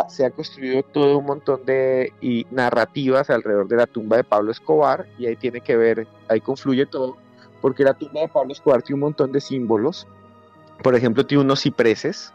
[0.10, 2.14] se ha construido todo un montón de
[2.52, 6.86] narrativas alrededor de la tumba de Pablo Escobar y ahí tiene que ver, ahí confluye
[6.86, 7.18] todo,
[7.62, 10.06] porque la tumba de Pablo Escobar tiene un montón de símbolos,
[10.84, 12.34] por ejemplo, tiene unos cipreses,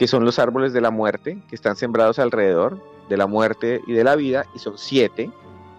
[0.00, 2.78] que son los árboles de la muerte, que están sembrados alrededor
[3.10, 5.30] de la muerte y de la vida, y son siete,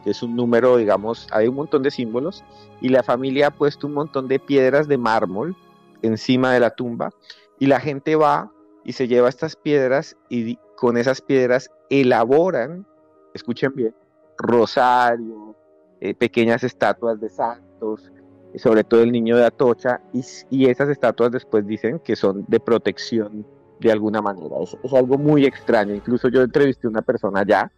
[0.03, 2.43] que es un número, digamos, hay un montón de símbolos,
[2.81, 5.57] y la familia ha puesto un montón de piedras de mármol
[6.03, 7.09] encima de la tumba,
[7.57, 8.51] y la gente va
[8.83, 12.85] y se lleva estas piedras y con esas piedras elaboran,
[13.33, 13.95] escuchen bien,
[14.37, 15.55] rosario,
[15.99, 18.11] eh, pequeñas estatuas de santos,
[18.57, 22.59] sobre todo el niño de Atocha, y, y esas estatuas después dicen que son de
[22.59, 23.47] protección
[23.87, 24.57] de alguna manera.
[24.61, 25.93] Es, es, algo muy extraño.
[25.93, 27.71] Incluso yo entrevisté a una persona allá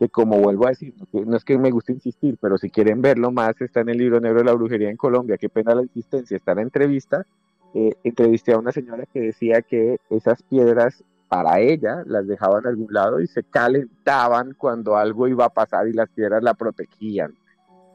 [0.00, 3.30] que como vuelvo a decir, no es que me guste insistir, pero si quieren verlo
[3.30, 6.38] más, está en el libro negro de la brujería en Colombia, qué pena la insistencia,
[6.38, 7.26] está la entrevista.
[7.74, 12.70] Eh, entrevisté a una señora que decía que esas piedras para ella las dejaban a
[12.70, 17.34] algún lado y se calentaban cuando algo iba a pasar y las piedras la protegían,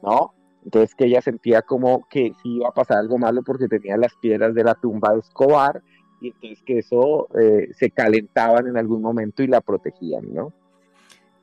[0.00, 0.32] ¿no?
[0.64, 4.14] Entonces que ella sentía como que si iba a pasar algo malo porque tenía las
[4.14, 5.82] piedras de la tumba de Escobar
[6.20, 10.52] y entonces que eso eh, se calentaban en algún momento y la protegían, ¿no?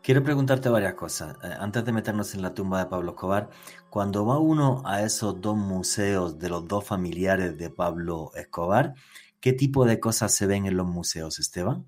[0.02, 1.38] Quiero preguntarte varias cosas.
[1.44, 3.50] Eh, antes de meternos en la tumba de Pablo Escobar,
[3.90, 8.96] cuando va uno a esos dos museos de los dos familiares de Pablo Escobar,
[9.40, 11.86] ¿qué tipo de cosas se ven en los museos, Esteban?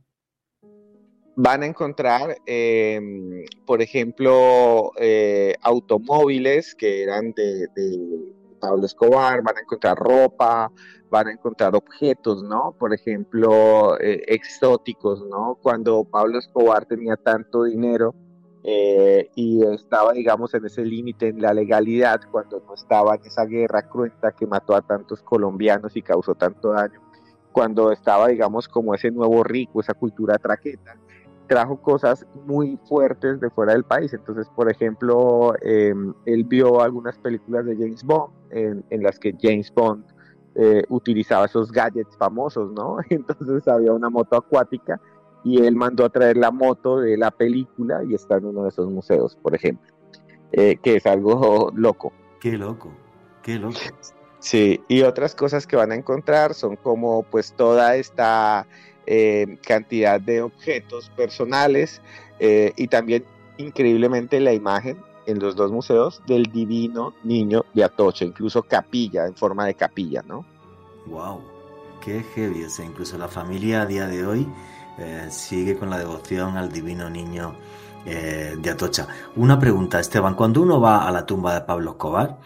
[1.35, 7.67] Van a encontrar, em, por ejemplo, eh, automóviles que eran de
[8.65, 10.71] Pablo Escobar, van a encontrar ropa,
[11.09, 12.75] van a encontrar objetos, ¿no?
[12.77, 15.57] Por ejemplo, eh, exóticos, ¿no?
[15.61, 18.15] Cuando Pablo Escobar tenía tanto dinero
[18.63, 23.45] eh, y estaba, digamos, en ese límite en la legalidad, cuando no estaba en esa
[23.45, 27.01] guerra cruenta que mató a tantos colombianos y causó tanto daño,
[27.51, 30.97] cuando estaba, digamos, como ese nuevo rico, esa cultura traqueta,
[31.47, 34.13] trajo cosas muy fuertes de fuera del país.
[34.13, 39.71] Entonces, por ejemplo, em, él vio algunas películas de James Bond en, las que James
[39.73, 40.05] Bond
[40.55, 42.97] eh, utilizaba esos gadgets famosos, ¿no?
[43.09, 44.99] Entonces había una moto acuática
[45.43, 48.69] y él mandó a traer la moto de la película y está en uno de
[48.69, 49.93] esos museos, por ejemplo,
[50.51, 52.11] eh, que es algo loco.
[52.39, 52.91] Qué loco,
[53.43, 53.79] qué loco.
[54.39, 58.67] Sí, y otras cosas que van a encontrar son como pues toda esta
[59.07, 62.01] eh, cantidad de objetos personales
[62.39, 63.25] eh, y también
[63.57, 69.35] increíblemente la imagen en los dos museos del divino niño de Atocha, incluso capilla, en
[69.35, 70.45] forma de capilla, ¿no?
[71.07, 71.41] ¡Wow!
[72.03, 72.63] ¡Qué heavy!
[72.63, 74.47] O incluso la familia a día de hoy
[74.97, 77.55] eh, sigue con la devoción al divino niño
[78.05, 79.07] de Atocha.
[79.35, 82.37] Una pregunta, Esteban, cuando uno va a la tumba de Pablo Escobar,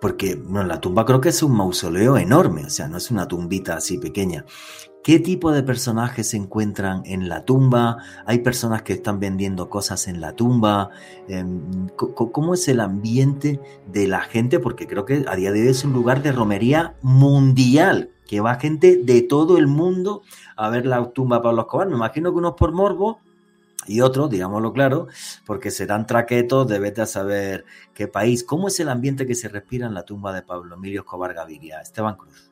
[0.00, 3.76] porque la tumba creo que es un mausoleo enorme, o sea, no es una tumbita
[3.76, 4.44] así pequeña.
[5.02, 7.98] ¿Qué tipo de personajes se encuentran en la tumba?
[8.26, 10.90] ¿Hay personas que están vendiendo cosas en la tumba?
[11.26, 14.58] Em, ¿Cómo es el ambiente de la gente?
[14.58, 18.56] Porque creo que a día de hoy es un lugar de romería mundial, que va
[18.56, 20.22] gente de todo el mundo
[20.56, 21.88] a ver la tumba de Pablo Escobar.
[21.88, 23.20] Me imagino que unos por morbo,
[23.90, 25.08] y otros, digámoslo claro,
[25.44, 28.44] porque serán traquetos de saber qué país.
[28.44, 31.80] ¿Cómo es el ambiente que se respira en la tumba de Pablo Emilio Escobar Gaviria?
[31.80, 32.50] Esteban Cruz.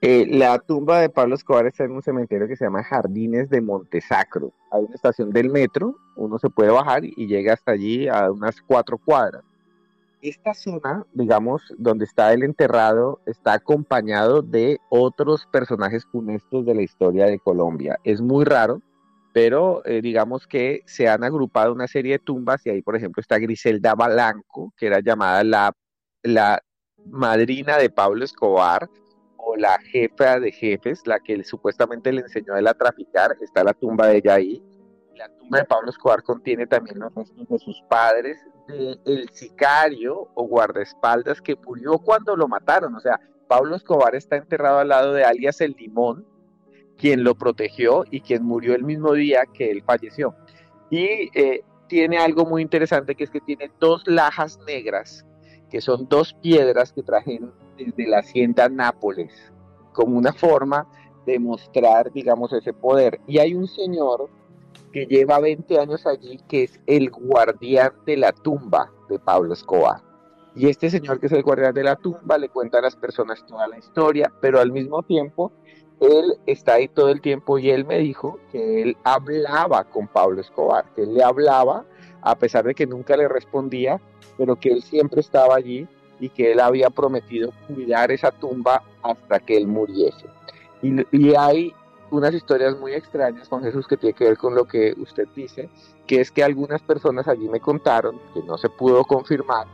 [0.00, 3.60] Eh, la tumba de Pablo Escobar está en un cementerio que se llama Jardines de
[3.60, 4.52] Montesacro.
[4.70, 8.60] Hay una estación del metro, uno se puede bajar y llega hasta allí a unas
[8.62, 9.42] cuatro cuadras.
[10.22, 16.82] Esta zona, digamos, donde está el enterrado, está acompañado de otros personajes funestos de la
[16.82, 17.98] historia de Colombia.
[18.04, 18.80] Es muy raro,
[19.34, 23.20] pero eh, digamos que se han agrupado una serie de tumbas y ahí, por ejemplo,
[23.20, 25.72] está Griselda Balanco, que era llamada la,
[26.22, 26.62] la
[27.04, 28.88] madrina de Pablo Escobar
[29.36, 33.64] o la jefa de jefes, la que supuestamente le enseñó a él a traficar, está
[33.64, 34.62] la tumba de ella ahí.
[35.16, 40.28] La tumba de Pablo Escobar contiene también los restos de sus padres, del el sicario
[40.34, 42.94] o guardaespaldas que murió cuando lo mataron.
[42.94, 43.18] O sea,
[43.48, 46.24] Pablo Escobar está enterrado al lado de alias El Limón,
[47.04, 50.34] quien lo protegió y quien murió el mismo día que él falleció.
[50.88, 55.26] Y eh, tiene algo muy interesante que es que tiene dos lajas negras,
[55.68, 59.52] que son dos piedras que trajeron desde la hacienda Nápoles,
[59.92, 60.88] como una forma
[61.26, 63.20] de mostrar, digamos, ese poder.
[63.26, 64.30] Y hay un señor
[64.90, 70.00] que lleva 20 años allí, que es el guardián de la tumba de Pablo Escobar.
[70.56, 73.44] Y este señor que es el guardián de la tumba le cuenta a las personas
[73.44, 75.52] toda la historia, pero al mismo tiempo
[76.00, 80.40] él está ahí todo el tiempo y él me dijo que él hablaba con Pablo
[80.40, 81.84] Escobar, que él le hablaba
[82.22, 84.00] a pesar de que nunca le respondía,
[84.38, 85.86] pero que él siempre estaba allí
[86.18, 90.26] y que él había prometido cuidar esa tumba hasta que él muriese.
[90.82, 91.72] Y, hay
[92.10, 95.68] unas historias muy extrañas con Jesús que tiene que ver con lo que usted dice,
[96.06, 99.66] que es que algunas personas allí me contaron, que no se pudo confirmar,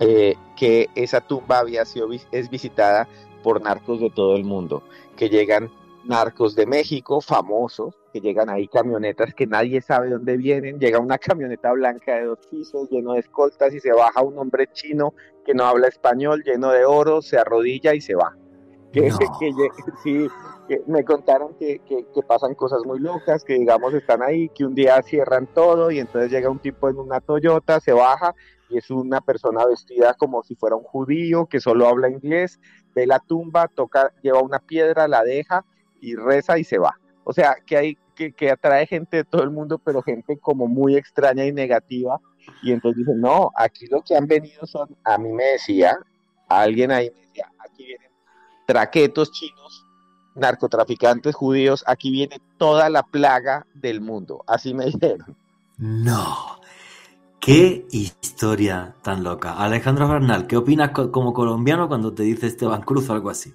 [0.00, 3.08] eh, que esa tumba había sido es visitada
[3.46, 4.82] por narcos de todo el mundo,
[5.16, 5.70] que llegan
[6.02, 11.16] narcos de México famosos, que llegan ahí camionetas que nadie sabe dónde vienen, llega una
[11.16, 15.54] camioneta blanca de dos pisos lleno de escoltas y se baja un hombre chino que
[15.54, 18.36] no habla español, lleno de oro, se arrodilla y se va.
[18.92, 19.12] Que,
[20.02, 20.26] sí,
[20.88, 25.00] me contaron que, que, pasan cosas muy locas, que digamos están ahí, que un día
[25.02, 28.34] cierran todo y entonces llega un tipo en una Toyota, se baja
[28.68, 32.58] y es una persona vestida como si fuera un judío que solo habla inglés
[32.94, 35.64] ve la tumba, toca, lleva una piedra, la deja
[36.00, 36.98] y reza y se va.
[37.24, 40.66] O sea, que hay que, que atrae gente de todo el mundo, pero gente como
[40.66, 42.18] muy extraña y negativa.
[42.62, 45.98] Y entonces dicen, no, aquí lo que han venido son, a mí me decía,
[46.48, 48.10] alguien ahí me decía, aquí vienen
[48.66, 49.84] traquetos chinos,
[50.34, 54.42] narcotraficantes judíos, aquí viene toda la plaga del mundo.
[54.46, 55.36] Así me dijeron.
[55.76, 56.60] No.
[57.46, 59.52] Qué historia tan loca.
[59.52, 63.54] Alejandro Bernal, ¿qué opinas como colombiano cuando te dice Esteban Cruz o algo así?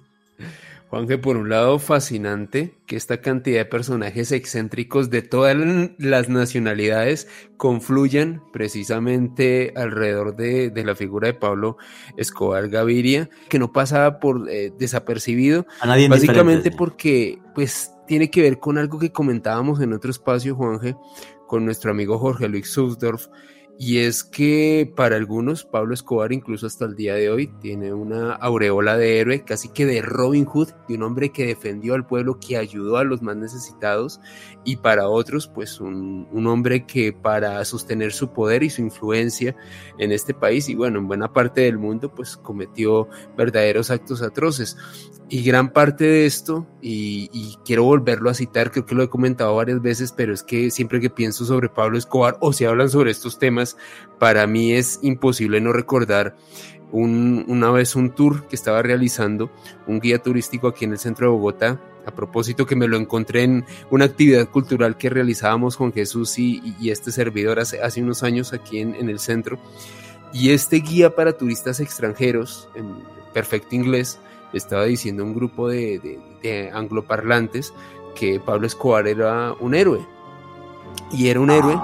[0.88, 5.54] Juanje, por un lado, fascinante que esta cantidad de personajes excéntricos de todas
[5.98, 7.28] las nacionalidades
[7.58, 11.76] confluyan precisamente alrededor de, la figura de Pablo
[12.16, 18.40] Escobar Gaviria, que no pasaba por eh, desapercibido, A nadie básicamente porque pues tiene que
[18.40, 20.96] ver con algo que comentábamos en otro espacio, Juanje,
[21.46, 23.26] con nuestro amigo Jorge Luis Susdorf,
[23.78, 28.32] y es que para algunos Pablo Escobar incluso hasta el día de hoy tiene una
[28.32, 32.38] aureola de héroe, casi que de Robin Hood, de un hombre que defendió al pueblo,
[32.38, 34.20] que ayudó a los más necesitados
[34.64, 39.56] y para otros pues un, un hombre que para sostener su poder y su influencia
[39.98, 44.76] en este país y bueno en buena parte del mundo pues cometió verdaderos actos atroces.
[45.32, 49.56] Y gran parte de esto, y, quiero volverlo a citar, creo que lo he comentado
[49.56, 53.12] varias veces, pero es que siempre que pienso sobre Pablo Escobar o se hablan sobre
[53.12, 53.71] estos temas,
[54.18, 56.36] para mí es imposible no recordar
[56.92, 59.50] una vez un tour que estaba realizando,
[59.86, 63.44] un guía turístico aquí en el centro de Bogotá, a propósito que me lo encontré
[63.44, 68.80] en una actividad cultural que realizábamos con Jesús y, este servidor hace, unos años aquí
[68.80, 69.58] en, el centro.
[70.32, 72.86] Y este guía para turistas extranjeros, en
[73.32, 74.18] perfecto inglés,
[74.52, 76.18] estaba diciendo un grupo de,
[76.72, 77.72] angloparlantes
[78.14, 80.06] que Pablo Escobar era un héroe.
[81.12, 81.76] Y era un ah, héroe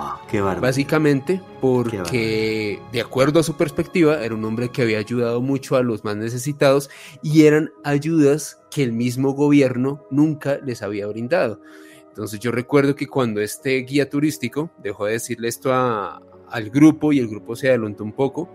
[0.61, 5.83] básicamente porque, de acuerdo a su perspectiva, era un hombre que había ayudado mucho a
[5.83, 6.91] los más necesitados
[7.23, 11.61] y eran ayudas que el mismo gobierno nunca les había brindado.
[12.09, 17.19] Entonces yo recuerdo que cuando este guía turístico dejó de decirle esto al grupo y
[17.19, 18.49] el grupo se adelantó un poco,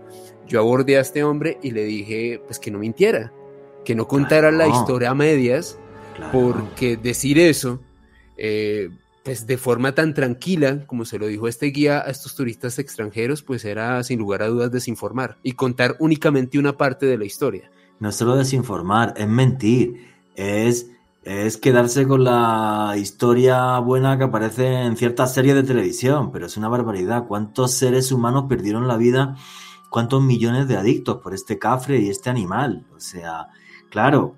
[0.46, 3.32] yo abordé a este hombre y le dije pues que no mintiera,
[3.84, 5.78] que no contara la historia a medias,
[6.30, 7.80] porque decir eso,
[8.36, 8.90] eh,
[9.24, 13.42] pues de forma tan tranquila, como se lo dijo este guía a estos turistas extranjeros,
[13.42, 17.70] pues era sin lugar a dudas desinformar y contar únicamente una parte de la historia.
[18.00, 20.90] No es solo desinformar, es mentir, es,
[21.22, 26.56] es quedarse con la historia buena que aparece en ciertas series de televisión, pero es
[26.56, 27.26] una barbaridad.
[27.26, 29.36] ¿Cuántos seres humanos perdieron la vida?
[29.90, 32.84] ¿Cuántos millones de adictos por este cafre y este animal?
[32.94, 33.48] O sea,
[33.94, 34.34] Claro,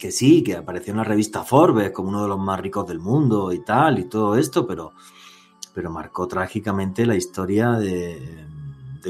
[0.00, 2.98] que sí, que apareció en la revista Forbes como uno de los más ricos del
[2.98, 4.94] mundo y tal, y todo esto, pero,
[5.74, 8.48] pero marcó trágicamente la historia de,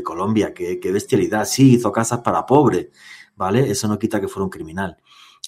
[0.05, 0.53] Colombia.
[0.55, 1.45] Qué, bestialidad.
[1.45, 2.89] Sí, hizo casas para pobres,
[3.37, 3.71] ¿vale?
[3.71, 4.97] Eso no quita que fuera un criminal.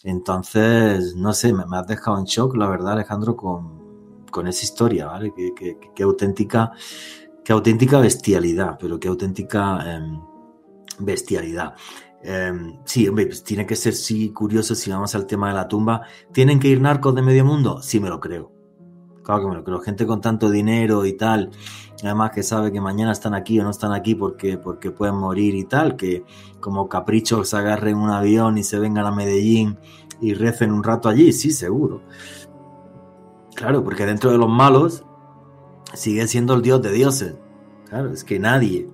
[0.05, 5.33] Entonces, no sé, me, has dejado en shock, la verdad, Alejandro, con, esa historia, ¿vale?
[5.35, 6.73] Qué, auténtica,
[7.45, 10.21] qué auténtica bestialidad, pero qué auténtica em,
[10.99, 11.75] bestialidad.
[12.25, 15.69] Em, sí, hombre, pues tiene que ser sí curioso si vamos al tema de la
[15.69, 16.03] tumba.
[16.33, 17.83] ¿Tienen que ir narcos de medio mundo?
[17.83, 18.53] Sí, me lo creo.
[19.23, 19.81] Claro que me lo creo.
[19.81, 21.51] Gente con tanto dinero y tal,
[22.03, 25.55] además que sabe que mañana están aquí o no están aquí porque, porque pueden morir
[25.55, 26.25] y tal, que
[26.61, 29.79] como caprichos se agarren un avión y se vengan a Medellín
[30.21, 32.03] y recen un rato allí, sí, seguro.
[33.55, 35.05] Claro, porque dentro de los malos
[35.95, 37.35] sigue siendo el dios de dioses,
[37.93, 38.89] Claro, es que nadie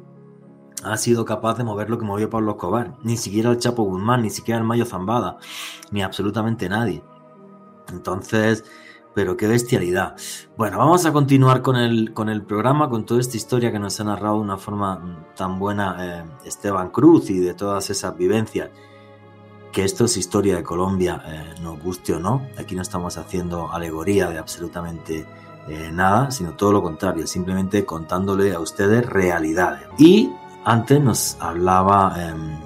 [0.84, 2.94] ha sido capaz de mover lo que movió Pablo Escobar.
[3.02, 5.38] Ni siquiera el Chapo Guzmán, ni siquiera el Mayo Zambada,
[5.90, 7.02] ni absolutamente nadie.
[7.90, 8.64] Entonces,
[9.14, 10.16] pero qué bestialidad.
[10.56, 13.98] Bueno, vamos a continuar con el, con el programa, con toda esta historia que nos
[14.00, 18.70] ha narrado de una forma tan buena eh, Esteban Cruz y de todas esas vivencias.
[19.72, 22.46] Que esto es historia de Colombia, eh, nos guste o no.
[22.58, 25.26] Aquí no estamos haciendo alegoría de absolutamente
[25.68, 29.86] eh, nada, sino todo lo contrario, simplemente contándole a ustedes realidades.
[29.98, 30.30] Y
[30.68, 32.60] antes nos hablaba em,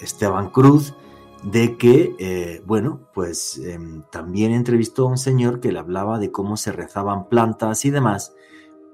[0.00, 0.94] Esteban Cruz
[1.42, 6.30] de que, eh, bueno, pues em, también entrevistó a un señor que le hablaba de
[6.30, 8.32] cómo se rezaban plantas y demás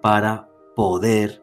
[0.00, 1.42] para poder,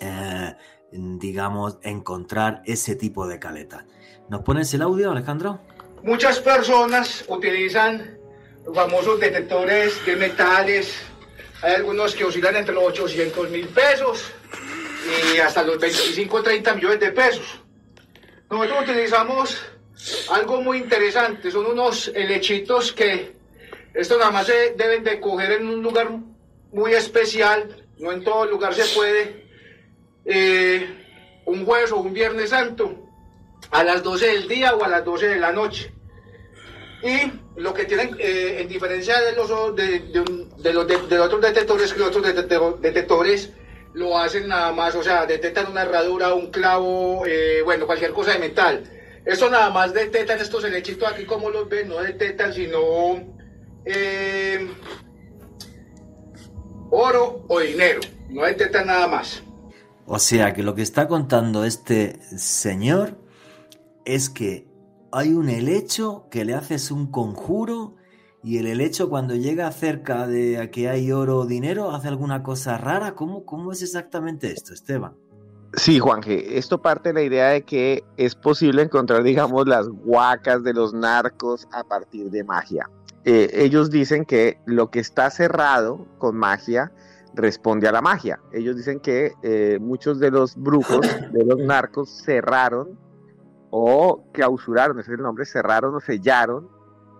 [0.00, 0.54] eh,
[0.90, 3.84] digamos, encontrar ese tipo de caletas.
[4.30, 5.60] ¿Nos pones el audio, Alejandro?
[6.02, 8.18] Muchas personas utilizan
[8.64, 10.94] los famosos detectores de metales.
[11.62, 14.32] Hay algunos que oscilan entre los 800 mil pesos
[15.34, 17.60] y hasta los 25 30 millones de pesos.
[18.50, 19.56] Nosotros utilizamos
[20.30, 23.36] algo muy interesante, son unos helechitos que
[23.94, 26.08] estos nada más se deben de coger en un lugar
[26.72, 29.46] muy especial, no en todo lugar se puede,
[30.24, 30.86] eh,
[31.46, 32.94] un jueves o un viernes santo,
[33.70, 35.92] a las 12 del día o a las 12 de la noche.
[37.02, 42.02] Y lo que tienen, eh, en diferencia de los, de, de, los, otros detectores, que
[42.02, 42.24] otros
[42.80, 43.50] detectores
[43.98, 48.32] lo hacen nada más, o sea, detectan una herradura, un clavo, eh, bueno, cualquier cosa
[48.32, 48.84] de metal.
[49.24, 52.78] Eso nada más detectan estos helechitos aquí como los ven, no detectan sino
[53.84, 54.70] eh,
[56.90, 59.42] oro o dinero, no detectan nada más.
[60.06, 63.18] O sea que lo que está contando este señor
[64.04, 64.68] es que
[65.10, 67.96] hay un helecho que le haces un conjuro
[68.42, 72.78] y el helecho cuando llega cerca de que hay oro o dinero hace alguna cosa
[72.78, 73.14] rara.
[73.14, 75.14] ¿Cómo, cómo es exactamente esto, Esteban?
[75.74, 80.62] Sí, Juanje, esto parte de la idea de que es posible encontrar, digamos, las huacas
[80.62, 82.88] de los narcos a partir de magia.
[83.24, 86.92] Eh, ellos dicen que lo que está cerrado con magia
[87.34, 88.40] responde a la magia.
[88.52, 92.98] Ellos dicen que eh, muchos de los brujos, de los narcos, cerraron
[93.70, 96.77] o clausuraron, ese es el nombre, cerraron o sellaron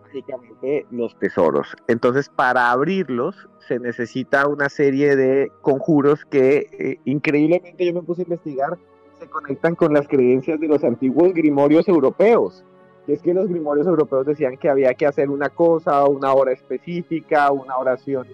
[0.09, 1.77] mágicamente los tesoros.
[1.87, 8.23] Entonces, para abrirlos se necesita una serie de conjuros que eh, increíblemente yo me puse
[8.23, 8.79] a investigar,
[9.19, 12.65] se conectan con las creencias de los antiguos grimorios europeos.
[13.07, 16.53] Que es que los grimorios europeos decían que había que hacer una cosa, una hora
[16.53, 18.27] específica, una oración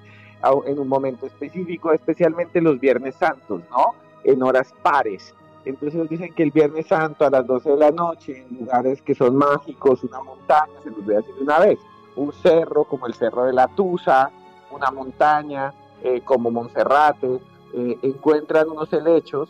[0.66, 3.94] en un momento específico, especialmente los viernes santos, ¿no?
[4.24, 5.34] En horas pares.
[5.64, 9.00] Entonces nos dicen que el Viernes Santo a las 12 de la noche, en lugares
[9.02, 11.78] que son mágicos, una montaña, se los voy a decir una vez,
[12.16, 14.30] un cerro como el Cerro de la Tusa,
[14.70, 17.40] una montaña eh, como Monserrate,
[17.74, 19.48] eh, encuentran unos helechos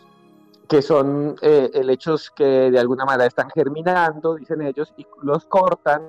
[0.67, 6.01] que son eh, helechos que de alguna manera están germinando, dicen ellos, y los cortan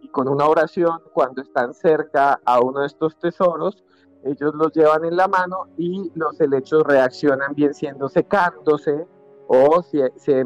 [0.00, 3.84] y con una oración, cuando están cerca a uno de estos tesoros,
[4.24, 9.06] ellos los llevan en la mano y los helechos reaccionan bien siendo secándose
[9.48, 10.44] o se, se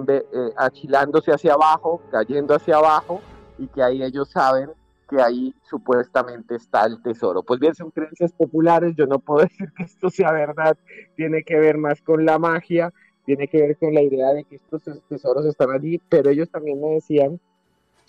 [0.57, 3.21] achilándose hacia abajo, cayendo hacia abajo,
[3.59, 4.71] y que ahí ellos saben
[5.11, 7.43] que ahí supuestamente está el tesoro.
[7.43, 10.79] Pues bien, son creencias populares, yo no puedo decir que esto sea verdad,
[11.17, 12.93] tiene que ver más con la magia,
[13.27, 16.81] tiene que ver con la idea de que estos tesoros están allí, pero ellos también
[16.81, 17.41] me decían,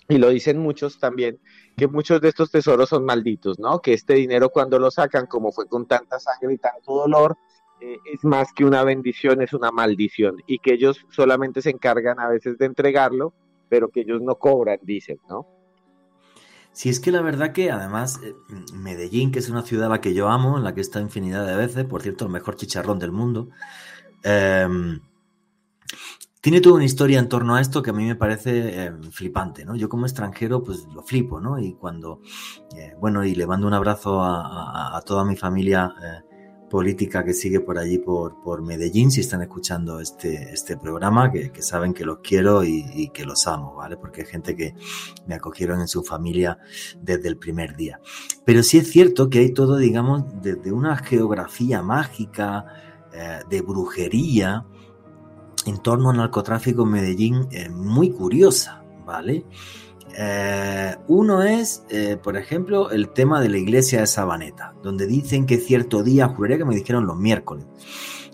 [0.08, 1.40] y lo dicen muchos también,
[1.76, 3.80] que muchos de estos tesoros son malditos, ¿no?
[3.80, 7.36] Que este dinero cuando lo sacan, como fue con tanta sangre y tanto dolor,
[7.80, 12.20] eh, es más que una bendición, es una maldición, y que ellos solamente se encargan
[12.20, 13.32] a veces de entregarlo,
[13.68, 15.46] pero que ellos no cobran, dicen, ¿no?
[16.74, 18.34] Si es que la verdad que además eh,
[18.74, 21.04] Medellín, que es una ciudad a la que yo amo, en la que he estado
[21.04, 23.50] infinidad de veces, por cierto, el mejor chicharrón del mundo,
[24.24, 25.00] em,
[26.40, 29.64] tiene toda una historia en torno a esto que a mí me parece em, flipante,
[29.64, 29.76] ¿no?
[29.76, 31.60] Yo como extranjero pues lo flipo, ¿no?
[31.60, 32.20] Y cuando,
[32.76, 35.94] eh, bueno, y le mando un abrazo a, toda mi familia
[36.74, 41.62] política que sigue por allí, por, por Medellín, si están escuchando este, este programa, que,
[41.62, 43.96] saben que los quiero y, que los amo, ¿vale?
[43.96, 44.74] Porque hay gente que
[45.24, 46.58] me acogieron en su familia
[47.00, 48.00] desde el primer día.
[48.44, 52.66] Pero sí es cierto que hay todo, digamos, desde una geografía mágica,
[53.12, 54.66] eh, de brujería,
[55.66, 59.46] en torno al narcotráfico en Medellín, eh, muy curiosa, ¿vale?
[60.16, 65.44] Eh, uno es, eh, por ejemplo, el tema de la iglesia de Sabaneta, donde dicen
[65.44, 67.66] que cierto día, juraría que me dijeron los miércoles,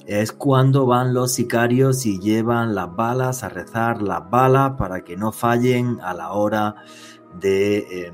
[0.07, 5.17] es cuando van los sicarios y llevan las balas a rezar las balas para que
[5.17, 6.75] no fallen a la hora
[7.41, 8.13] de, eh,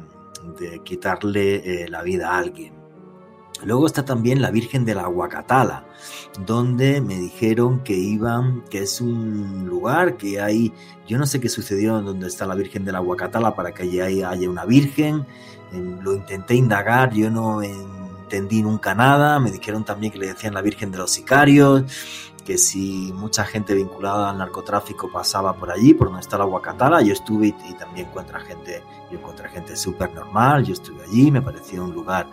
[0.85, 2.76] quitarle la vida a alguien.
[3.65, 5.87] Luego está también la Virgen de la Huacatala,
[6.45, 10.73] donde me dijeron que iban, que es un lugar que hay,
[11.09, 14.01] yo no sé qué sucedió donde está la Virgen de la Huacatala para que allí
[14.01, 15.27] haya una Virgen.
[15.73, 19.41] Em, lo intenté indagar, yo no entendí nunca nada.
[19.41, 21.85] Me dijeron también que le decían la Virgen de los Sicarios,
[22.45, 27.03] que si mucha gente vinculada al narcotráfico pasaba por allí, por donde está la Huacatala,
[27.03, 31.43] yo estuve y, también encuentra gente, yo encontré gente súper normal, yo estuve allí, me
[31.43, 32.29] pareció un lugar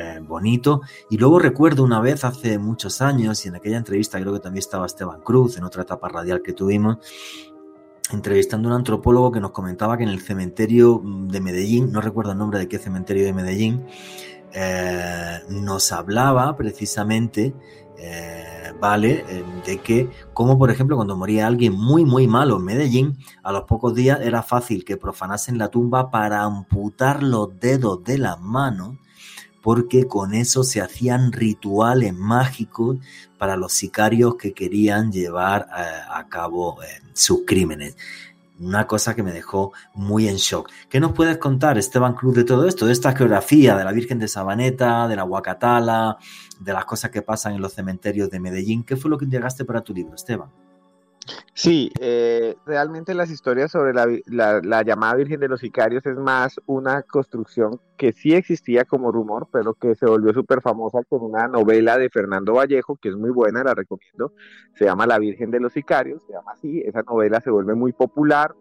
[0.00, 0.82] eh, bonito.
[1.10, 4.60] Y luego recuerdo una vez hace muchos años, y en aquella entrevista creo que también
[4.60, 6.98] estaba Esteban Cruz, en otra etapa radial que tuvimos,
[8.12, 12.30] entrevistando a un antropólogo que nos comentaba que en el cementerio de Medellín, no recuerdo
[12.30, 13.86] el nombre de qué cementerio de Medellín,
[14.52, 17.52] eh, nos hablaba precisamente,
[17.98, 19.24] eh, ¿vale?
[19.66, 23.64] de que, como por ejemplo cuando moría alguien muy, muy malo en Medellín, a los
[23.64, 28.94] pocos días era fácil que profanasen la tumba para amputar los dedos de las manos
[29.68, 32.96] porque con eso se hacían rituales mágicos
[33.36, 37.94] para los sicarios que querían llevar a, cabo eh, sus crímenes.
[38.58, 40.70] Una cosa que me dejó muy en shock.
[40.88, 42.86] ¿Qué nos puedes contar, Esteban Cruz, de todo esto?
[42.86, 46.16] De esta geografía de la Virgen de Sabaneta, de la Huacatala,
[46.58, 48.84] de las cosas que pasan en los cementerios de Medellín.
[48.84, 50.48] ¿Qué fue lo que llegaste para tu libro, Esteban?
[51.54, 57.02] Sí, eh, realmente las historias sobre la, llamada Virgen de los Sicarios es más una
[57.02, 61.98] construcción que sí existía como rumor, pero que se volvió súper famosa con una novela
[61.98, 64.32] de Fernando Vallejo, que es muy buena, la recomiendo.
[64.74, 66.80] Se llama La Virgen de los Sicarios, se llama así.
[66.86, 68.54] Esa novela se vuelve muy popular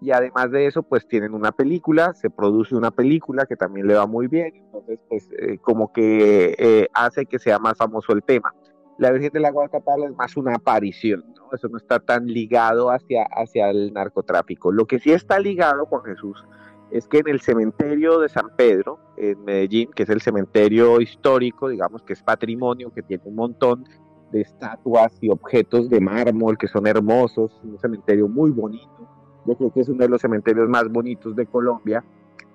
[0.00, 3.94] y además de eso, pues tienen una película, se produce una película que también le
[3.94, 8.22] va muy bien, entonces, pues eh, como que eh, hace que sea más famoso el
[8.22, 8.52] tema
[8.98, 11.48] la Virgen del Agua de es más una aparición, ¿no?
[11.52, 14.72] Eso no está tan ligado hacia, hacia el narcotráfico.
[14.72, 16.44] Lo que sí está ligado, Juan Jesús,
[16.90, 21.68] es que en el cementerio de San Pedro, en Medellín, que es el cementerio histórico,
[21.68, 23.84] digamos que es patrimonio, que tiene un montón
[24.30, 29.08] de estatuas y objetos de mármol que son hermosos, un cementerio muy bonito.
[29.46, 32.04] Yo creo que es uno de los cementerios más bonitos de Colombia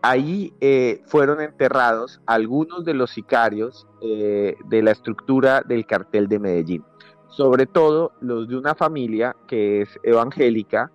[0.01, 6.39] ahí eh, fueron enterrados algunos de los sicarios eh, de la estructura del cartel de
[6.39, 6.84] Medellín,
[7.30, 10.91] sobre todo los de una familia que es evangélica,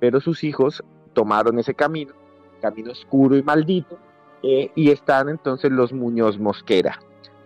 [0.00, 0.82] pero sus hijos
[1.12, 2.14] tomaron ese camino,
[2.60, 3.98] camino oscuro y maldito,
[4.42, 6.98] eh, y están entonces los Muñoz Mosquera,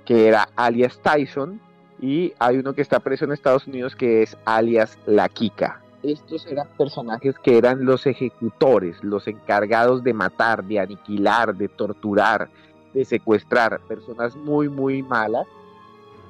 [0.04, 1.60] que era alias Tyson,
[2.00, 6.46] y hay uno que está preso en Estados Unidos que es alias La Kika estos
[6.46, 12.48] eran personajes que eran los ejecutores, los encargados de matar, de aniquilar, de torturar,
[12.92, 15.46] de secuestrar, personas muy, muy malas.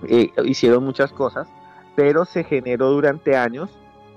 [0.06, 1.48] Eh, hicieron muchas cosas,
[1.96, 3.70] pero se generó durante años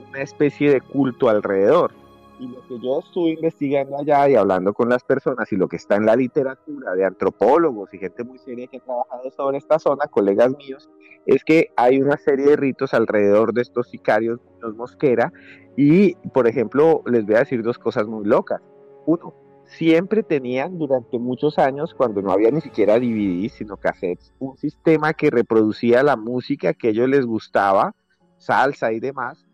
[0.09, 1.91] una especie de culto alrededor.
[2.39, 5.77] Y lo que yo estuve investigando allá y hablando con las personas y lo que
[5.77, 9.79] está en la literatura de antropólogos y gente muy seria que ha trabajado sobre esta
[9.79, 10.89] zona, colegas míos,
[11.25, 15.31] es que hay una serie de ritos alrededor de estos sicarios, los Mosquera,
[15.77, 18.61] y por ejemplo, les voy a decir dos cosas muy locas.
[19.05, 19.33] Uno,
[19.65, 25.13] siempre tenían durante muchos años, cuando no había ni siquiera DVD, sino cassettes, un sistema
[25.13, 27.95] que reproducía la música que a ellos les gustaba,
[28.37, 29.44] salsa y demás,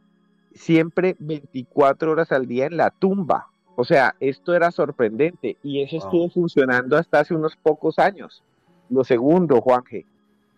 [0.54, 3.48] siempre 24 horas al día en la tumba.
[3.76, 8.44] O sea, esto era sorprendente y eso estuvo funcionando hasta hace unos pocos años.
[8.90, 10.06] Lo segundo, Juanje,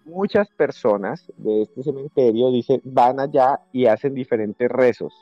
[0.06, 5.14] muchas personas de este cementerio dicen, van allá y hacen diferentes rezos.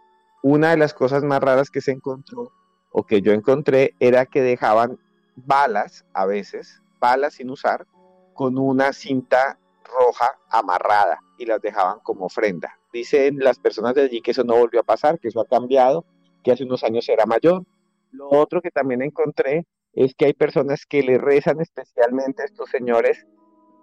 [0.41, 2.52] Una de las cosas más raras que se encontró
[2.91, 4.98] o que yo encontré era que dejaban
[5.35, 7.85] balas, a veces, balas sin usar,
[8.34, 12.77] con una cinta roja amarrada y las dejaban como ofrenda.
[12.91, 16.05] Dicen las personas de allí que eso no volvió a pasar, que eso ha cambiado,
[16.43, 17.63] que hace unos años era mayor.
[18.11, 22.69] Lo otro que también encontré es que hay personas que le rezan especialmente a estos
[22.69, 23.26] señores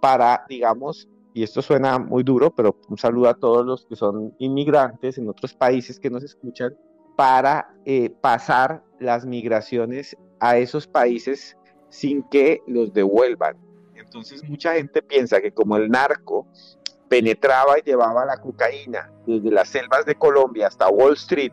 [0.01, 4.35] para, digamos, y esto suena muy duro, pero un saludo a todos los que son
[4.39, 6.75] inmigrantes en otros países que nos escuchan,
[7.17, 11.57] para eh, pasar las migraciones a esos países
[11.89, 13.57] sin que los devuelvan.
[13.95, 16.47] Entonces mucha gente piensa que como el narco
[17.09, 21.53] penetraba y llevaba la cocaína desde las selvas de Colombia hasta Wall Street,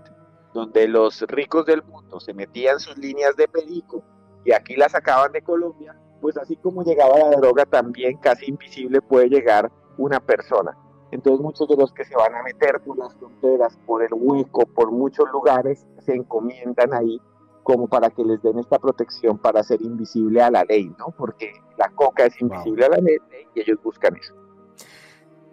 [0.53, 4.03] donde los ricos del mundo se metían sus líneas de perico
[4.43, 9.01] y aquí las sacaban de Colombia, pues así como llegaba la droga, también casi invisible
[9.01, 10.77] puede llegar una persona.
[11.11, 14.65] Entonces muchos de los que se van a meter por las fronteras, por el hueco,
[14.65, 17.21] por muchos lugares, se encomiendan ahí
[17.63, 21.07] como para que les den esta protección para ser invisible a la ley, ¿no?
[21.17, 23.17] Porque la coca es invisible a la ley
[23.55, 24.35] y ellos buscan eso.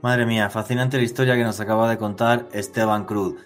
[0.03, 3.37] Madre mía, fascinante la historia que nos acaba de contar Esteban Cruz.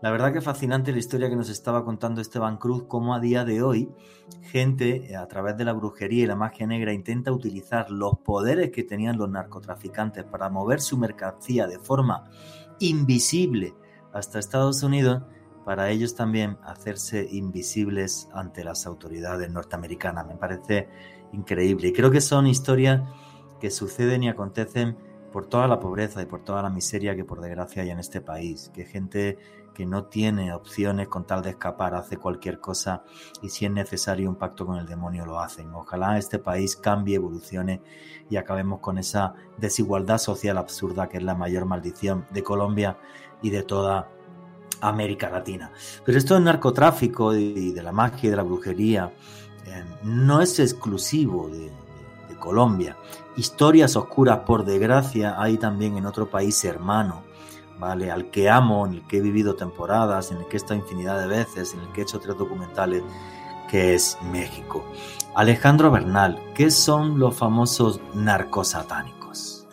[0.00, 3.44] La verdad que fascinante la historia que nos estaba contando Esteban Cruz, cómo a día
[3.44, 3.90] de hoy
[4.44, 8.82] gente a través de la brujería y la magia negra intenta utilizar los poderes que
[8.82, 12.30] tenían los narcotraficantes para mover su mercancía de forma
[12.78, 13.74] invisible
[14.14, 15.22] hasta Estados Unidos,
[15.66, 20.26] para ellos también hacerse invisibles ante las autoridades norteamericanas.
[20.26, 20.88] Me parece
[21.34, 23.02] increíble y creo que son historias
[23.60, 24.96] que suceden y acontecen
[25.32, 28.20] por toda la pobreza y por toda la miseria que por desgracia hay en este
[28.20, 29.38] país, que gente
[29.74, 33.04] que no tiene opciones con tal de escapar hace cualquier cosa
[33.42, 35.72] y si es necesario un pacto con el demonio lo hacen.
[35.72, 37.80] Ojalá este país cambie, evolucione
[38.28, 42.98] y acabemos con esa desigualdad social absurda que es la mayor maldición de Colombia
[43.40, 44.08] y de toda
[44.80, 45.70] América Latina.
[46.04, 49.12] Pero esto del narcotráfico y de la magia y de la brujería
[49.66, 51.70] eh, no es exclusivo de,
[52.48, 52.96] Colombia.
[53.36, 57.22] Historias oscuras, por desgracia, hay también en otro país hermano,
[57.78, 58.10] ¿vale?
[58.10, 61.20] Al que amo, en el que he vivido temporadas, en el que he estado infinidad
[61.20, 63.02] de veces, en el que he hecho tres documentales,
[63.70, 64.82] que es México.
[65.34, 69.68] Alejandro Bernal, ¿qué son los famosos narcosatánicos?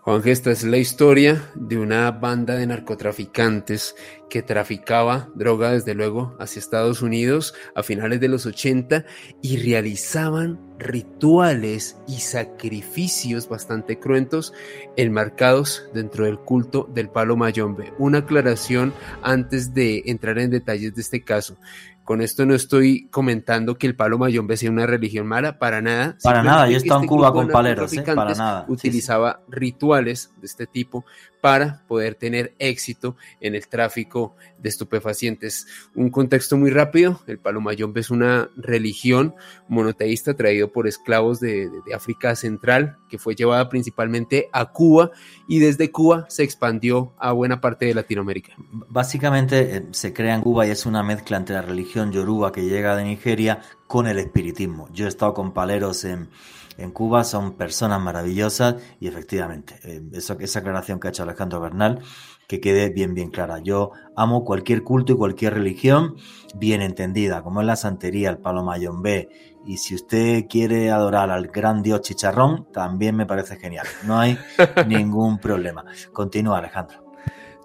[0.00, 3.94] Juan, esta es la historia de una banda de narcotraficantes
[4.28, 9.04] que traficaba droga desde luego hacia Estados Unidos a finales de los 80
[9.42, 14.52] y realizaban rituales y sacrificios bastante cruentos
[14.96, 17.92] enmarcados dentro del culto del palo mayombe.
[17.98, 18.92] Una aclaración
[19.22, 21.56] antes de entrar en detalles de este caso.
[22.04, 26.16] Con esto no estoy comentando que el palo mayombe sea una religión mala, para nada.
[26.22, 28.04] Para nada, yo he estado en este Cuba con paleros, ¿eh?
[28.14, 28.64] para nada.
[28.68, 31.04] Utilizaba rituales de este tipo
[31.46, 35.68] para poder tener éxito en el tráfico de estupefacientes.
[35.94, 39.32] Un contexto muy rápido, el palo mayombe es una religión
[39.68, 45.12] monoteísta traído por esclavos de, de África Central, que fue llevada principalmente a Cuba
[45.46, 48.54] y desde Cuba se expandió a buena parte de Latinoamérica.
[48.88, 52.64] Básicamente eh, se crea en Cuba y es una mezcla entre la religión yoruba que
[52.64, 54.88] llega de Nigeria con el espiritismo.
[54.92, 56.28] Yo he estado con paleros en,
[56.78, 61.60] en Cuba, son personas maravillosas y efectivamente, eh, eso, esa aclaración que ha hecho Alejandro
[61.60, 62.00] Bernal,
[62.46, 63.58] que quede bien, bien clara.
[63.58, 66.16] Yo amo cualquier culto y cualquier religión
[66.54, 69.28] bien entendida, como es la santería, el palo mayombe
[69.66, 73.86] y si usted quiere adorar al gran dios chicharrón, también me parece genial.
[74.04, 74.38] No hay
[74.86, 75.84] ningún problema.
[76.12, 77.05] Continúa, Alejandro.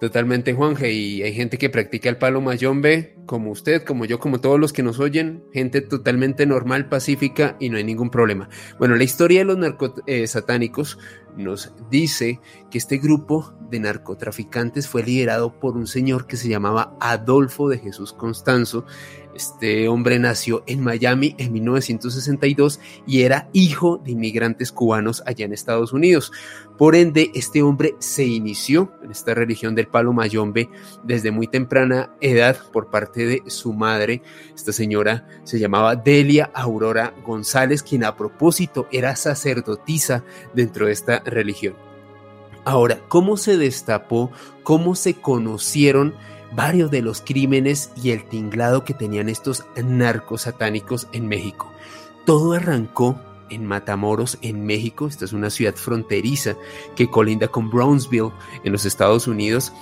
[0.01, 0.91] Totalmente, Juanje.
[0.91, 4.73] Y hay gente que practica el palo mayombe, como usted, como yo, como todos los
[4.73, 5.43] que nos oyen.
[5.53, 8.49] Gente totalmente normal, pacífica y no hay ningún problema.
[8.79, 12.39] Bueno, la historia de los narcosatánicos eh, nos dice
[12.69, 17.79] que este grupo de narcotraficantes fue liderado por un señor que se llamaba Adolfo de
[17.79, 18.85] Jesús Constanzo
[19.35, 25.53] este hombre nació en Miami en 1962 y era hijo de inmigrantes cubanos allá en
[25.53, 26.31] Estados Unidos.
[26.77, 30.69] Por ende, este hombre se inició en esta religión del palo mayombe
[31.03, 34.21] desde muy temprana edad por parte de su madre.
[34.55, 41.20] Esta señora se llamaba Delia Aurora González, quien a propósito era sacerdotisa dentro de esta
[41.25, 41.75] religión.
[42.63, 44.31] Ahora, ¿cómo se destapó?
[44.63, 46.13] ¿Cómo se conocieron?
[46.53, 51.71] varios de los crímenes y el tinglado que tenían estos narcos satánicos en México.
[52.25, 53.19] Todo arrancó
[53.49, 55.07] en Matamoros, en México.
[55.07, 56.55] Esta es una ciudad fronteriza
[56.95, 58.31] que colinda con Brownsville
[58.63, 59.73] en los Estados Unidos.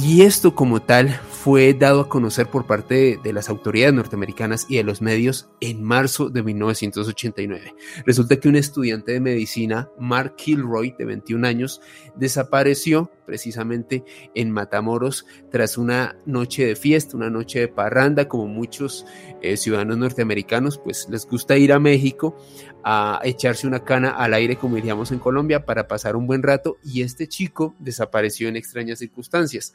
[0.00, 4.76] Y esto como tal fue dado a conocer por parte de, las autoridades norteamericanas y
[4.76, 7.74] de los medios en marzo de 1989.
[8.06, 11.80] Resulta que un estudiante de medicina, Mark Kilroy, de 21 años,
[12.14, 14.04] desapareció precisamente
[14.34, 19.04] en Matamoros tras una noche de fiesta, una noche de parranda, como muchos
[19.42, 22.36] eh, ciudadanos norteamericanos, pues les gusta ir a México
[22.84, 26.78] a echarse una cana al aire, como diríamos en Colombia, para pasar un buen rato,
[26.84, 29.74] y este chico desapareció en extrañas circunstancias.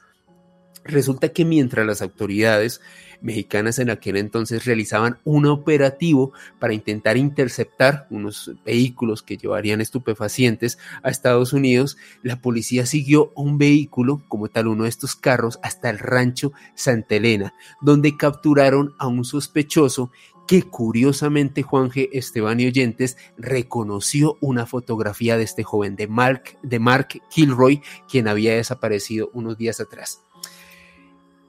[0.85, 2.81] Resulta que mientras las autoridades
[3.23, 10.77] mexicanas en aquel entonces realizaban un operativo para intentar interceptar unos vehículos que llevarían estupefacientes
[11.01, 15.89] a Estados Unidos, la policía siguió un vehículo, como tal uno de estos carros, hasta
[15.89, 20.11] el rancho Santa Elena, donde capturaron a un sospechoso
[20.45, 22.09] que curiosamente Juan G.
[22.11, 28.27] Esteban y Oyentes reconoció una fotografía de este joven de Mark, de Mark Kilroy, quien
[28.27, 30.22] había desaparecido unos días atrás.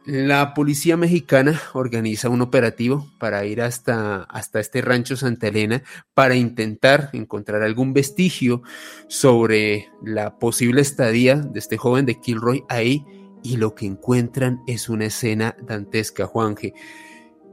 [0.07, 5.83] La policía mexicana organiza un operativo para ir hasta, hasta este rancho Santa Elena
[6.13, 8.61] para intentar encontrar algún vestigio
[9.09, 13.07] sobre la posible estadía de este joven de Kilroy ahí
[13.43, 16.75] y lo que encuentran es una escena dantesca, Juanje.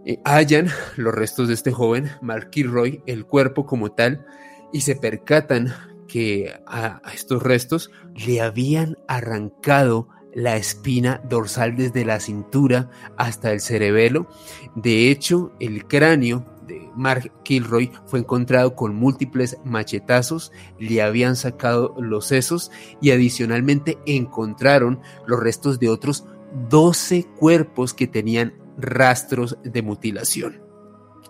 [0.06, 0.68] Eh, hallan
[0.98, 4.26] los restos de este joven, Mark Kilroy, el cuerpo como tal,
[4.74, 5.74] y se percatan
[6.06, 13.60] que a estos restos le habían arrancado la espina dorsal desde la cintura hasta el
[13.60, 14.28] cerebelo.
[14.76, 21.96] De hecho, el cráneo de Mark Kilroy fue encontrado con múltiples machetazos, le habían sacado
[22.00, 22.72] los sesos
[23.02, 26.26] y adicionalmente encontraron los restos de otros
[26.70, 30.62] 12 cuerpos que tenían rastros de mutilación.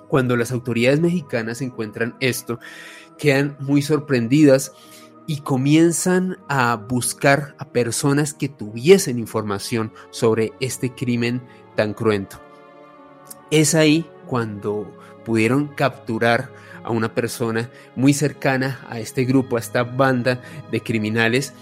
[0.07, 2.59] Cuando las autoridades mexicanas encuentran esto,
[3.17, 4.73] quedan muy sorprendidas
[5.27, 11.41] y comienzan a buscar a personas que tuviesen información sobre este crimen
[11.75, 12.41] tan cruento.
[13.49, 14.91] Es ahí cuando
[15.25, 16.51] pudieron capturar
[16.83, 20.41] a una persona muy cercana a este grupo, a esta banda
[20.71, 21.53] de criminales,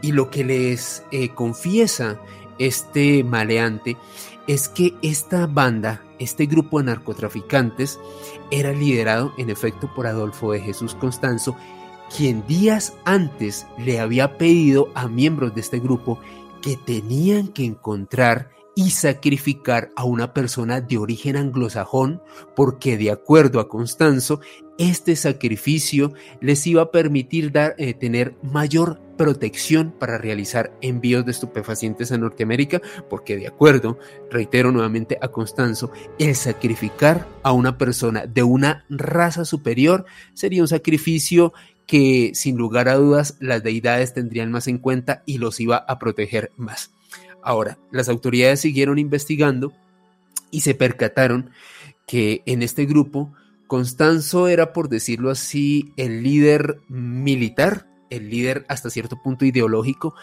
[0.00, 2.20] y lo que les eh, confiesa
[2.58, 3.96] este maleante
[4.46, 8.00] es que esta banda, este grupo de narcotraficantes,
[8.50, 11.56] era liderado en efecto por Adolfo de Jesús Constanzo,
[12.16, 16.18] quien días antes le había pedido a miembros de este grupo
[16.60, 22.22] que tenían que encontrar y sacrificar a una persona de origen anglosajón
[22.56, 24.40] porque de acuerdo a Constanzo,
[24.78, 31.32] este sacrificio les iba a permitir dar, eh, tener mayor protección para realizar envíos de
[31.32, 32.80] estupefacientes a Norteamérica,
[33.10, 33.98] porque de acuerdo,
[34.30, 40.68] reitero nuevamente a Constanzo, el sacrificar a una persona de una raza superior sería un
[40.68, 41.52] sacrificio
[41.86, 45.98] que sin lugar a dudas las deidades tendrían más en cuenta y los iba a
[45.98, 46.92] proteger más.
[47.42, 49.72] Ahora, las autoridades siguieron investigando
[50.50, 51.50] y se percataron
[52.06, 53.32] que en este grupo
[53.66, 60.14] Constanzo era, por decirlo así, el líder militar, el líder hasta cierto punto ideológico,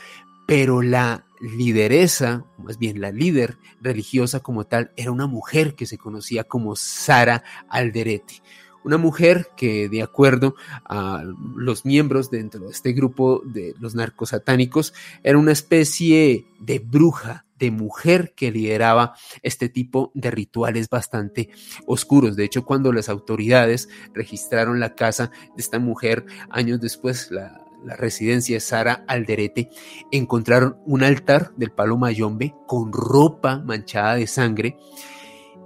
[0.48, 5.98] pero la lideresa, más bien la líder religiosa como tal, era una mujer que se
[5.98, 8.42] conocía como Sara Alderete.
[8.84, 11.24] Una mujer que, de acuerdo a
[11.56, 14.94] los miembros dentro de este grupo de los narcosatánicos,
[15.24, 21.50] era una especie de bruja, de mujer que lideraba este tipo de rituales bastante
[21.86, 22.36] oscuros.
[22.36, 27.66] De hecho, cuando las autoridades registraron la casa de esta mujer años después, la,
[27.98, 29.70] residencia de Sara Alderete,
[30.12, 34.78] encontraron un altar del palo mayombe con ropa manchada de sangre.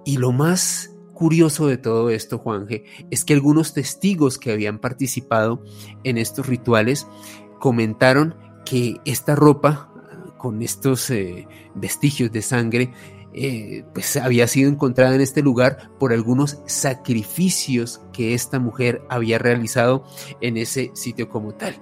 [0.05, 5.63] Y lo más curioso de todo esto, Juanje, es que algunos testigos que habían participado
[6.03, 7.07] en estos rituales
[7.59, 8.35] comentaron
[8.65, 9.89] que esta ropa
[10.37, 12.93] con estos eh, vestigios de sangre
[13.35, 19.39] eh, pues había sido encontrada en este lugar por algunos sacrificios que esta mujer había
[19.39, 20.05] realizado
[20.39, 21.75] en ese sitio como tal.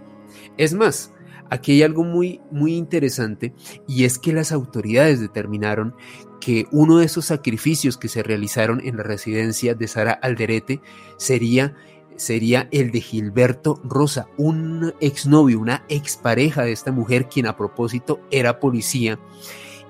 [0.58, 1.12] Es más,
[1.50, 3.54] aquí hay algo muy, muy interesante
[3.88, 5.94] y es que las autoridades determinaron
[6.42, 10.82] que uno de esos sacrificios que se realizaron en la residencia de Sara Alderete
[11.16, 11.74] sería
[12.18, 18.20] sería el de Gilberto Rosa, un exnovio, una expareja de esta mujer, quien a propósito
[18.30, 19.18] era policía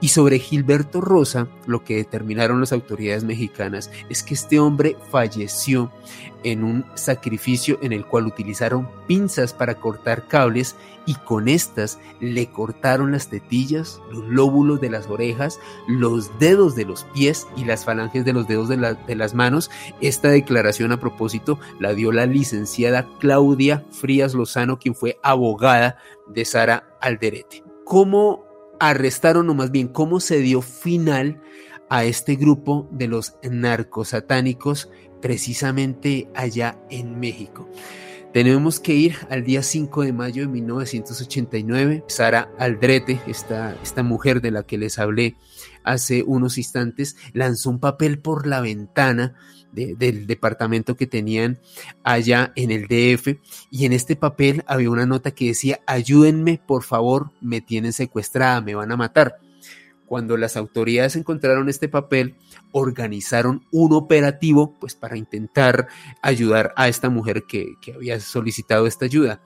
[0.02, 5.92] y sobre Gilberto Rosa, lo que determinaron las autoridades mexicanas es que este hombre falleció
[6.44, 10.76] en un sacrificio en el cual utilizaron pinzas para cortar cables
[11.06, 16.86] y con estas le cortaron las tetillas, los lóbulos de las orejas, los dedos de
[16.86, 19.70] los pies y las falanges de los dedos de, de las manos.
[20.02, 25.98] Esta declaración a propósito la dio la licenciada Claudia Frías Lozano, quien fue abogada
[26.28, 27.64] de Sara Alderete.
[27.86, 28.51] ¿Cómo
[28.82, 31.40] arrestaron o más bien cómo se dio final
[31.88, 34.90] a este grupo de los narcosatánicos
[35.22, 37.70] precisamente allá en México.
[38.34, 42.06] Tenemos que ir al día 5 de mayo de 1989.
[42.08, 45.36] Sara Aldrete, esta, esta mujer de la que les hablé
[45.84, 49.36] hace unos instantes, lanzó un papel por la ventana
[49.72, 51.60] del departamento que tenían
[52.04, 53.40] allá en el DF
[53.70, 58.62] y en este papel había una nota que decía ayúdenme por favor me tienen secuestrada
[58.62, 59.38] me van a matar
[60.06, 62.36] cuando las autoridades encontraron este papel
[62.72, 65.88] organizaron un operativo pues para intentar
[66.22, 69.42] ayudar a esta mujer que, que había solicitado esta ayuda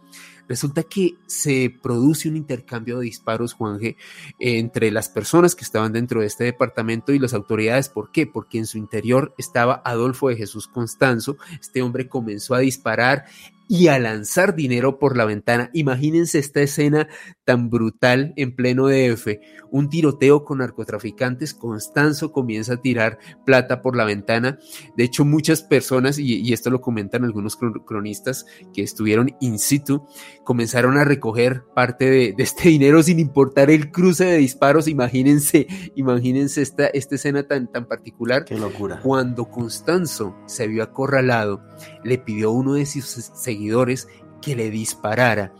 [0.47, 3.95] Resulta que se produce un intercambio de disparos, Juan G,
[4.39, 7.89] entre las personas que estaban dentro de este departamento y las autoridades.
[7.89, 8.27] ¿Por qué?
[8.27, 11.37] Porque en su interior estaba Adolfo de Jesús Constanzo.
[11.59, 13.25] Este hombre comenzó a disparar
[13.67, 15.69] y a lanzar dinero por la ventana.
[15.73, 17.07] Imagínense esta escena
[17.43, 19.39] tan brutal en pleno DF.
[19.71, 21.53] Un tiroteo con narcotraficantes.
[21.53, 24.59] Constanzo comienza a tirar plata por la ventana.
[24.95, 30.05] De hecho, muchas personas, y, esto lo comentan algunos cronistas que estuvieron in situ,
[30.43, 34.87] comenzaron a recoger parte de, este dinero sin importar el cruce de disparos.
[34.87, 38.45] Imagínense, imagínense esta, esta escena tan, tan particular.
[38.45, 38.99] Qué locura.
[39.01, 41.63] Cuando Constanzo se vio acorralado,
[42.03, 43.17] le pidió a uno de sus
[43.55, 44.07] seguidores
[44.41, 45.53] que le disparara.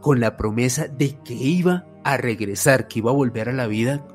[0.00, 4.06] con la promesa de que iba a regresar, que iba a volver a la vida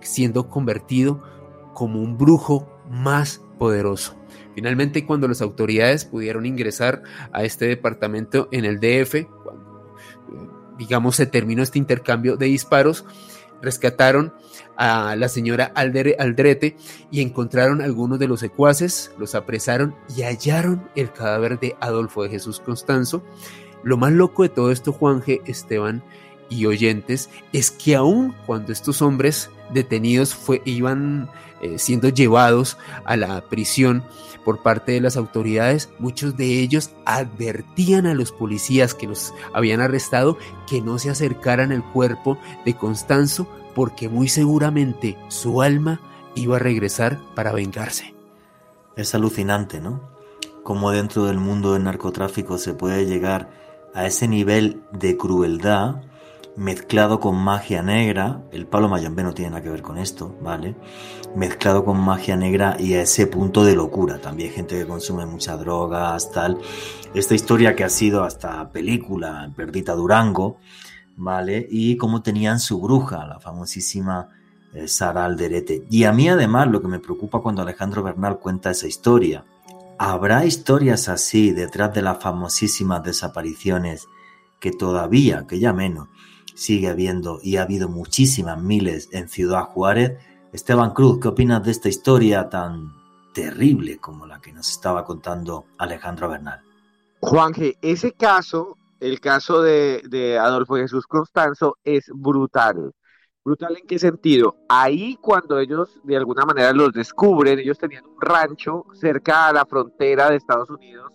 [0.00, 1.22] siendo convertido
[1.72, 4.16] como un brujo más poderoso.
[4.56, 9.94] Finalmente, cuando las autoridades pudieron ingresar a este departamento en el DF, cuando,
[10.32, 10.48] eh,
[10.78, 13.04] digamos, se terminó este intercambio de disparos,
[13.62, 14.32] rescataron
[14.76, 16.76] a la señora Aldrete
[17.10, 22.30] y encontraron algunos de los secuaces, los apresaron y hallaron el cadáver de Adolfo de
[22.30, 23.22] Jesús Constanzo.
[23.82, 25.40] Lo más loco de todo esto, Juan G.
[25.46, 26.02] Esteban
[26.48, 31.28] y oyentes, es que aun cuando estos hombres detenidos fue, iban
[31.60, 34.04] eh, siendo llevados a la prisión
[34.46, 39.80] por parte de las autoridades, muchos de ellos advertían a los policías que los habían
[39.80, 46.00] arrestado que no se acercaran al cuerpo de Constanzo porque muy seguramente su alma
[46.36, 48.14] iba a regresar para vengarse.
[48.94, 50.00] Es alucinante, ¿no?
[50.62, 53.50] Cómo dentro del mundo del narcotráfico se puede llegar
[53.94, 56.02] a ese nivel de crueldad
[56.56, 60.74] mezclado con magia negra, el palo mayombe no tiene nada que ver con esto, ¿vale?
[61.34, 64.18] Mezclado con magia negra y a ese punto de locura.
[64.18, 66.58] También gente que consume muchas drogas, tal.
[67.14, 70.58] Esta historia que ha sido hasta película, Perdita Durango,
[71.16, 71.66] ¿vale?
[71.70, 74.28] Y cómo tenían su bruja, la famosísima
[74.72, 75.84] eh, Sara Alderete.
[75.90, 79.44] Y a mí además lo que me preocupa cuando Alejandro Bernal cuenta esa historia,
[79.98, 84.06] ¿habrá historias así detrás de las famosísimas desapariciones
[84.58, 86.08] que todavía, que ya menos,
[86.56, 90.18] sigue habiendo y ha habido muchísimas miles en Ciudad Juárez.
[90.52, 92.92] Esteban Cruz, ¿qué opinas de esta historia tan
[93.34, 96.62] terrible como la que nos estaba contando Alejandro Bernal?
[97.20, 102.92] Juanje, ese caso, el caso de, Adolfo Jesús Constanzo, es brutal.
[103.44, 104.56] ¿Brutal en qué sentido?
[104.68, 109.66] Ahí cuando ellos de alguna manera los descubren, ellos tenían un rancho cerca a la
[109.66, 111.12] frontera de Estados Unidos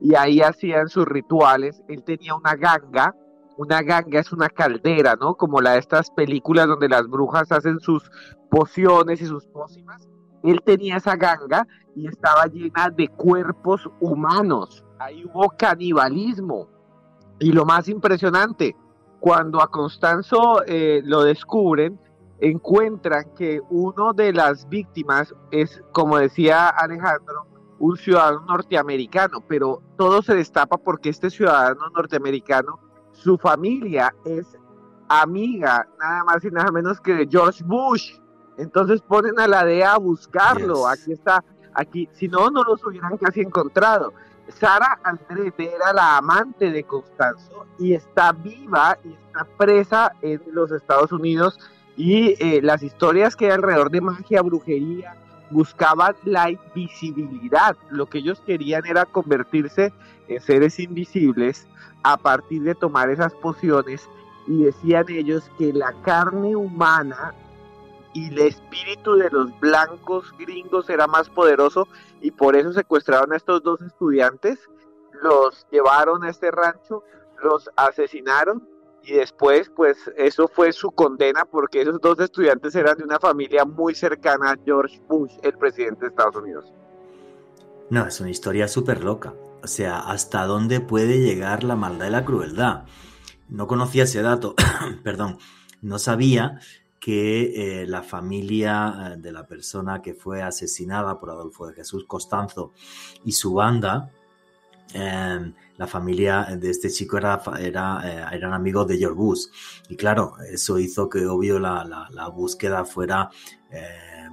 [0.00, 1.80] y ahí hacían sus rituales.
[1.88, 3.14] Él tenía una ganga
[3.60, 5.34] una ganga es una caldera, ¿no?
[5.34, 8.10] Como la de estas películas donde las brujas hacen sus
[8.50, 10.08] pociones y sus pócimas.
[10.42, 14.82] Él tenía esa ganga y estaba llena de cuerpos humanos.
[14.98, 16.70] Ahí hubo canibalismo.
[17.38, 18.74] Y lo más impresionante,
[19.18, 22.00] cuando a Constanzo eh, lo descubren,
[22.38, 27.46] encuentran que uno de las víctimas es, como decía Alejandro,
[27.78, 32.89] un ciudadano norteamericano, pero todo se destapa porque este ciudadano norteamericano
[33.22, 34.56] su familia es
[35.08, 38.14] amiga nada más y nada menos que de George Bush.
[38.56, 40.86] Entonces ponen a la DEA a buscarlo.
[40.86, 41.44] Aquí está,
[41.74, 44.12] aquí, si no, no los hubieran casi encontrado.
[44.48, 50.72] Sara Andrete era la amante de Constanzo y está viva y está presa en los
[50.72, 51.58] Estados Unidos.
[51.96, 55.14] Y eh, las historias que hay alrededor de magia, brujería,
[55.50, 57.76] buscaban la invisibilidad.
[57.90, 59.92] Lo que ellos querían era convertirse
[60.28, 61.66] en seres invisibles
[62.02, 64.08] a partir de tomar esas pociones
[64.46, 67.34] y decían ellos que la carne humana
[68.12, 71.86] y el espíritu de los blancos gringos era más poderoso
[72.20, 74.58] y por eso secuestraron a estos dos estudiantes,
[75.22, 77.04] los llevaron a este rancho,
[77.42, 78.66] los asesinaron
[79.04, 83.64] y después pues eso fue su condena porque esos dos estudiantes eran de una familia
[83.64, 86.72] muy cercana a George Bush, el presidente de Estados Unidos.
[87.90, 89.34] No, es una historia súper loca.
[89.62, 92.84] O sea, hasta dónde puede llegar la maldad y la crueldad.
[93.48, 94.54] No conocía ese dato,
[95.02, 95.38] perdón,
[95.82, 96.60] no sabía
[97.00, 102.04] que eh, la familia eh, de la persona que fue asesinada por Adolfo de Jesús
[102.06, 102.72] Costanzo
[103.24, 104.10] y su banda,
[104.92, 109.46] em, la familia de este chico era, era eh, eran amigos de George Bush.
[109.88, 113.30] Y claro, eso hizo que obvio la, la búsqueda fuera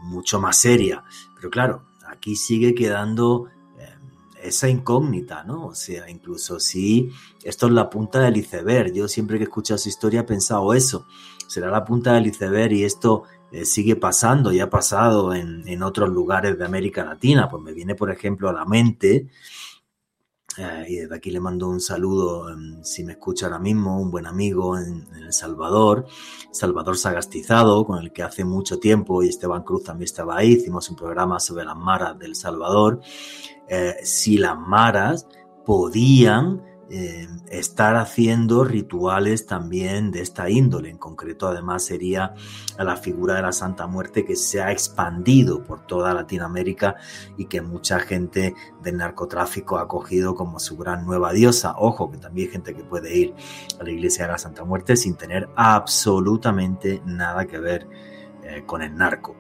[0.02, 1.04] mucho más seria.
[1.36, 3.50] Pero claro, aquí sigue quedando
[4.42, 5.68] esa incógnita, ¿no?
[5.68, 7.10] O sea, incluso si
[7.44, 10.74] esto es la punta del iceberg, yo siempre que he escuchado esa historia he pensado
[10.74, 11.06] eso,
[11.48, 16.10] será la punta del iceberg y esto eh, sigue pasando y ha pasado en, otros
[16.10, 19.28] lugares de América Latina, pues me viene por ejemplo a la mente,
[20.58, 24.10] eh, y desde aquí le mando un saludo, em, si me escucha ahora mismo, un
[24.10, 26.06] buen amigo en, El Salvador,
[26.52, 30.90] Salvador Sagastizado, con el que hace mucho tiempo, y Esteban Cruz también estaba ahí, hicimos
[30.90, 33.02] un programa sobre las maras del Salvador,
[33.68, 35.28] eh, si las maras
[35.66, 40.90] podían eh, estar haciendo rituales también de esta índole.
[40.90, 42.34] En concreto, además, sería
[42.78, 46.96] la figura de la Santa Muerte que se ha expandido por toda Latinoamérica
[47.38, 51.76] y que mucha gente del narcotráfico ha cogido como su gran nueva diosa.
[51.78, 53.34] Ojo, que también hay gente que puede ir
[53.80, 57.88] a la iglesia de la Santa Muerte sin tener absolutamente nada que ver
[58.44, 59.36] eh, con el narco.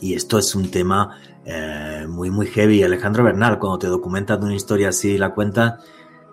[0.00, 2.82] Y esto es un tema eh, muy, muy heavy.
[2.82, 5.84] Alejandro Bernal, cuando te documentas de una historia así y la cuentas,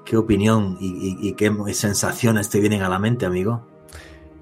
[0.05, 3.65] ¿Qué opinión y, qué sensaciones te vienen a la mente, amigo?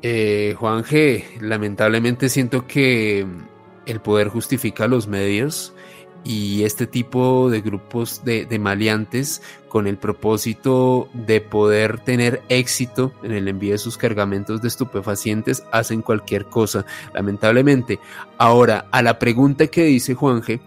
[0.02, 3.28] Eh, Juan G, lamentablemente siento que
[3.86, 5.74] el poder justifica los medios
[6.24, 13.32] y este tipo de grupos de, maleantes con el propósito de poder tener éxito en
[13.32, 18.00] el envío de sus cargamentos de estupefacientes hacen cualquier cosa, lamentablemente.
[18.38, 20.60] Ahora, a la pregunta que dice Juanje,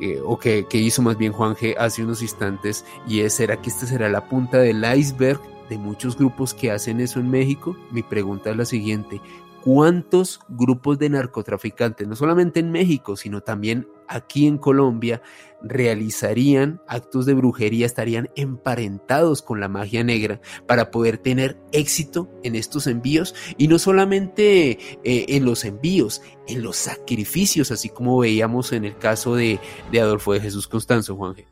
[0.00, 3.86] eh, o que, hizo más bien Juanje hace unos instantes, y es, ¿será que esta
[3.86, 7.76] será la punta del iceberg de muchos grupos que hacen eso en México?
[7.90, 9.20] Mi pregunta es la siguiente,
[9.64, 15.22] cuántos grupos de narcotraficantes, no solamente en México, sino también aquí en Colombia,
[15.62, 22.54] realizarían actos de brujería, estarían emparentados con la magia negra para poder tener éxito en
[22.54, 24.70] estos envíos y no solamente
[25.04, 29.58] eh, en los envíos, en los sacrificios, así como veíamos en el caso de,
[29.92, 31.46] Adolfo de Jesús Constanzo, Juanje.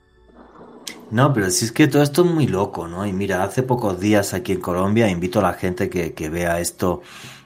[1.11, 3.07] No, pero si es que todo esto es muy loco, ¿no?
[3.07, 6.61] Y mira, hace pocos días aquí en Colombia invito a la gente que, que vea
[6.61, 7.03] esto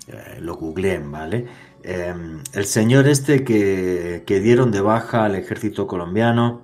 [0.07, 1.47] eh, lo googleen, ¿vale?
[1.83, 6.63] Em, el señor este que, dieron de baja al ejército colombiano,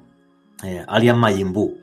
[0.62, 1.78] eh, alias Mayimbu,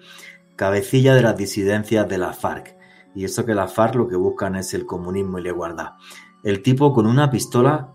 [0.56, 2.76] cabecilla de las disidencias de la FARC.
[3.16, 5.90] Y eso que la FARC lo que buscan es el comunismo y la igualdad.
[6.44, 7.94] El tipo con una pistola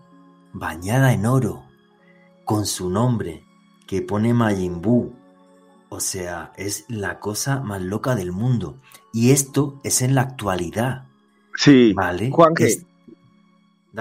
[0.53, 1.63] bañada en oro,
[2.45, 3.43] con su nombre,
[3.87, 5.13] que pone Mayimbu.
[5.89, 8.77] O sea, es la cosa más loca del mundo.
[9.13, 11.07] Y esto es en la actualidad.
[11.55, 12.29] Sí, ¿vale?
[12.31, 12.53] Juan,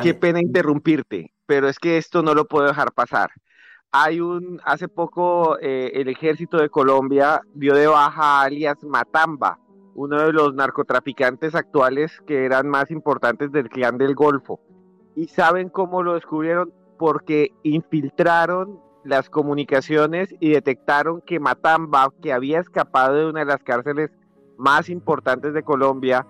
[0.03, 3.31] Qué pena interrumpirte, pero es que esto no lo puedo dejar pasar.
[3.93, 9.59] Hay un, hace poco eh, el ejército de Colombia dio de baja a alias Matamba,
[9.95, 14.61] uno de los narcotraficantes actuales que eran más importantes del clan del Golfo.
[15.15, 16.73] ¿Y saben cómo lo descubrieron?
[16.99, 23.63] Porque infiltraron las comunicaciones y detectaron que Matamba, que había escapado de una de las
[23.63, 24.11] cárceles
[24.59, 26.27] más importantes de Colombia,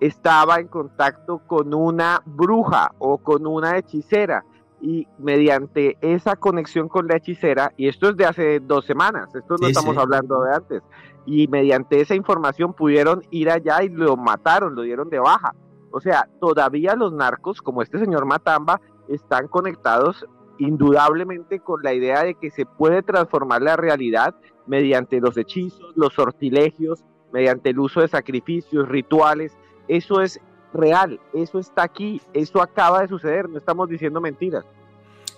[0.00, 4.44] estaba en contacto con una bruja o con una hechicera
[4.80, 9.56] y mediante esa conexión con la hechicera, y esto es de hace dos semanas, esto
[9.60, 10.82] no estamos hablando de antes,
[11.26, 15.54] y mediante esa información pudieron ir allá y lo mataron, lo dieron de baja.
[15.90, 20.26] O sea, todavía los narcos, como este señor Matamba, están conectados
[20.58, 24.34] indudablemente con la idea de que se puede transformar la realidad
[24.66, 29.56] mediante los hechizos, los sortilegios, mediante el uso de sacrificios, rituales,
[29.88, 30.40] eso es
[30.72, 34.64] real, eso está aquí, eso acaba de suceder, no estamos diciendo mentiras.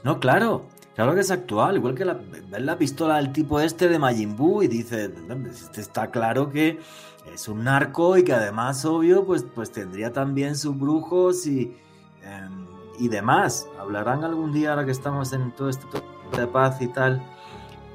[0.02, 2.18] No, claro, claro que es actual, igual que la,
[2.51, 5.12] la pistola del tipo este de Majin Buu y dice,
[5.51, 6.78] este está claro que
[7.32, 11.77] es un narco y que además, obvio, pues, pues tendría también sus brujos y,
[12.22, 12.66] em,
[12.98, 13.68] y demás.
[13.78, 15.86] Hablarán algún día ahora que estamos en todo esto
[16.36, 17.22] de paz y tal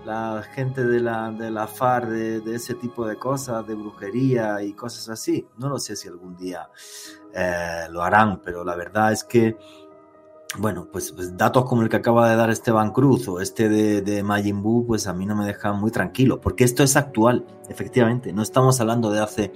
[0.05, 4.73] la gente de la, de la FAR de, ese tipo de cosas, de brujería y
[4.73, 5.45] cosas así.
[5.57, 6.69] No lo sé si algún día
[7.33, 9.57] eh, lo harán, pero la verdad es que,
[10.57, 14.01] bueno, pues, pues, datos como el que acaba de dar Esteban Cruz o este de,
[14.01, 17.45] de Majin Buu, pues a mí no me dejan muy tranquilo, porque esto es actual,
[17.67, 19.53] efectivamente, no estamos hablando de hace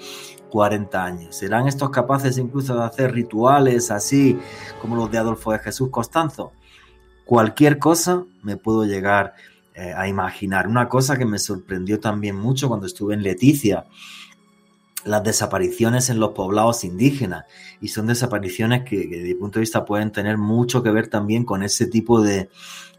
[0.49, 1.35] 40 años.
[1.35, 4.39] ¿Serán estos capaces incluso de hacer rituales así
[4.81, 6.51] como los de Adolfo de Jesús Costanzo?
[7.25, 9.35] Cualquier cosa me puedo llegar
[9.79, 10.67] eh, a imaginar.
[10.67, 13.85] Una cosa que me sorprendió también mucho cuando estuve en Leticia,
[15.05, 17.45] las desapariciones en los poblados indígenas.
[17.79, 21.45] Y son desapariciones que, desde mi punto de vista pueden tener mucho que ver también
[21.45, 22.49] con ese tipo de,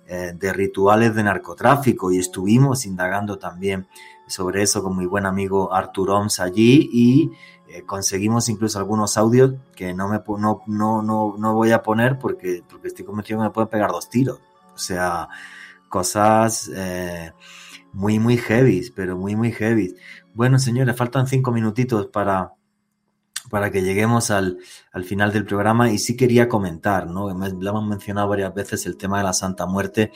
[0.07, 2.11] eh, rituales de narcotráfico.
[2.13, 3.87] Y estuvimos indagando también
[4.27, 7.31] sobre eso con mi buen amigo Artur Oms allí y
[7.69, 12.19] eh, conseguimos incluso algunos audios que no, me, no, no, no, no voy a poner
[12.19, 14.41] porque, porque estoy convencido que me pueden pegar dos tiros.
[14.75, 15.29] O sea,
[15.91, 17.33] cosas eh,
[17.93, 19.95] muy, muy heavy, pero muy, muy heavy.
[20.33, 22.55] Bueno, señores, faltan cinco minutitos para,
[23.51, 24.59] para que lleguemos al,
[24.93, 27.29] al, final del programa y sí quería comentar, ¿no?
[27.29, 30.13] Lo hemos mencionado varias veces el tema de la Santa Muerte.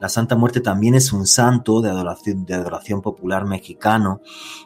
[0.00, 4.22] La Santa Muerte también es un santo de adoración, de adoración popular mexicano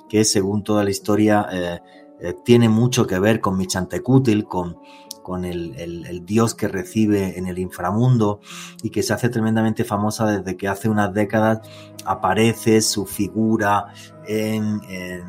[0.09, 1.81] que según toda la historia eh,
[2.21, 4.79] eh, tiene mucho que ver con Michantecútil, con,
[5.23, 8.41] con el, dios que recibe en el inframundo
[8.83, 11.61] y que se hace tremendamente famosa desde que hace unas décadas
[12.05, 13.87] aparece su figura
[14.27, 14.81] en,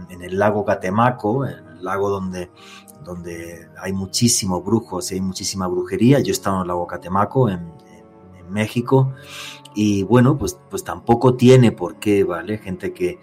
[0.09, 2.51] el lago Catemaco, el lago donde,
[3.03, 6.19] donde hay muchísimos brujos y hay muchísima brujería.
[6.19, 7.71] Yo he estado en el lago Catemaco, en,
[8.37, 9.13] en México,
[9.75, 12.57] y bueno, pues, pues tampoco tiene por qué, ¿vale?
[12.57, 13.19] Gente que,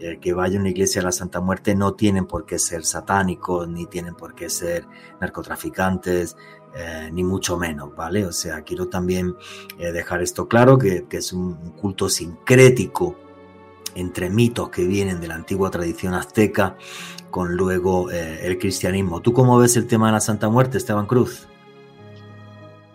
[0.00, 2.84] eh, que vaya a una iglesia de la Santa Muerte no tienen por qué ser
[2.84, 4.86] satánicos, ni tienen por qué ser
[5.20, 6.36] narcotraficantes,
[6.74, 8.24] eh, ni mucho menos, ¿vale?
[8.24, 9.34] O sea, quiero también
[9.78, 13.16] eh, dejar esto claro, que, que, es un culto sincrético
[13.94, 16.76] entre mitos que vienen de la antigua tradición azteca
[17.30, 19.20] con luego el cristianismo.
[19.20, 21.49] ¿Tú cómo ves el tema de la Santa Muerte, Esteban Cruz?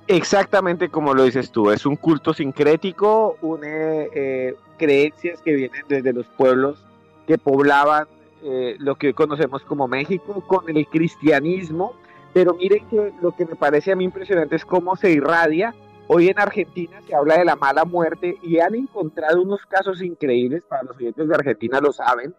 [0.07, 6.13] Exactamente como lo dices tú, es un culto sincrético, une eh, creencias que vienen desde
[6.13, 6.85] los pueblos
[7.25, 8.07] que poblaban
[8.43, 11.95] eh, lo que hoy conocemos como México con el cristianismo,
[12.33, 15.73] pero miren que lo que me parece a mí impresionante es cómo se irradia.
[16.07, 20.61] Hoy en Argentina se habla de la mala muerte y han encontrado unos casos increíbles,
[20.69, 22.35] para los oyentes de Argentina lo saben,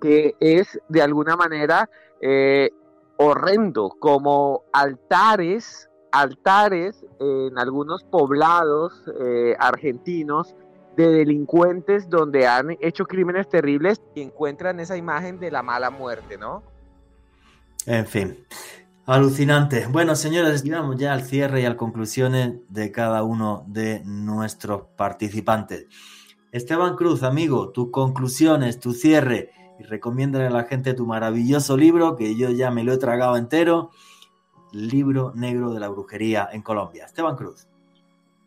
[0.00, 1.90] que es de alguna manera
[2.22, 2.70] eh,
[3.18, 10.54] horrendo, como altares, altares en algunos poblados eh, argentinos
[10.96, 16.36] de delincuentes donde han hecho crímenes terribles y encuentran esa imagen de la mala muerte,
[16.36, 16.62] ¿no?
[17.86, 18.44] En fin,
[19.06, 19.86] alucinante.
[19.86, 24.82] Bueno, señores, llegamos ya al cierre y a las conclusiones de cada uno de nuestros
[24.96, 25.86] participantes.
[26.52, 32.16] Esteban Cruz, amigo, tus conclusiones, tu cierre y recomiéndale a la gente tu maravilloso libro
[32.16, 33.90] que yo ya me lo he tragado entero,
[34.72, 37.06] Libro Negro de la Brujería en Colombia.
[37.06, 37.66] Esteban Cruz.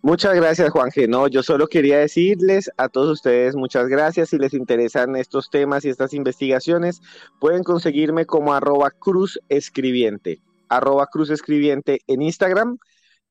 [0.01, 4.29] Muchas gracias, Juan No, yo solo quería decirles a todos ustedes muchas gracias.
[4.29, 7.01] Si les interesan estos temas y estas investigaciones,
[7.39, 12.79] pueden conseguirme como arroba cruz escribiente, arroba cruz escribiente en Instagram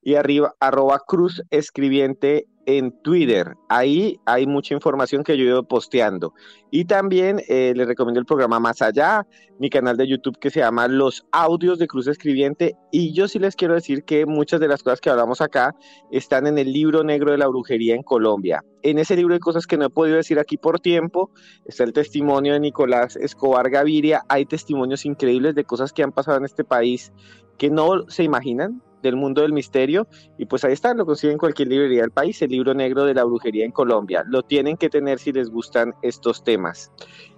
[0.02, 3.56] y arriba arroba cruz escribiente en Twitter.
[3.68, 6.32] Ahí hay mucha información que yo he ido posteando.
[6.70, 9.26] Y también eh, les recomiendo el programa Más Allá,
[9.58, 12.76] mi canal de YouTube que se llama Los Audios de Cruz Escribiente.
[12.90, 15.74] Y yo sí les quiero decir que muchas de las cosas que hablamos acá
[16.10, 18.64] están en el libro negro de la brujería en Colombia.
[18.82, 21.30] En ese libro hay cosas que no he podido decir aquí por tiempo.
[21.64, 24.22] Está el testimonio de Nicolás Escobar Gaviria.
[24.28, 27.12] Hay testimonios increíbles de cosas que han pasado en este país
[27.58, 30.06] que no se imaginan del mundo del misterio.
[30.38, 33.14] Y pues ahí está, lo consiguen en cualquier librería del país, el libro negro de
[33.14, 34.24] la brujería en Colombia.
[34.26, 36.92] Lo tienen que tener si les gustan estos temas.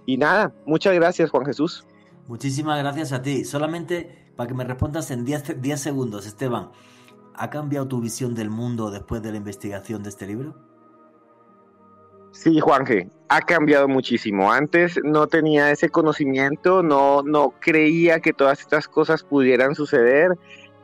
[0.05, 1.85] Y nada, muchas gracias Juan Jesús.
[2.27, 3.43] Muchísimas gracias a ti.
[3.45, 6.71] Solamente para que me respondas en 10, 10 segundos, Esteban,
[7.33, 10.55] ¿ha cambiado tu visión del mundo después de la investigación de este libro?
[12.31, 14.51] Sí, Juanje, ha cambiado muchísimo.
[14.51, 20.37] Antes no tenía ese conocimiento, no, no creía que todas estas cosas pudieran suceder.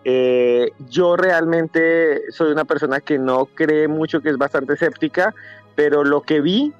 [0.03, 5.33] Eh, yo realmente soy una persona que no cree mucho, que es bastante escéptica,
[5.75, 6.73] pero lo que vi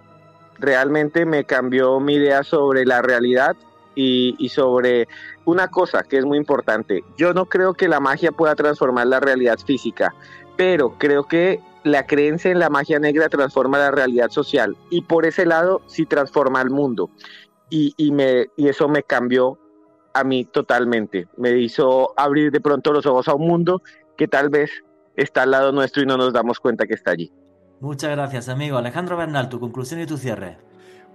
[0.58, 3.56] realmente me cambió mi idea sobre la realidad
[3.94, 5.08] y, sobre
[5.46, 7.04] una cosa que es muy importante.
[7.18, 10.14] Yo no creo que la magia pueda transformar la realidad física,
[10.56, 15.26] pero creo que la creencia en la magia negra transforma la realidad social y por
[15.26, 17.10] ese lado sí transforma el mundo.
[17.70, 19.58] Y, y, me, y eso me cambió
[20.14, 21.28] a mí totalmente.
[21.38, 23.82] Me hizo abrir de pronto los ojos a un mundo
[24.18, 24.72] que tal vez
[25.16, 27.32] está al lado nuestro y no nos damos cuenta que está allí.
[27.80, 28.78] Muchas gracias, amigo.
[28.78, 30.58] Alejandro Bernal, tu conclusión y tu cierre.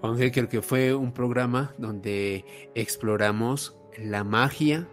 [0.01, 2.44] Juan creo que fue un programa donde
[2.74, 4.86] exploramos la magia,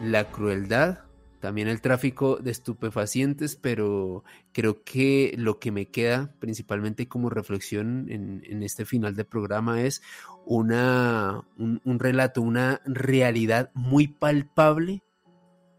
[0.00, 1.00] la crueldad,
[1.40, 8.06] también el tráfico de estupefacientes, pero creo que lo que me queda principalmente como reflexión
[8.10, 10.02] en, este final de programa es
[10.44, 15.02] una, un, relato, una realidad muy palpable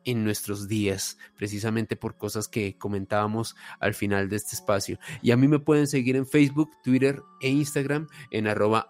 [0.03, 4.97] en nuestros días, precisamente por cosas que comentábamos al final de este espacio.
[5.21, 8.89] Y a mí me pueden seguir en Facebook, Twitter e Instagram en arroba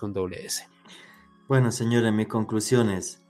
[0.00, 0.66] con doble S.
[1.46, 3.22] Bueno, señores, mis conclusiones.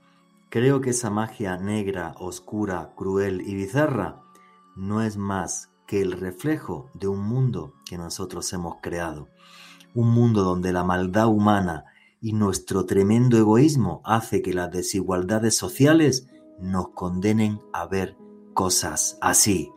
[0.49, 4.23] Creo que esa magia negra, oscura, cruel y bizarra
[4.75, 9.29] no es más que el reflejo de un mundo que nosotros hemos creado
[9.97, 11.85] un mundo donde la maldad humana
[12.21, 16.27] y nuestro tremendo egoísmo hace que las desigualdades sociales
[16.59, 18.15] nos condenen a ver
[18.53, 19.71] cosas así.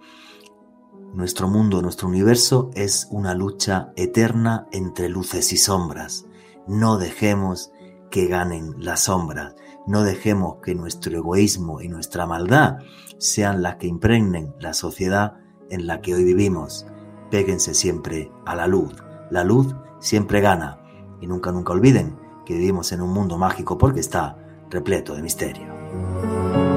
[1.15, 6.27] Nuestro mundo, nuestro universo es una lucha eterna entre luces y sombras.
[6.67, 7.73] No dejemos
[8.11, 9.55] que ganen las sombras.
[9.91, 12.79] No dejemos que nuestro egoísmo y nuestra maldad
[13.19, 15.39] sean las que impregnen la sociedad
[15.69, 16.87] en la que hoy vivimos.
[17.29, 18.95] Péguense siempre a la luz.
[19.33, 20.79] La luz siempre gana.
[21.21, 24.39] Y nunca, nunca olviden que vivimos en un mundo mágico porque está
[24.71, 26.70] repleto de misterio.